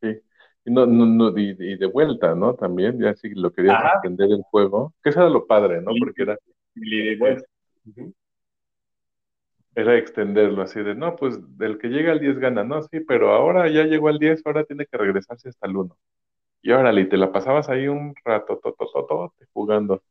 Sí. 0.00 0.16
Y, 0.64 0.70
no, 0.70 0.86
no, 0.86 1.06
no, 1.06 1.38
y, 1.38 1.54
de 1.54 1.86
vuelta, 1.86 2.34
¿no? 2.34 2.54
También, 2.54 2.98
ya 3.00 3.14
si 3.14 3.30
lo 3.30 3.52
querías 3.52 3.82
extender 3.94 4.30
el 4.30 4.42
juego, 4.42 4.94
que 5.02 5.10
eso 5.10 5.20
era 5.20 5.28
lo 5.28 5.46
padre, 5.46 5.80
¿no? 5.82 5.92
Porque 5.98 6.22
era... 6.22 6.38
Era 9.74 9.96
extenderlo 9.96 10.62
así 10.62 10.82
de, 10.82 10.94
no, 10.94 11.14
pues 11.14 11.38
del 11.56 11.78
que 11.78 11.88
llega 11.88 12.10
al 12.10 12.18
10 12.18 12.38
gana, 12.38 12.64
no, 12.64 12.82
sí, 12.82 12.98
pero 13.00 13.30
ahora 13.30 13.68
ya 13.68 13.84
llegó 13.84 14.08
al 14.08 14.18
10, 14.18 14.42
ahora 14.44 14.64
tiene 14.64 14.86
que 14.86 14.98
regresarse 14.98 15.48
hasta 15.50 15.68
el 15.68 15.76
1. 15.76 15.96
Y 16.62 16.72
órale, 16.72 17.02
y 17.02 17.08
te 17.08 17.16
la 17.16 17.32
pasabas 17.32 17.68
ahí 17.68 17.88
un 17.88 18.14
rato, 18.24 18.58
to, 18.58 19.32
jugando. 19.52 20.02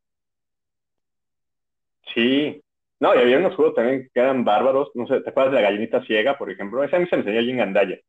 Sí, 2.13 2.63
no, 2.99 3.13
y 3.13 3.19
había 3.19 3.37
unos 3.37 3.55
juegos 3.55 3.75
también 3.75 4.09
que 4.13 4.19
eran 4.19 4.43
bárbaros. 4.43 4.89
No 4.95 5.05
sé, 5.07 5.21
¿te 5.21 5.29
acuerdas 5.29 5.53
de 5.53 5.61
la 5.61 5.69
gallinita 5.69 6.03
ciega, 6.05 6.37
por 6.37 6.49
ejemplo? 6.49 6.83
Esa 6.83 6.97
a 6.97 6.99
mí 6.99 7.07
se 7.07 7.15
me 7.15 7.21
enseñó 7.21 7.39
allí 7.39 7.51
en 7.51 7.57
Gandaya. 7.57 7.99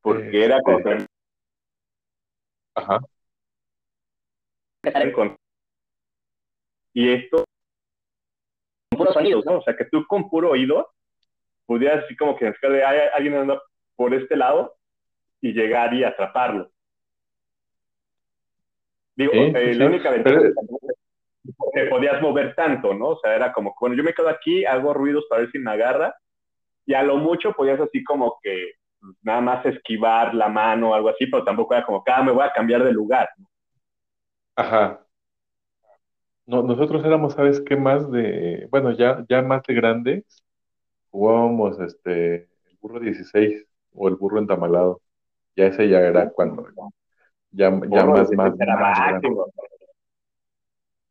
Porque 0.00 0.44
era 0.44 0.60
con... 0.62 1.06
Ajá. 2.74 3.00
Y 6.92 7.10
esto 7.10 7.44
con 8.90 8.98
puros 8.98 9.14
sonidos, 9.14 9.44
¿no? 9.44 9.58
O 9.58 9.62
sea, 9.62 9.76
que 9.76 9.84
tú 9.86 10.06
con 10.06 10.28
puro 10.30 10.50
oído 10.50 10.90
pudieras 11.66 12.04
así 12.04 12.16
como 12.16 12.36
que 12.36 12.46
hay 12.46 13.00
alguien 13.14 13.34
anda 13.34 13.60
por 13.96 14.14
este 14.14 14.36
lado 14.36 14.76
y 15.40 15.52
llegar 15.52 15.92
y 15.94 16.04
atraparlo. 16.04 16.70
Digo, 19.16 19.32
eh, 19.32 19.74
la 19.74 19.86
única 19.86 20.10
ventaja 20.10 20.40
te 21.72 21.86
podías 21.86 22.20
mover 22.20 22.54
tanto, 22.54 22.94
¿no? 22.94 23.08
O 23.08 23.18
sea, 23.18 23.34
era 23.34 23.52
como, 23.52 23.74
bueno, 23.80 23.96
yo 23.96 24.02
me 24.02 24.12
quedo 24.12 24.28
aquí, 24.28 24.64
hago 24.64 24.92
ruidos 24.92 25.24
para 25.28 25.42
ver 25.42 25.50
si 25.50 25.58
me 25.58 25.70
agarra, 25.70 26.14
y 26.84 26.94
a 26.94 27.02
lo 27.02 27.16
mucho 27.16 27.52
podías 27.52 27.80
así 27.80 28.04
como 28.04 28.38
que 28.42 28.72
nada 29.22 29.40
más 29.40 29.66
esquivar 29.66 30.34
la 30.34 30.48
mano 30.48 30.90
o 30.90 30.94
algo 30.94 31.08
así, 31.08 31.26
pero 31.26 31.44
tampoco 31.44 31.74
era 31.74 31.86
como, 31.86 32.02
cada 32.02 32.18
ah, 32.18 32.22
me 32.24 32.32
voy 32.32 32.44
a 32.44 32.52
cambiar 32.52 32.84
de 32.84 32.92
lugar. 32.92 33.28
Ajá. 34.56 35.04
No, 36.46 36.62
nosotros 36.62 37.04
éramos, 37.04 37.34
¿sabes 37.34 37.60
qué 37.60 37.76
más 37.76 38.10
de, 38.10 38.68
bueno, 38.70 38.92
ya, 38.92 39.24
ya 39.28 39.42
más 39.42 39.62
de 39.64 39.74
grandes, 39.74 40.44
jugábamos 41.10 41.80
este, 41.80 42.34
el 42.70 42.78
burro 42.80 43.00
16 43.00 43.66
o 43.94 44.08
el 44.08 44.16
burro 44.16 44.38
entamalado. 44.38 45.00
Ya 45.56 45.66
ese 45.66 45.88
ya 45.88 46.00
era 46.00 46.30
cuando, 46.30 46.66
ya, 47.56 47.70
ya 47.90 48.04
más, 48.04 48.30
más, 48.32 48.54
más, 48.56 49.22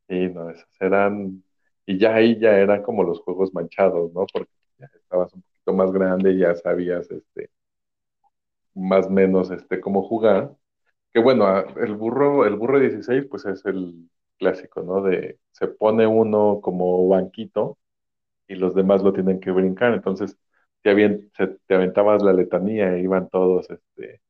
Sí, 0.08 0.28
no, 0.28 0.50
esos 0.50 0.68
eran, 0.80 1.42
y 1.84 1.98
ya 1.98 2.14
ahí 2.14 2.38
ya 2.38 2.56
eran 2.56 2.82
como 2.82 3.02
los 3.02 3.20
juegos 3.20 3.52
manchados, 3.52 4.12
¿no? 4.12 4.24
Porque 4.32 4.50
ya 4.78 4.86
estabas 4.94 5.32
un 5.34 5.42
poquito 5.42 5.72
más 5.74 5.92
grande 5.92 6.38
ya 6.38 6.54
sabías, 6.54 7.10
este, 7.10 7.50
más 8.74 9.06
o 9.06 9.10
menos, 9.10 9.50
este, 9.50 9.80
cómo 9.80 10.02
jugar. 10.02 10.56
Que 11.12 11.20
bueno, 11.20 11.46
el 11.76 11.94
burro, 11.96 12.46
el 12.46 12.56
burro 12.56 12.78
16, 12.80 13.26
pues 13.30 13.46
es 13.46 13.64
el 13.66 14.08
clásico, 14.38 14.82
¿no? 14.82 15.02
De, 15.02 15.38
se 15.52 15.68
pone 15.68 16.06
uno 16.06 16.60
como 16.62 17.08
banquito 17.08 17.78
y 18.48 18.56
los 18.56 18.74
demás 18.74 19.02
lo 19.02 19.12
tienen 19.12 19.40
que 19.40 19.50
brincar. 19.52 19.94
Entonces, 19.94 20.38
te, 20.82 20.94
te 21.66 21.74
aventabas 21.74 22.22
la 22.22 22.32
letanía 22.32 22.94
e 22.94 23.02
iban 23.02 23.28
todos, 23.30 23.68
este, 23.70 24.20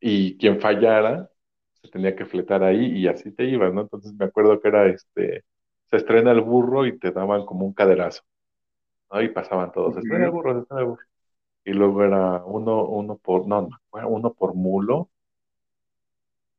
y 0.00 0.38
quien 0.38 0.60
fallara 0.60 1.29
se 1.82 1.90
tenía 1.90 2.16
que 2.16 2.26
fletar 2.26 2.62
ahí 2.62 2.86
y 2.98 3.08
así 3.08 3.32
te 3.32 3.44
ibas, 3.44 3.72
¿no? 3.72 3.82
Entonces 3.82 4.12
me 4.14 4.26
acuerdo 4.26 4.60
que 4.60 4.68
era, 4.68 4.86
este, 4.86 5.44
se 5.90 5.96
estrena 5.96 6.32
el 6.32 6.40
burro 6.42 6.86
y 6.86 6.98
te 6.98 7.10
daban 7.12 7.44
como 7.46 7.66
un 7.66 7.74
caderazo, 7.74 8.22
¿no? 9.12 9.22
Y 9.22 9.28
pasaban 9.30 9.72
todos, 9.72 9.94
se 9.94 10.00
estrena 10.00 10.26
el 10.26 10.32
burro, 10.32 10.54
se 10.54 10.60
estrena 10.60 10.82
el 10.82 10.88
burro. 10.88 11.04
Y 11.64 11.72
luego 11.72 12.04
era 12.04 12.44
uno, 12.44 12.84
uno 12.86 13.18
por, 13.18 13.46
no, 13.46 13.62
no, 13.62 14.08
uno 14.08 14.32
por 14.34 14.54
mulo, 14.54 15.10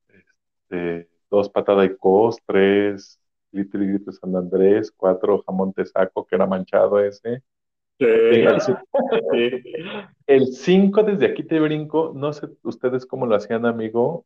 este, 0.09 1.09
dos 1.29 1.49
patada 1.49 1.85
y 1.85 1.95
cos, 1.97 2.37
tres 2.45 3.19
litro 3.51 3.83
y 3.83 3.87
grito 3.87 4.11
San 4.11 4.35
Andrés, 4.35 4.91
cuatro 4.95 5.43
jamón 5.45 5.73
saco 5.85 6.25
que 6.25 6.35
era 6.35 6.47
manchado 6.47 6.99
ese. 6.99 7.43
El 10.25 10.47
5 10.47 11.03
desde 11.03 11.27
aquí 11.27 11.43
te 11.43 11.59
brinco, 11.59 12.13
no 12.15 12.33
sé 12.33 12.47
ustedes 12.63 13.05
cómo 13.05 13.25
lo 13.25 13.35
hacían, 13.35 13.65
amigo. 13.65 14.25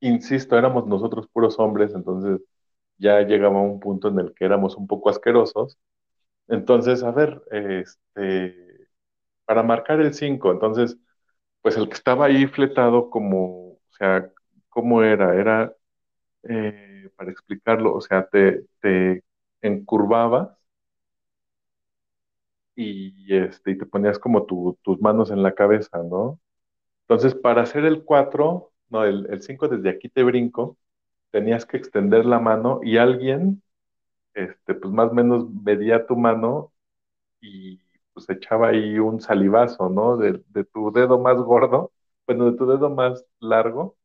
Insisto, 0.00 0.56
éramos 0.58 0.86
nosotros 0.86 1.28
puros 1.32 1.58
hombres, 1.58 1.94
entonces 1.94 2.40
ya 2.98 3.20
llegaba 3.22 3.60
un 3.62 3.80
punto 3.80 4.08
en 4.08 4.18
el 4.20 4.34
que 4.34 4.44
éramos 4.44 4.76
un 4.76 4.86
poco 4.86 5.10
asquerosos. 5.10 5.78
Entonces, 6.48 7.02
a 7.04 7.12
ver, 7.12 7.42
este, 7.52 8.88
para 9.46 9.62
marcar 9.64 10.00
el 10.00 10.14
5, 10.14 10.52
entonces, 10.52 10.98
pues 11.62 11.76
el 11.78 11.88
que 11.88 11.94
estaba 11.96 12.26
ahí 12.26 12.46
fletado 12.48 13.10
como, 13.10 13.72
o 13.74 13.80
sea, 13.98 14.30
¿cómo 14.70 15.02
era? 15.04 15.34
Era, 15.36 15.74
eh, 16.44 17.10
para 17.16 17.30
explicarlo, 17.32 17.94
o 17.96 18.00
sea, 18.02 18.28
te, 18.28 18.66
te 18.80 19.24
encurvabas 19.62 20.50
y, 22.76 23.34
este, 23.36 23.72
y 23.72 23.78
te 23.78 23.86
ponías 23.86 24.18
como 24.18 24.44
tus 24.46 25.00
manos 25.00 25.30
en 25.30 25.42
la 25.42 25.54
cabeza, 25.54 25.98
¿no? 26.02 26.40
Entonces, 27.02 27.36
para 27.36 27.62
hacer 27.64 27.86
el 27.86 28.04
4, 28.04 28.73
no, 28.90 29.04
el 29.04 29.42
5 29.42 29.68
desde 29.68 29.90
aquí 29.90 30.08
te 30.08 30.22
brinco, 30.22 30.76
tenías 31.30 31.66
que 31.66 31.76
extender 31.78 32.26
la 32.26 32.40
mano 32.40 32.80
y 32.84 32.98
alguien, 32.98 33.62
este, 34.34 34.74
pues 34.74 34.92
más 34.94 35.10
o 35.10 35.14
menos 35.14 35.50
medía 35.50 36.06
tu 36.06 36.16
mano 36.16 36.72
y 37.40 37.78
pues 38.14 38.28
echaba 38.30 38.68
ahí 38.70 38.98
un 38.98 39.20
salivazo, 39.20 39.88
¿no? 39.90 40.16
De, 40.16 40.42
de 40.48 40.64
tu 40.64 40.92
dedo 40.92 41.18
más 41.20 41.36
gordo, 41.38 41.92
bueno, 42.26 42.50
de 42.50 42.56
tu 42.58 42.66
dedo 42.66 42.90
más 42.90 43.24
largo, 43.40 43.96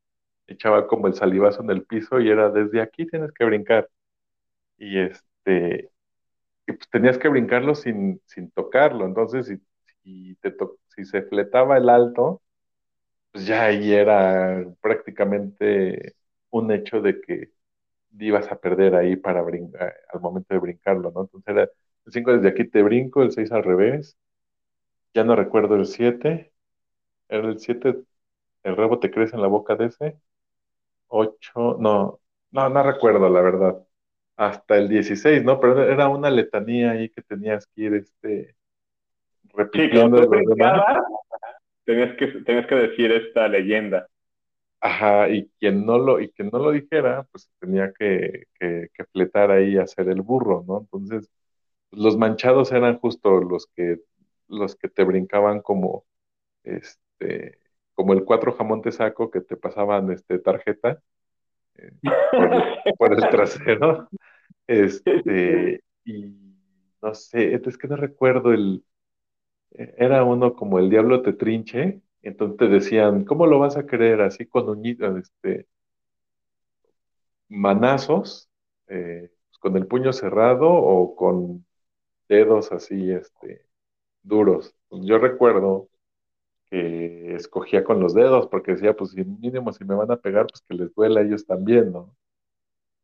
echaba 0.48 0.86
como 0.88 1.08
el 1.08 1.14
salivazo 1.14 1.62
en 1.62 1.70
el 1.70 1.84
piso 1.86 2.20
y 2.20 2.30
era 2.30 2.50
desde 2.50 2.82
aquí 2.82 3.06
tienes 3.06 3.32
que 3.32 3.44
brincar. 3.46 3.88
Y 4.78 4.98
este, 4.98 5.90
y 6.66 6.72
pues 6.72 6.88
tenías 6.90 7.18
que 7.18 7.28
brincarlo 7.28 7.74
sin, 7.74 8.20
sin 8.26 8.50
tocarlo. 8.52 9.06
Entonces, 9.06 9.46
si, 9.46 9.58
si, 10.04 10.36
te 10.36 10.54
si 10.96 11.04
se 11.04 11.22
fletaba 11.24 11.76
el 11.78 11.88
alto, 11.88 12.42
pues 13.32 13.46
ya 13.46 13.64
ahí 13.64 13.92
era 13.92 14.64
prácticamente 14.80 16.14
un 16.50 16.72
hecho 16.72 17.00
de 17.00 17.20
que 17.20 17.50
ibas 18.18 18.50
a 18.50 18.56
perder 18.60 18.94
ahí 18.96 19.16
para 19.16 19.42
brincar, 19.42 19.94
al 20.12 20.20
momento 20.20 20.54
de 20.54 20.60
brincarlo, 20.60 21.10
¿no? 21.12 21.22
Entonces 21.22 21.48
era 21.48 21.62
el 22.06 22.12
5 22.12 22.32
desde 22.32 22.48
aquí 22.48 22.64
te 22.64 22.82
brinco, 22.82 23.22
el 23.22 23.32
6 23.32 23.52
al 23.52 23.62
revés, 23.64 24.18
ya 25.14 25.24
no 25.24 25.36
recuerdo 25.36 25.76
el 25.76 25.86
7, 25.86 26.52
era 27.28 27.48
el 27.48 27.58
7, 27.58 28.02
el 28.64 28.76
rebo 28.76 28.98
te 28.98 29.10
crece 29.10 29.36
en 29.36 29.42
la 29.42 29.48
boca 29.48 29.76
de 29.76 29.86
ese, 29.86 30.16
8, 31.08 31.76
no, 31.80 32.20
no, 32.50 32.68
no 32.68 32.82
recuerdo 32.82 33.28
la 33.28 33.40
verdad, 33.40 33.86
hasta 34.36 34.76
el 34.76 34.88
16, 34.88 35.44
¿no? 35.44 35.60
Pero 35.60 35.82
era 35.82 36.08
una 36.08 36.30
letanía 36.30 36.92
ahí 36.92 37.10
que 37.10 37.22
tenías 37.22 37.66
que 37.66 37.82
ir, 37.82 37.94
este, 37.94 38.56
repitiendo. 39.54 40.22
Sí, 40.22 40.28
tenías 41.90 42.16
que, 42.16 42.26
tenías 42.44 42.66
que 42.66 42.74
decir 42.76 43.12
esta 43.12 43.48
leyenda. 43.48 44.06
Ajá, 44.80 45.28
y 45.28 45.50
quien 45.58 45.84
no 45.84 45.98
lo, 45.98 46.20
y 46.20 46.30
quien 46.30 46.48
no 46.52 46.58
lo 46.58 46.70
dijera, 46.70 47.26
pues 47.32 47.50
tenía 47.58 47.92
que, 47.92 48.44
que, 48.58 48.88
que 48.94 49.04
fletar 49.12 49.50
ahí 49.50 49.74
y 49.74 49.78
hacer 49.78 50.08
el 50.08 50.22
burro, 50.22 50.64
¿no? 50.66 50.80
Entonces, 50.80 51.30
los 51.90 52.16
manchados 52.16 52.72
eran 52.72 52.98
justo 52.98 53.40
los 53.40 53.66
que, 53.74 53.98
los 54.48 54.76
que 54.76 54.88
te 54.88 55.04
brincaban 55.04 55.60
como, 55.60 56.04
este, 56.64 57.58
como 57.94 58.14
el 58.14 58.24
cuatro 58.24 58.52
jamón 58.52 58.80
de 58.80 58.92
saco 58.92 59.30
que 59.30 59.40
te 59.40 59.56
pasaban, 59.56 60.10
este, 60.12 60.38
tarjeta 60.38 61.02
eh, 61.74 61.90
por, 62.96 63.12
el, 63.12 63.20
trasero, 63.30 64.08
este, 64.66 65.82
y 66.04 66.24
no 67.02 67.14
sé, 67.14 67.54
es 67.54 67.76
que 67.76 67.88
no 67.88 67.96
recuerdo 67.96 68.52
el, 68.52 68.82
era 69.72 70.24
uno 70.24 70.54
como 70.54 70.78
el 70.78 70.90
diablo 70.90 71.22
te 71.22 71.32
trinche, 71.32 72.02
entonces 72.22 72.56
te 72.58 72.68
decían, 72.68 73.24
¿cómo 73.24 73.46
lo 73.46 73.58
vas 73.58 73.76
a 73.76 73.86
creer? 73.86 74.20
Así 74.22 74.46
con 74.46 74.68
uñitas, 74.68 75.16
este, 75.16 75.66
manazos, 77.48 78.48
eh, 78.88 79.30
con 79.60 79.76
el 79.76 79.86
puño 79.86 80.12
cerrado 80.12 80.70
o 80.70 81.14
con 81.16 81.66
dedos 82.28 82.72
así, 82.72 83.12
este, 83.12 83.66
duros. 84.22 84.74
Yo 84.90 85.18
recuerdo 85.18 85.88
que 86.70 87.34
escogía 87.36 87.84
con 87.84 88.00
los 88.00 88.14
dedos 88.14 88.48
porque 88.48 88.72
decía, 88.72 88.96
pues 88.96 89.14
mínimo 89.16 89.72
si 89.72 89.84
me 89.84 89.94
van 89.96 90.10
a 90.12 90.18
pegar, 90.18 90.46
pues 90.48 90.62
que 90.62 90.74
les 90.74 90.94
duela 90.94 91.20
a 91.20 91.24
ellos 91.24 91.46
también, 91.46 91.92
¿no? 91.92 92.16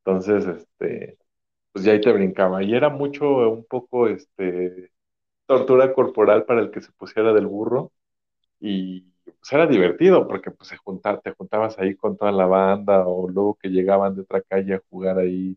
Entonces, 0.05 0.47
este, 0.47 1.19
pues 1.73 1.85
ya 1.85 1.93
ahí 1.93 2.01
te 2.01 2.13
brincaba. 2.13 2.63
Y 2.63 2.75
era 2.75 2.89
mucho, 2.91 3.27
un 3.51 3.65
poco, 3.67 4.09
este, 4.09 4.93
tortura 5.47 5.93
corporal 5.93 6.45
para 6.45 6.61
el 6.61 6.71
que 6.71 6.81
se 6.81 6.93
pusiera 6.93 7.33
del 7.33 7.47
burro 7.47 7.93
y 8.61 9.03
pues 9.25 9.53
era 9.53 9.67
divertido 9.67 10.27
porque 10.27 10.51
pues 10.51 10.69
se 10.69 10.77
te 11.23 11.31
juntabas 11.33 11.79
ahí 11.79 11.95
con 11.95 12.17
toda 12.17 12.33
la 12.33 12.47
banda 12.47 13.07
o 13.07 13.29
luego 13.29 13.59
que 13.61 13.69
llegaban 13.69 14.15
de 14.15 14.23
otra 14.23 14.43
calle 14.43 14.75
a 14.75 14.83
jugar 14.91 15.19
ahí 15.19 15.57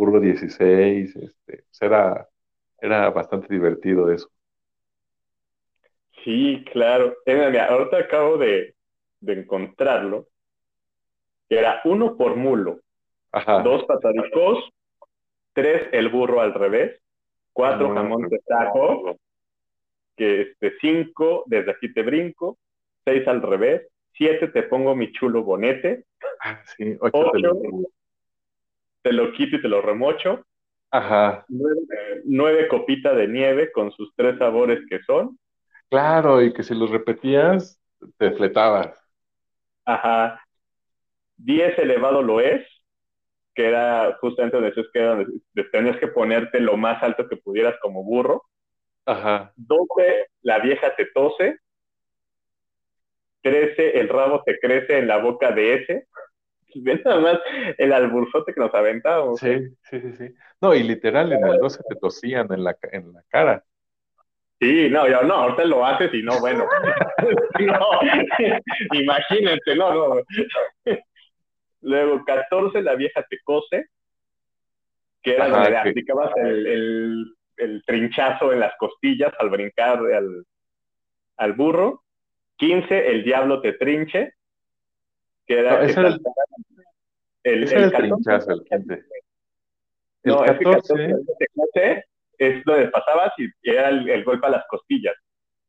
Burro 0.00 0.18
16, 0.18 1.14
este, 1.14 1.34
pues 1.44 1.82
era, 1.82 2.26
era 2.80 3.10
bastante 3.10 3.52
divertido 3.52 4.10
eso. 4.10 4.30
Sí, 6.24 6.64
claro. 6.72 7.16
Eh, 7.26 7.60
ahorita 7.60 7.98
acabo 7.98 8.38
de, 8.38 8.74
encontrarlo. 9.20 10.28
Era 11.50 11.82
uno 11.84 12.16
por 12.16 12.36
mulo, 12.36 12.80
dos 13.62 13.84
patadicos, 13.84 14.70
tres 15.52 15.88
el 15.92 16.08
burro 16.08 16.40
al 16.40 16.54
revés, 16.54 16.98
cuatro 17.52 17.94
jamón 17.94 18.28
de 18.28 18.38
tajo, 18.46 19.16
que 20.16 20.42
este, 20.42 20.74
cinco, 20.80 21.44
desde 21.46 21.70
aquí 21.70 21.92
te 21.92 22.02
brinco, 22.02 22.58
seis 23.04 23.26
al 23.28 23.42
revés, 23.42 23.88
siete 24.12 24.48
te 24.48 24.62
pongo 24.64 24.94
mi 24.94 25.12
chulo 25.12 25.42
bonete, 25.42 26.04
ah, 26.44 26.60
sí, 26.76 26.96
ocho, 27.00 27.30
te, 29.02 29.12
lo... 29.12 29.32
quito 29.32 29.56
y 29.56 29.62
te 29.62 29.68
lo 29.68 29.80
remocho, 29.80 30.44
Ajá. 30.90 31.44
Nueve, 32.24 32.66
copitas 32.68 33.16
de 33.16 33.28
nieve 33.28 33.70
con 33.72 33.92
sus 33.92 34.12
tres 34.16 34.38
sabores 34.38 34.80
que 34.88 35.00
son. 35.04 35.38
Claro, 35.88 36.42
y 36.42 36.52
que 36.52 36.62
si 36.62 36.74
los 36.74 36.90
repetías, 36.90 37.80
te 38.16 38.32
fletabas. 38.32 39.00
Ajá. 39.84 40.44
Diez 41.36 41.78
elevado 41.78 42.22
lo 42.22 42.40
es, 42.40 42.66
que 43.60 43.68
era 43.68 44.16
justamente 44.22 44.56
donde, 44.56 44.70
es 44.70 44.86
que 44.90 45.64
tenías 45.70 45.98
que 45.98 46.08
ponerte 46.08 46.60
lo 46.60 46.78
más 46.78 47.02
alto 47.02 47.28
que 47.28 47.36
pudieras 47.36 47.74
como 47.82 48.02
burro. 48.02 48.44
Ajá. 49.04 49.52
12, 49.56 50.28
la 50.40 50.60
vieja 50.60 50.96
te 50.96 51.04
tose. 51.12 51.58
13, 53.42 54.00
el 54.00 54.08
rabo 54.08 54.42
te 54.44 54.58
crece 54.58 54.98
en 54.98 55.08
la 55.08 55.18
boca 55.18 55.52
de 55.52 55.74
ese. 55.74 56.06
Ven 56.74 57.02
nada 57.04 57.20
más 57.20 57.38
el 57.76 57.92
alburzote 57.92 58.54
que 58.54 58.60
nos 58.60 58.72
aventamos. 58.72 59.40
Sí, 59.40 59.58
sí, 59.82 60.00
sí, 60.00 60.12
sí. 60.16 60.34
No, 60.62 60.74
y 60.74 60.82
literal, 60.82 61.30
en 61.30 61.46
el 61.46 61.58
12 61.58 61.82
te 61.86 61.96
tosían 61.96 62.50
en 62.50 62.64
la, 62.64 62.74
en 62.92 63.12
la 63.12 63.22
cara. 63.28 63.62
Sí, 64.58 64.88
no, 64.90 65.06
yo 65.06 65.22
no, 65.22 65.34
ahorita 65.34 65.64
lo 65.66 65.84
haces 65.84 66.14
y 66.14 66.22
no, 66.22 66.40
bueno. 66.40 66.66
no, 67.60 67.88
imagínate, 69.00 69.76
no, 69.76 69.94
no. 69.94 70.22
Luego, 71.82 72.24
14, 72.24 72.82
la 72.82 72.94
vieja 72.94 73.24
te 73.28 73.38
cose, 73.42 73.86
que 75.22 75.34
era 75.34 75.48
donde 75.48 75.76
aplicabas 75.76 76.32
el, 76.36 77.34
el 77.60 77.82
trinchazo 77.84 78.52
en 78.52 78.60
las 78.60 78.76
costillas 78.78 79.32
al 79.38 79.50
brincar 79.50 79.98
al, 79.98 80.44
al 81.36 81.52
burro. 81.52 82.02
15, 82.56 83.10
el 83.10 83.24
diablo 83.24 83.60
te 83.62 83.74
trinche, 83.74 84.34
que 85.46 85.58
era, 85.58 85.82
el, 85.82 86.20
el, 87.42 87.72
el, 87.72 87.92
trinchazo, 87.92 88.52
el 88.52 88.64
15. 88.64 89.04
no, 90.24 90.44
el 90.44 90.58
14, 90.58 92.04
es 92.38 92.64
donde 92.64 92.88
pasabas 92.88 93.32
y 93.38 93.48
era 93.62 93.88
el, 93.88 94.24
golpe 94.24 94.46
a 94.46 94.50
las 94.50 94.66
costillas. 94.68 95.14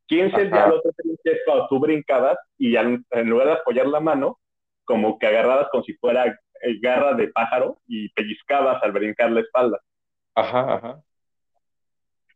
15, 0.06 0.42
el 0.42 0.50
diablo 0.50 0.80
te 0.82 0.90
trinche 0.92 1.32
es 1.32 1.40
cuando 1.46 1.66
tú 1.68 1.80
brincabas 1.80 2.36
y 2.58 2.76
en 2.76 3.04
lugar 3.24 3.46
de 3.46 3.52
apoyar 3.54 3.86
la 3.86 4.00
mano, 4.00 4.38
como 4.84 5.18
que 5.18 5.26
agarrabas 5.26 5.68
como 5.70 5.84
si 5.84 5.94
fuera 5.94 6.38
garra 6.80 7.14
de 7.14 7.28
pájaro 7.28 7.80
y 7.86 8.08
pellizcabas 8.10 8.82
al 8.82 8.92
brincar 8.92 9.30
la 9.32 9.40
espalda. 9.40 9.80
Ajá, 10.34 10.74
ajá. 10.74 11.02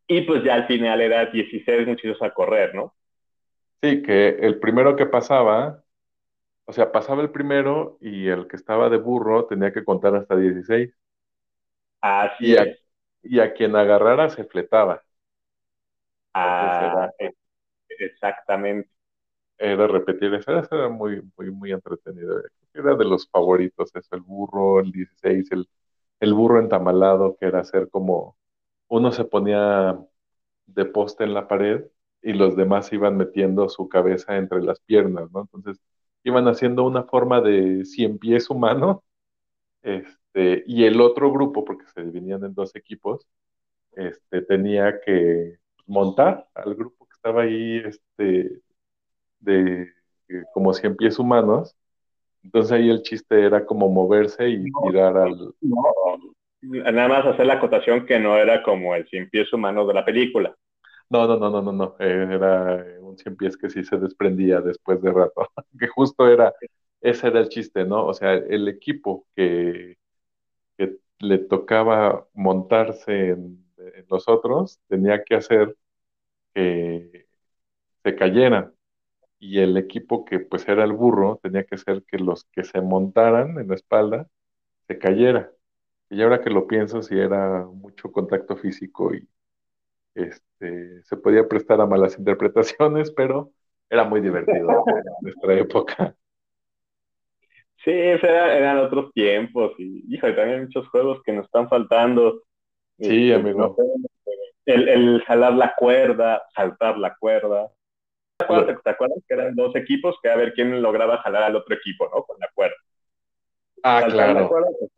Y 0.09 0.22
pues 0.22 0.42
ya 0.42 0.55
al 0.55 0.66
final 0.66 1.01
era 1.01 1.26
16 1.26 1.86
muchachos 1.86 2.20
a 2.20 2.34
correr, 2.34 2.74
¿no? 2.74 2.97
Sí, 3.82 4.03
que 4.03 4.28
el 4.30 4.59
primero 4.61 4.97
que 4.97 5.07
pasaba, 5.07 5.84
o 6.66 6.72
sea, 6.72 6.92
pasaba 6.92 7.22
el 7.22 7.30
primero 7.32 7.99
y 8.01 8.28
el 8.28 8.49
que 8.49 8.57
estaba 8.57 8.90
de 8.90 8.99
burro 8.99 9.47
tenía 9.47 9.72
que 9.72 9.84
contar 9.84 10.14
hasta 10.16 10.36
16. 10.36 10.94
Así 12.01 12.53
Y 12.53 12.57
a, 12.57 12.64
es. 12.64 12.78
y 13.22 13.40
a 13.40 13.53
quien 13.55 13.76
agarrara 13.76 14.30
se 14.30 14.44
fletaba. 14.44 15.03
Ah, 16.34 17.11
e- 17.18 17.34
exactamente. 17.88 18.90
Era 19.59 19.86
repetir 19.86 20.34
eso, 20.34 20.59
eso 20.59 20.74
era 20.76 20.88
muy, 20.88 21.22
muy, 21.36 21.50
muy 21.50 21.72
entretenido. 21.72 22.42
Era 22.74 22.94
de 22.96 23.04
los 23.04 23.28
favoritos, 23.30 23.90
eso, 23.94 24.14
el 24.16 24.22
burro, 24.22 24.80
el 24.80 24.92
16, 24.92 25.50
el, 25.52 25.68
el 26.20 26.34
burro 26.34 26.61
entamalado, 26.61 27.36
que 27.38 27.46
era 27.46 27.61
hacer 27.61 27.88
como, 27.90 28.36
uno 28.88 29.12
se 29.12 29.24
ponía 29.24 29.98
de 30.66 30.84
poste 30.86 31.24
en 31.24 31.34
la 31.34 31.48
pared 31.48 31.84
y 32.22 32.32
los 32.34 32.57
demás 32.57 32.92
iban 32.92 33.16
metiendo 33.16 33.68
su 33.68 33.88
cabeza 33.88 34.36
entre 34.36 34.62
las 34.62 34.80
piernas, 34.80 35.30
¿no? 35.32 35.42
Entonces 35.42 35.80
iban 36.24 36.48
haciendo 36.48 36.84
una 36.84 37.04
forma 37.04 37.40
de 37.40 37.84
cien 37.84 38.18
pies 38.18 38.50
humano, 38.50 39.04
este, 39.82 40.64
y 40.66 40.84
el 40.84 41.00
otro 41.00 41.32
grupo, 41.32 41.64
porque 41.64 41.86
se 41.94 42.02
dividían 42.04 42.44
en 42.44 42.54
dos 42.54 42.74
equipos, 42.76 43.26
este, 43.92 44.42
tenía 44.42 45.00
que 45.00 45.59
montar 45.86 46.48
al 46.54 46.74
grupo 46.74 47.07
que 47.07 47.14
estaba 47.14 47.42
ahí, 47.42 47.78
este, 47.86 48.62
de 49.41 49.93
como 50.55 50.72
cien 50.74 50.97
pies 50.97 51.18
humanos. 51.18 51.74
Entonces 52.45 52.72
ahí 52.72 52.91
el 52.91 53.03
chiste 53.03 53.45
era 53.47 53.66
como 53.66 53.89
moverse 53.91 54.49
y 54.51 54.72
No, 54.72 54.80
tirar 54.80 55.16
al... 55.18 55.55
no. 55.62 55.82
Nada 56.93 57.09
más 57.09 57.26
hacer 57.26 57.47
la 57.47 57.55
acotación 57.55 58.07
que 58.07 58.18
no 58.18 58.37
era 58.37 58.62
como 58.62 58.95
el 58.95 59.09
cien 59.09 59.30
pies 59.30 59.53
humano 59.55 59.87
de 59.87 59.95
la 59.95 60.05
película. 60.05 60.55
No, 61.09 61.26
no, 61.28 61.37
no, 61.39 61.51
no, 61.51 61.62
no, 61.62 61.72
no. 61.72 61.97
era 62.01 62.84
un 63.01 63.16
cien 63.18 63.37
pies 63.37 63.57
que 63.57 63.70
sí 63.70 63.84
se 63.84 63.97
desprendía 63.99 64.61
después 64.61 65.01
de 65.03 65.12
rato. 65.12 65.49
que 65.78 65.87
justo 65.89 66.28
era, 66.28 66.53
ese 67.01 67.28
era 67.28 67.41
el 67.41 67.49
chiste, 67.49 67.84
¿no? 67.84 68.07
O 68.07 68.14
sea, 68.14 68.34
el 68.34 68.66
equipo 68.68 69.26
que, 69.37 69.97
que 70.78 70.97
le 71.20 71.39
tocaba 71.41 72.28
montarse 72.34 73.30
en, 73.30 73.66
en 73.78 74.07
los 74.11 74.28
otros 74.28 74.80
tenía 74.89 75.24
que 75.24 75.37
hacer 75.37 75.76
que 76.55 77.26
se 78.05 78.16
cayeran. 78.16 78.74
Y 79.39 79.61
el 79.61 79.76
equipo 79.76 80.24
que 80.24 80.41
pues 80.41 80.66
era 80.68 80.84
el 80.84 80.93
burro 80.93 81.39
tenía 81.43 81.64
que 81.64 81.76
hacer 81.76 82.05
que 82.05 82.18
los 82.18 82.45
que 82.53 82.64
se 82.64 82.80
montaran 82.80 83.59
en 83.59 83.68
la 83.68 83.74
espalda 83.74 84.28
se 84.89 84.99
cayera. 84.99 85.53
Y 86.11 86.22
ahora 86.22 86.43
que 86.43 86.51
lo 86.51 86.66
pienso, 86.68 87.03
sí 87.03 87.18
era 87.18 87.66
mucho 87.66 88.12
contacto 88.12 88.57
físico 88.57 89.14
y 89.14 89.28
este, 90.14 91.03
se 91.05 91.16
podía 91.18 91.49
prestar 91.49 91.80
a 91.80 91.87
malas 91.87 92.18
interpretaciones, 92.20 93.12
pero 93.12 93.53
era 93.91 94.05
muy 94.05 94.20
divertido 94.22 94.91
en 94.97 95.16
nuestra 95.20 95.55
época. 95.55 96.16
Sí, 97.84 97.91
era- 97.93 98.57
eran 98.57 98.78
otros 98.78 99.12
tiempos 99.12 99.72
y, 99.78 100.03
híjole, 100.14 100.34
también 100.34 100.59
hay 100.61 100.64
muchos 100.66 100.89
juegos 100.89 101.22
que 101.24 101.32
nos 101.32 101.47
están 101.47 101.68
faltando. 101.68 102.43
Sí, 103.01 103.32
Este, 103.32 103.32
amigo. 103.32 103.82
el, 104.66 104.89
el 104.89 105.22
jalar 105.24 105.55
la 105.55 105.74
cuerda, 105.76 106.43
saltar 106.55 106.99
la 106.99 107.14
cuerda. 107.16 107.70
¿Te 108.39 108.45
acuerdas, 108.45 108.82
te 108.82 108.91
acuerdas 108.91 109.18
que 109.26 109.34
eran 109.34 109.55
dos 109.55 109.74
equipos 109.76 110.16
que 110.22 110.28
a 110.28 110.37
ver 110.37 110.53
quién 110.53 110.82
lograba 110.82 111.18
jalar 111.18 111.45
al 111.45 111.57
otro 111.57 111.74
equipo, 111.74 112.09
¿no? 112.14 112.22
Con 112.22 112.39
la 112.39 112.49
cuerda. 112.55 112.76
Ah, 113.82 114.05
claro. 114.09 114.49
cuerda, 114.49 114.68
pues, 114.78 114.91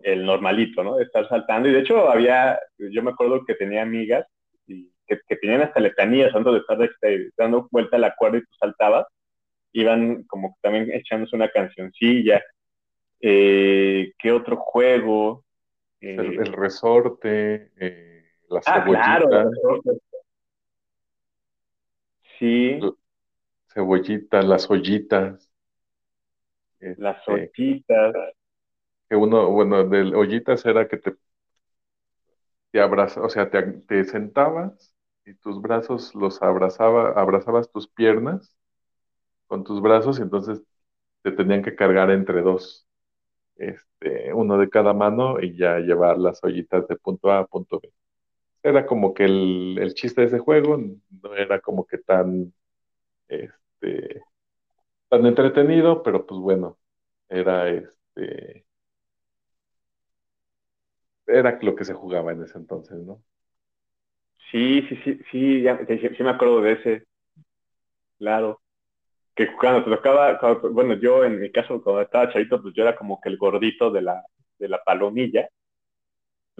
el 0.00 0.24
normalito, 0.24 0.82
¿no? 0.82 0.96
De 0.96 1.04
estar 1.04 1.28
saltando. 1.28 1.68
Y 1.68 1.72
de 1.72 1.80
hecho 1.80 2.08
había, 2.08 2.58
yo 2.78 3.02
me 3.02 3.10
acuerdo 3.10 3.44
que 3.44 3.54
tenía 3.54 3.82
amigas 3.82 4.26
y 4.66 4.90
que, 5.06 5.20
que 5.28 5.36
tenían 5.36 5.62
hasta 5.62 5.80
letanías 5.80 6.34
antes 6.34 6.52
de 6.52 6.58
estar 6.58 6.82
este, 6.82 7.30
dando 7.36 7.68
vuelta 7.70 7.96
a 7.96 8.00
la 8.00 8.14
cuerda 8.16 8.38
y 8.38 8.42
tú 8.42 8.54
saltabas. 8.58 9.06
Iban 9.72 10.24
como 10.24 10.54
que 10.54 10.60
también 10.62 10.90
echándose 10.92 11.36
una 11.36 11.50
cancioncilla. 11.50 12.42
Eh, 13.20 14.12
¿Qué 14.18 14.32
otro 14.32 14.56
juego? 14.56 15.44
El, 16.00 16.18
Eh, 16.18 16.38
el 16.40 16.52
resorte, 16.54 17.70
eh, 17.78 18.24
la 18.48 18.60
ah, 18.66 18.84
claro. 18.84 19.28
cebollita, 19.28 19.92
Sí, 22.40 22.90
cebollita, 23.72 24.42
las 24.42 24.70
ollitas, 24.70 25.50
las 26.94 27.26
este, 27.26 27.52
ollitas. 27.56 28.14
que 29.08 29.16
uno, 29.16 29.50
bueno, 29.50 29.84
de 29.88 30.14
ollitas 30.14 30.64
era 30.66 30.88
que 30.88 30.96
te, 30.98 31.16
te 32.72 32.80
abraza, 32.80 33.22
o 33.22 33.28
sea, 33.28 33.50
te, 33.50 33.62
te 33.62 34.04
sentabas 34.04 34.94
y 35.24 35.34
tus 35.34 35.60
brazos 35.60 36.14
los 36.14 36.42
abrazaba, 36.42 37.10
abrazabas 37.12 37.70
tus 37.70 37.88
piernas 37.88 38.56
con 39.46 39.64
tus 39.64 39.82
brazos 39.82 40.18
y 40.20 40.22
entonces 40.22 40.62
te 41.22 41.32
tenían 41.32 41.62
que 41.62 41.76
cargar 41.76 42.10
entre 42.10 42.42
dos, 42.42 42.88
este, 43.56 44.32
uno 44.34 44.58
de 44.58 44.70
cada 44.70 44.94
mano 44.94 45.40
y 45.40 45.56
ya 45.56 45.78
llevar 45.80 46.18
las 46.18 46.42
ollitas 46.44 46.88
de 46.88 46.96
punto 46.96 47.30
A 47.32 47.40
a 47.40 47.46
punto 47.46 47.80
B. 47.80 47.92
Era 48.62 48.84
como 48.86 49.14
que 49.14 49.24
el, 49.24 49.78
el 49.80 49.94
chiste 49.94 50.20
de 50.22 50.26
ese 50.28 50.38
juego 50.38 50.76
no 51.22 51.34
era 51.34 51.60
como 51.60 51.86
que 51.86 51.98
tan, 51.98 52.52
este, 53.28 54.22
tan 55.08 55.26
entretenido, 55.26 56.02
pero 56.02 56.26
pues 56.26 56.40
bueno, 56.40 56.78
era 57.28 57.68
este, 57.70 58.66
era 61.26 61.58
lo 61.62 61.74
que 61.74 61.86
se 61.86 61.94
jugaba 61.94 62.32
en 62.32 62.42
ese 62.42 62.58
entonces, 62.58 62.98
¿no? 62.98 63.22
Sí, 64.50 64.82
sí, 64.88 64.96
sí, 65.04 65.20
sí, 65.30 65.62
ya, 65.62 65.78
sí, 65.86 66.22
me 66.22 66.30
acuerdo 66.30 66.60
de 66.60 66.72
ese, 66.72 67.04
claro. 68.18 68.60
Que 69.36 69.54
cuando 69.56 69.84
te 69.84 69.90
tocaba, 69.90 70.38
cuando- 70.38 70.72
bueno, 70.72 70.94
yo 70.96 71.24
en 71.24 71.40
mi 71.40 71.52
caso, 71.52 71.82
cuando 71.82 72.02
estaba 72.02 72.32
chavito, 72.32 72.62
pues 72.62 72.74
yo 72.76 72.84
era 72.84 72.96
como 72.96 73.20
que 73.20 73.28
el 73.30 73.38
gordito 73.38 73.90
de 73.92 74.02
la, 74.02 74.22
de 74.58 74.68
la 74.68 74.82
palomilla. 74.84 75.48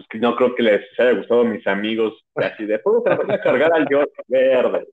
Pues 0.01 0.09
que 0.09 0.18
no 0.18 0.34
creo 0.34 0.55
que 0.55 0.62
les 0.62 0.98
haya 0.98 1.12
gustado 1.12 1.42
a 1.42 1.44
mis 1.44 1.66
amigos 1.66 2.24
así 2.34 2.64
de, 2.64 2.78
¿puedo 2.78 3.03
cargar 3.05 3.70
al 3.74 3.86
yo 3.90 4.03
verde? 4.28 4.86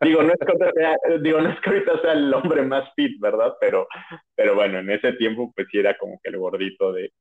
Digo, 0.00 0.24
no 0.24 0.32
es 0.32 0.38
que 0.40 1.18
digo, 1.20 1.40
no 1.40 1.50
es 1.50 1.60
que 1.60 1.70
ahorita 1.70 2.00
sea 2.00 2.12
el 2.14 2.34
hombre 2.34 2.62
más 2.62 2.92
fit, 2.96 3.20
¿verdad? 3.20 3.54
Pero, 3.60 3.86
pero 4.34 4.56
bueno, 4.56 4.80
en 4.80 4.90
ese 4.90 5.12
tiempo 5.12 5.52
pues 5.54 5.68
sí 5.70 5.78
era 5.78 5.96
como 5.96 6.18
que 6.20 6.30
el 6.30 6.38
gordito 6.38 6.92
de... 6.92 7.12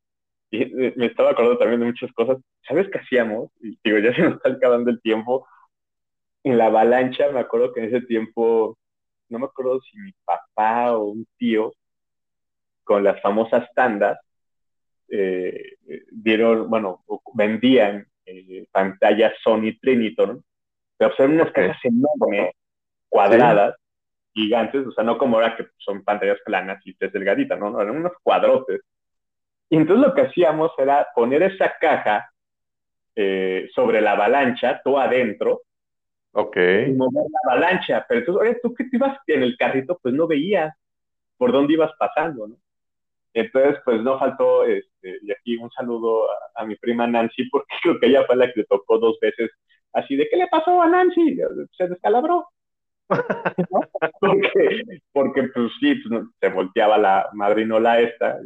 Eh, 0.50 0.94
me 0.96 1.06
estaba 1.06 1.32
acordando 1.32 1.60
también 1.60 1.82
de 1.82 1.86
muchas 1.86 2.12
cosas. 2.14 2.40
¿Sabes 2.68 2.90
qué 2.92 2.98
hacíamos? 2.98 3.52
Y 3.62 3.78
digo, 3.84 4.00
ya 4.00 4.16
se 4.16 4.24
nos 4.24 4.38
está 4.38 4.50
acabando 4.50 4.90
el 4.90 5.00
tiempo. 5.02 5.48
En 6.44 6.58
la 6.58 6.66
avalancha, 6.66 7.30
me 7.32 7.42
acuerdo 7.42 7.74
que 7.74 7.82
en 7.82 7.96
ese 7.96 8.08
tiempo, 8.08 8.76
no 9.30 9.38
me 9.38 9.46
acuerdo 9.46 9.80
si 9.82 10.00
mi 10.00 10.14
papá 10.26 10.98
o 10.98 11.12
un 11.12 11.28
tío, 11.38 11.74
con 12.84 13.04
las 13.04 13.22
famosas 13.22 13.70
tandas, 13.76 14.18
eh, 15.12 15.78
dieron, 16.12 16.70
bueno, 16.70 17.04
vendían 17.34 18.08
eh, 18.26 18.66
pantallas 18.72 19.34
Sony 19.44 19.78
Triniton, 19.82 20.44
pero 20.98 21.14
eran 21.18 21.34
unas 21.34 21.50
Ok. 21.50 21.54
cajas 21.54 21.78
enormes, 21.84 22.54
cuadradas, 23.10 23.76
gigantes, 24.34 24.88
o 24.88 24.92
sea, 24.94 25.04
no 25.04 25.18
como 25.18 25.38
ahora 25.38 25.56
que 25.58 25.68
son 25.78 26.04
pantallas 26.04 26.40
planas 26.46 26.82
y 26.86 26.96
es 26.98 27.12
delgadita, 27.12 27.56
¿no? 27.58 27.70
no, 27.70 27.82
eran 27.82 27.98
unos 27.98 28.14
cuadrotes. 28.24 28.82
Y 29.70 29.78
entonces 29.78 30.08
lo 30.08 30.14
que 30.14 30.22
hacíamos 30.22 30.72
era 30.78 31.08
poner 31.16 31.44
esa 31.44 31.74
caja 31.80 32.32
eh, 33.16 33.70
sobre 33.76 34.02
la 34.02 34.14
avalancha, 34.14 34.82
tú 34.84 34.98
adentro, 34.98 35.64
Ok, 36.34 36.56
y 36.58 36.92
mover 36.94 37.26
la 37.30 37.54
avalancha. 37.54 38.06
Pero 38.08 38.20
entonces, 38.22 38.42
oye, 38.42 38.60
tú 38.64 38.74
que 38.74 38.86
te 38.86 38.96
ibas 38.98 39.18
en 39.28 39.44
el 39.44 39.58
carrito, 39.58 40.00
pues 40.02 40.14
no 40.14 40.28
veías 40.28 40.74
por 41.38 41.52
dónde 41.52 41.74
ibas 41.74 41.92
pasando, 42.00 42.48
¿no? 42.48 42.56
Entonces, 43.34 43.80
pues 43.86 44.02
no 44.02 44.20
faltó, 44.20 44.66
este, 44.66 45.18
y 45.22 45.32
aquí 45.32 45.58
un 45.58 45.72
saludo 45.72 46.30
a, 46.30 46.62
a 46.62 46.66
mi 46.66 46.76
prima 46.76 47.08
Nancy, 47.08 47.50
porque 47.50 47.68
creo 47.84 48.00
que 48.00 48.08
ella 48.08 48.26
fue 48.26 48.36
la 48.36 48.48
que 48.48 48.62
le 48.62 48.66
tocó 48.66 48.98
dos 49.00 49.18
veces 49.22 49.50
así 49.94 50.16
de, 50.16 50.28
¿qué 50.30 50.38
le 50.38 50.48
pasó 50.48 50.82
a 50.82 50.88
Nancy? 50.88 51.38
Se 51.78 51.88
descalabró. 51.88 52.48
¿no? 53.10 53.20
Porque, 54.22 54.82
porque, 55.12 55.44
pues 55.54 55.72
sí, 55.82 55.96
pues, 55.96 56.12
no, 56.12 56.32
se 56.40 56.50
volteaba 56.50 56.98
la 56.98 57.30
madrinola 57.34 58.00
esta 58.00 58.40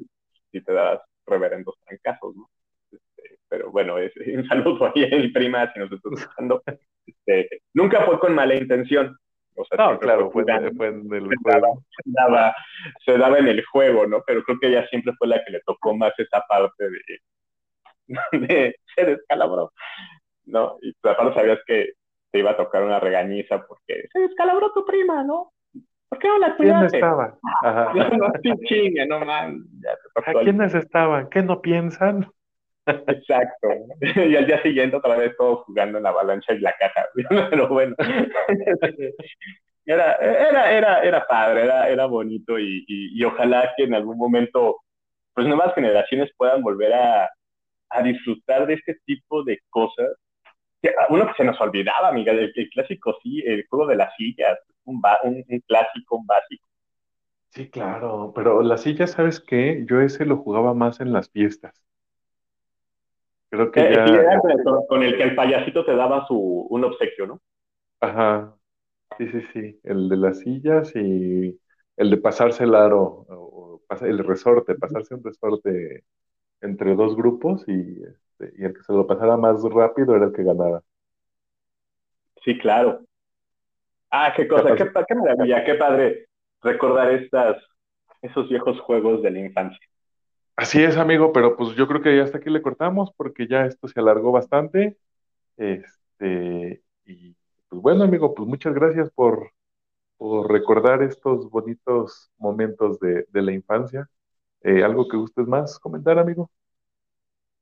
y 0.52 0.62
te 0.62 0.74
das 0.74 1.02
reverendos 1.28 1.76
trancazos, 1.86 2.36
¿no? 2.36 2.50
Este, 2.92 3.38
pero 3.48 3.72
bueno, 3.72 4.00
es, 4.00 4.12
un 4.36 4.48
saludo 4.48 4.92
ahí 4.96 5.04
a 5.04 5.18
mi 5.18 5.28
prima, 5.28 5.72
si 5.72 5.80
nos 5.80 5.92
está 5.92 6.10
escuchando. 6.12 6.64
Este, 7.06 7.62
nunca 7.74 8.06
fue 8.06 8.20
con 8.20 8.34
mala 8.34 8.56
intención. 8.56 9.16
O 9.58 9.66
sea, 9.66 9.78
no, 9.78 10.00
claro, 10.00 10.30
fue, 10.32 10.44
jugando, 10.44 10.68
en- 10.70 10.76
fue 10.78 10.88
en 10.88 11.14
el 11.14 11.30
se 11.30 11.36
juego. 11.44 11.60
daba, 11.60 11.74
se 11.92 12.02
daba- 12.06 12.56
se 13.06 13.18
daba 13.18 13.40
en 13.40 13.48
el 13.48 13.66
juego, 13.66 14.06
¿no? 14.08 14.22
Pero 14.26 14.44
creo 14.44 14.60
que 14.60 14.68
ella 14.68 14.88
siempre 14.88 15.14
fue 15.18 15.28
la 15.28 15.44
que 15.44 15.52
le 15.54 15.62
tocó 15.66 15.96
más 15.96 16.14
esa 16.20 16.42
parte 16.48 16.84
de, 16.90 17.00
de 18.48 18.76
se 18.96 19.06
descalabró, 19.06 19.72
¿no? 20.46 20.78
Y 20.82 20.94
tú 20.94 21.10
aparte 21.10 21.34
sabías 21.40 21.60
que 21.66 21.94
te 22.32 22.40
iba 22.40 22.52
a 22.52 22.58
tocar 22.58 22.84
una 22.84 23.00
regañiza 23.00 23.66
porque 23.66 24.08
se 24.12 24.20
descalabró 24.20 24.72
tu 24.74 24.86
prima, 24.86 25.24
¿no? 25.24 25.52
¿Por 26.10 26.20
qué 26.20 26.28
no 26.28 26.38
la 26.38 26.56
¿Quién 26.56 26.72
cuidaste? 26.72 26.98
estaba? 26.98 27.38
Ajá. 27.64 27.94
No, 27.94 28.10
no, 29.20 29.26
man, 29.26 29.64
ya 29.82 29.96
te 30.24 30.32
¿A 30.32 30.44
quiénes 30.44 30.76
estaban? 30.76 31.30
¿Qué 31.30 31.42
no 31.44 31.62
piensan? 31.62 32.28
Exacto. 32.86 33.68
Y 34.02 34.36
al 34.36 34.46
día 34.46 34.62
siguiente 34.62 34.98
otra 34.98 35.18
vez 35.18 35.36
todos 35.38 35.66
jugando 35.66 35.98
en 35.98 36.04
la 36.04 36.10
avalancha 36.10 36.54
y 36.54 36.60
la 36.60 36.74
caja. 36.78 37.08
Pero 37.50 37.68
bueno. 37.68 37.96
Era, 39.88 40.14
era, 40.16 40.72
era, 40.72 41.04
era 41.04 41.28
padre, 41.28 41.64
era, 41.64 41.88
era 41.90 42.06
bonito 42.08 42.58
y, 42.58 42.84
y, 42.88 43.20
y 43.20 43.24
ojalá 43.24 43.72
que 43.78 43.84
en 43.84 43.94
algún 43.94 44.18
momento 44.18 44.78
pues 45.34 45.46
nuevas 45.48 45.76
generaciones 45.76 46.32
puedan 46.38 46.64
volver 46.64 46.94
a, 46.94 47.30
a 47.90 48.02
disfrutar 48.02 48.66
de 48.66 48.76
este 48.76 48.98
tipo 49.06 49.44
de 49.44 49.60
cosas. 49.70 50.10
Uno 51.10 51.28
que 51.28 51.34
se 51.34 51.44
nos 51.44 51.60
olvidaba, 51.62 52.10
amiga, 52.10 52.32
el, 52.32 52.52
el 52.56 52.70
clásico 52.70 53.18
sí, 53.22 53.44
el 53.46 53.66
juego 53.68 53.88
de 53.88 53.96
las 53.96 54.16
sillas, 54.16 54.58
un, 54.86 55.02
un, 55.24 55.46
un 55.48 55.60
clásico, 55.68 56.18
un 56.18 56.26
básico. 56.26 56.66
Sí, 57.50 57.70
claro, 57.70 58.34
pero 58.36 58.62
la 58.62 58.78
silla, 58.78 59.08
¿sabes 59.08 59.40
qué? 59.40 59.84
Yo 59.88 60.02
ese 60.02 60.26
lo 60.26 60.38
jugaba 60.38 60.74
más 60.74 61.00
en 61.00 61.14
las 61.14 61.30
fiestas. 61.30 61.85
Creo 63.56 63.72
que 63.72 63.82
Eh, 63.82 63.90
ya, 63.90 64.06
era 64.06 64.40
con 64.42 64.52
el, 64.52 64.64
con 64.88 65.04
el 65.04 65.18
que 65.18 65.24
el 65.24 65.36
payasito 65.36 65.86
te 65.86 65.96
daba 65.96 66.26
su, 66.28 66.68
un 66.70 66.84
obsequio, 66.84 67.28
¿no? 67.28 67.42
ajá, 68.00 68.56
sí, 69.18 69.28
sí, 69.30 69.42
sí, 69.54 69.82
el 69.84 70.10
de 70.10 70.18
las 70.18 70.40
sillas 70.42 70.94
y 70.96 71.60
el 71.98 72.10
de 72.12 72.18
pasarse 72.18 72.64
el 72.66 72.76
aro, 72.76 73.26
o, 73.30 73.82
el 74.02 74.20
resorte, 74.20 74.76
pasarse 74.76 75.16
un 75.16 75.24
resorte 75.24 76.06
entre 76.62 76.96
dos 76.96 77.16
grupos 77.18 77.64
y, 77.68 78.04
este, 78.04 78.54
y 78.58 78.66
el 78.66 78.74
que 78.76 78.84
se 78.84 78.94
lo 78.94 79.08
pasara 79.08 79.38
más 79.38 79.64
rápido 79.64 80.16
era 80.16 80.28
el 80.28 80.34
que 80.34 80.44
ganaba. 80.44 80.84
Sí, 82.44 82.58
claro. 82.60 83.02
Ah, 84.12 84.34
qué 84.36 84.48
cosa, 84.48 84.74
qué 84.76 85.16
maravilla, 85.16 85.64
qué 85.66 85.76
padre 85.76 86.28
recordar 86.62 87.12
estas, 87.12 87.58
esos 88.22 88.50
viejos 88.50 88.80
juegos 88.82 89.22
de 89.22 89.32
la 89.32 89.40
infancia. 89.40 89.88
Así 90.58 90.82
es, 90.84 90.98
amigo, 90.98 91.34
pero 91.34 91.58
pues 91.58 91.76
yo 91.76 91.88
creo 91.88 92.02
que 92.02 92.16
ya 92.16 92.24
hasta 92.24 92.38
aquí 92.38 92.50
le 92.50 92.62
cortamos 92.62 93.12
porque 93.18 93.48
ya 93.48 93.66
esto 93.66 93.88
se 93.88 94.00
alargó 94.00 94.32
bastante. 94.32 94.98
Este, 95.58 96.82
y 97.06 97.36
pues 97.70 97.82
bueno, 97.82 98.06
amigo, 98.06 98.34
pues 98.34 98.48
muchas 98.48 98.74
gracias 98.74 99.12
por, 99.12 99.52
por 100.18 100.52
recordar 100.52 101.04
estos 101.04 101.50
bonitos 101.50 102.32
momentos 102.38 103.00
de, 103.00 103.26
de 103.30 103.42
la 103.42 103.54
infancia. 103.54 104.10
Eh, 104.62 104.84
¿algo 104.84 105.08
que 105.08 105.18
gustes 105.18 105.48
más 105.48 105.80
comentar, 105.80 106.20
amigo? 106.20 106.50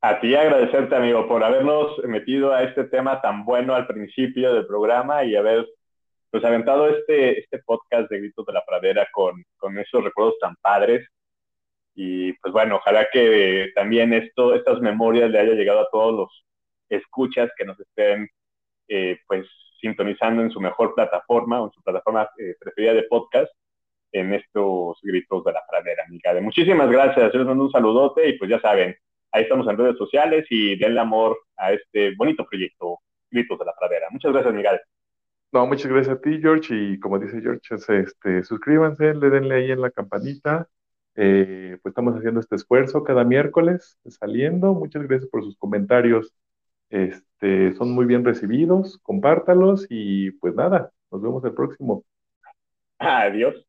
A 0.02 0.20
ti 0.20 0.36
agradecerte, 0.36 0.96
amigo, 0.96 1.28
por 1.28 1.44
habernos 1.44 1.98
metido 2.06 2.54
a 2.54 2.64
este 2.64 2.84
tema 2.86 3.22
tan 3.22 3.46
bueno 3.46 3.74
al 3.74 3.88
principio 3.88 4.54
del 4.54 4.68
programa 4.68 5.24
y 5.24 5.36
haber 5.36 5.68
pues 6.30 6.44
aventado 6.46 6.90
este, 6.90 7.40
este 7.40 7.60
podcast 7.60 8.10
de 8.10 8.20
Gritos 8.20 8.46
de 8.46 8.54
la 8.54 8.64
Pradera 8.66 9.08
con, 9.14 9.44
con 9.58 9.80
esos 9.80 10.04
recuerdos 10.04 10.38
tan 10.40 10.56
padres. 10.58 11.08
Y 11.96 12.34
pues 12.34 12.54
bueno, 12.54 12.78
ojalá 12.78 13.08
que 13.12 13.72
también 13.76 14.14
esto, 14.14 14.56
estas 14.56 14.80
memorias 14.82 15.30
le 15.30 15.40
haya 15.40 15.54
llegado 15.54 15.82
a 15.82 15.90
todos 15.92 16.14
los 16.14 16.46
escuchas 16.90 17.52
que 17.58 17.66
nos 17.66 17.80
estén 17.80 18.28
eh, 18.88 19.20
pues 19.28 19.48
sintonizando 19.80 20.42
en 20.42 20.52
su 20.52 20.60
mejor 20.60 20.96
plataforma 20.96 21.62
o 21.62 21.66
en 21.66 21.72
su 21.72 21.84
plataforma 21.84 22.30
eh, 22.38 22.56
preferida 22.60 22.94
de 22.94 23.04
podcast 23.04 23.52
en 24.12 24.34
estos 24.34 25.00
gritos 25.02 25.44
de 25.44 25.52
la 25.52 25.64
pradera, 25.70 26.04
amiga. 26.08 26.34
De 26.34 26.42
muchísimas 26.42 26.90
gracias, 26.90 27.32
yo 27.34 27.40
les 27.40 27.48
mando 27.48 27.66
un 27.66 27.72
saludote 27.72 28.30
y 28.30 28.38
pues 28.38 28.50
ya 28.50 28.60
saben, 28.62 28.96
ahí 29.32 29.44
estamos 29.44 29.68
en 29.68 29.78
redes 29.78 29.98
sociales 29.98 30.46
y 30.50 30.78
denle 30.78 31.00
amor 31.00 31.38
a 31.58 31.74
este 31.74 32.16
bonito 32.16 32.46
proyecto, 32.46 33.00
Gritos 33.30 33.58
de 33.58 33.66
la 33.66 33.74
Pradera. 33.74 34.08
Muchas 34.12 34.32
gracias, 34.32 34.54
Miguel. 34.54 34.80
No, 35.52 35.68
muchas 35.68 35.92
gracias 35.92 36.18
a 36.18 36.22
ti, 36.22 36.40
George, 36.40 36.74
y 36.74 37.00
como 37.00 37.20
dice 37.20 37.42
George, 37.42 37.76
es, 37.76 37.90
este, 37.90 38.44
suscríbanse, 38.44 39.14
le 39.14 39.30
denle 39.30 39.56
ahí 39.56 39.72
en 39.72 39.82
la 39.82 39.92
campanita. 39.92 40.68
Eh, 41.16 41.78
pues 41.82 41.92
estamos 41.92 42.16
haciendo 42.16 42.40
este 42.40 42.56
esfuerzo 42.56 43.04
cada 43.04 43.24
miércoles 43.24 43.98
saliendo. 44.08 44.74
Muchas 44.74 45.04
gracias 45.04 45.30
por 45.30 45.44
sus 45.44 45.58
comentarios. 45.58 46.34
Este, 46.90 47.74
son 47.74 47.92
muy 47.92 48.06
bien 48.06 48.24
recibidos. 48.24 49.00
Compártalos 49.04 49.86
y 49.90 50.32
pues 50.32 50.56
nada, 50.56 50.92
nos 51.12 51.22
vemos 51.22 51.44
el 51.46 51.54
próximo. 51.54 52.04
Adiós. 53.00 53.66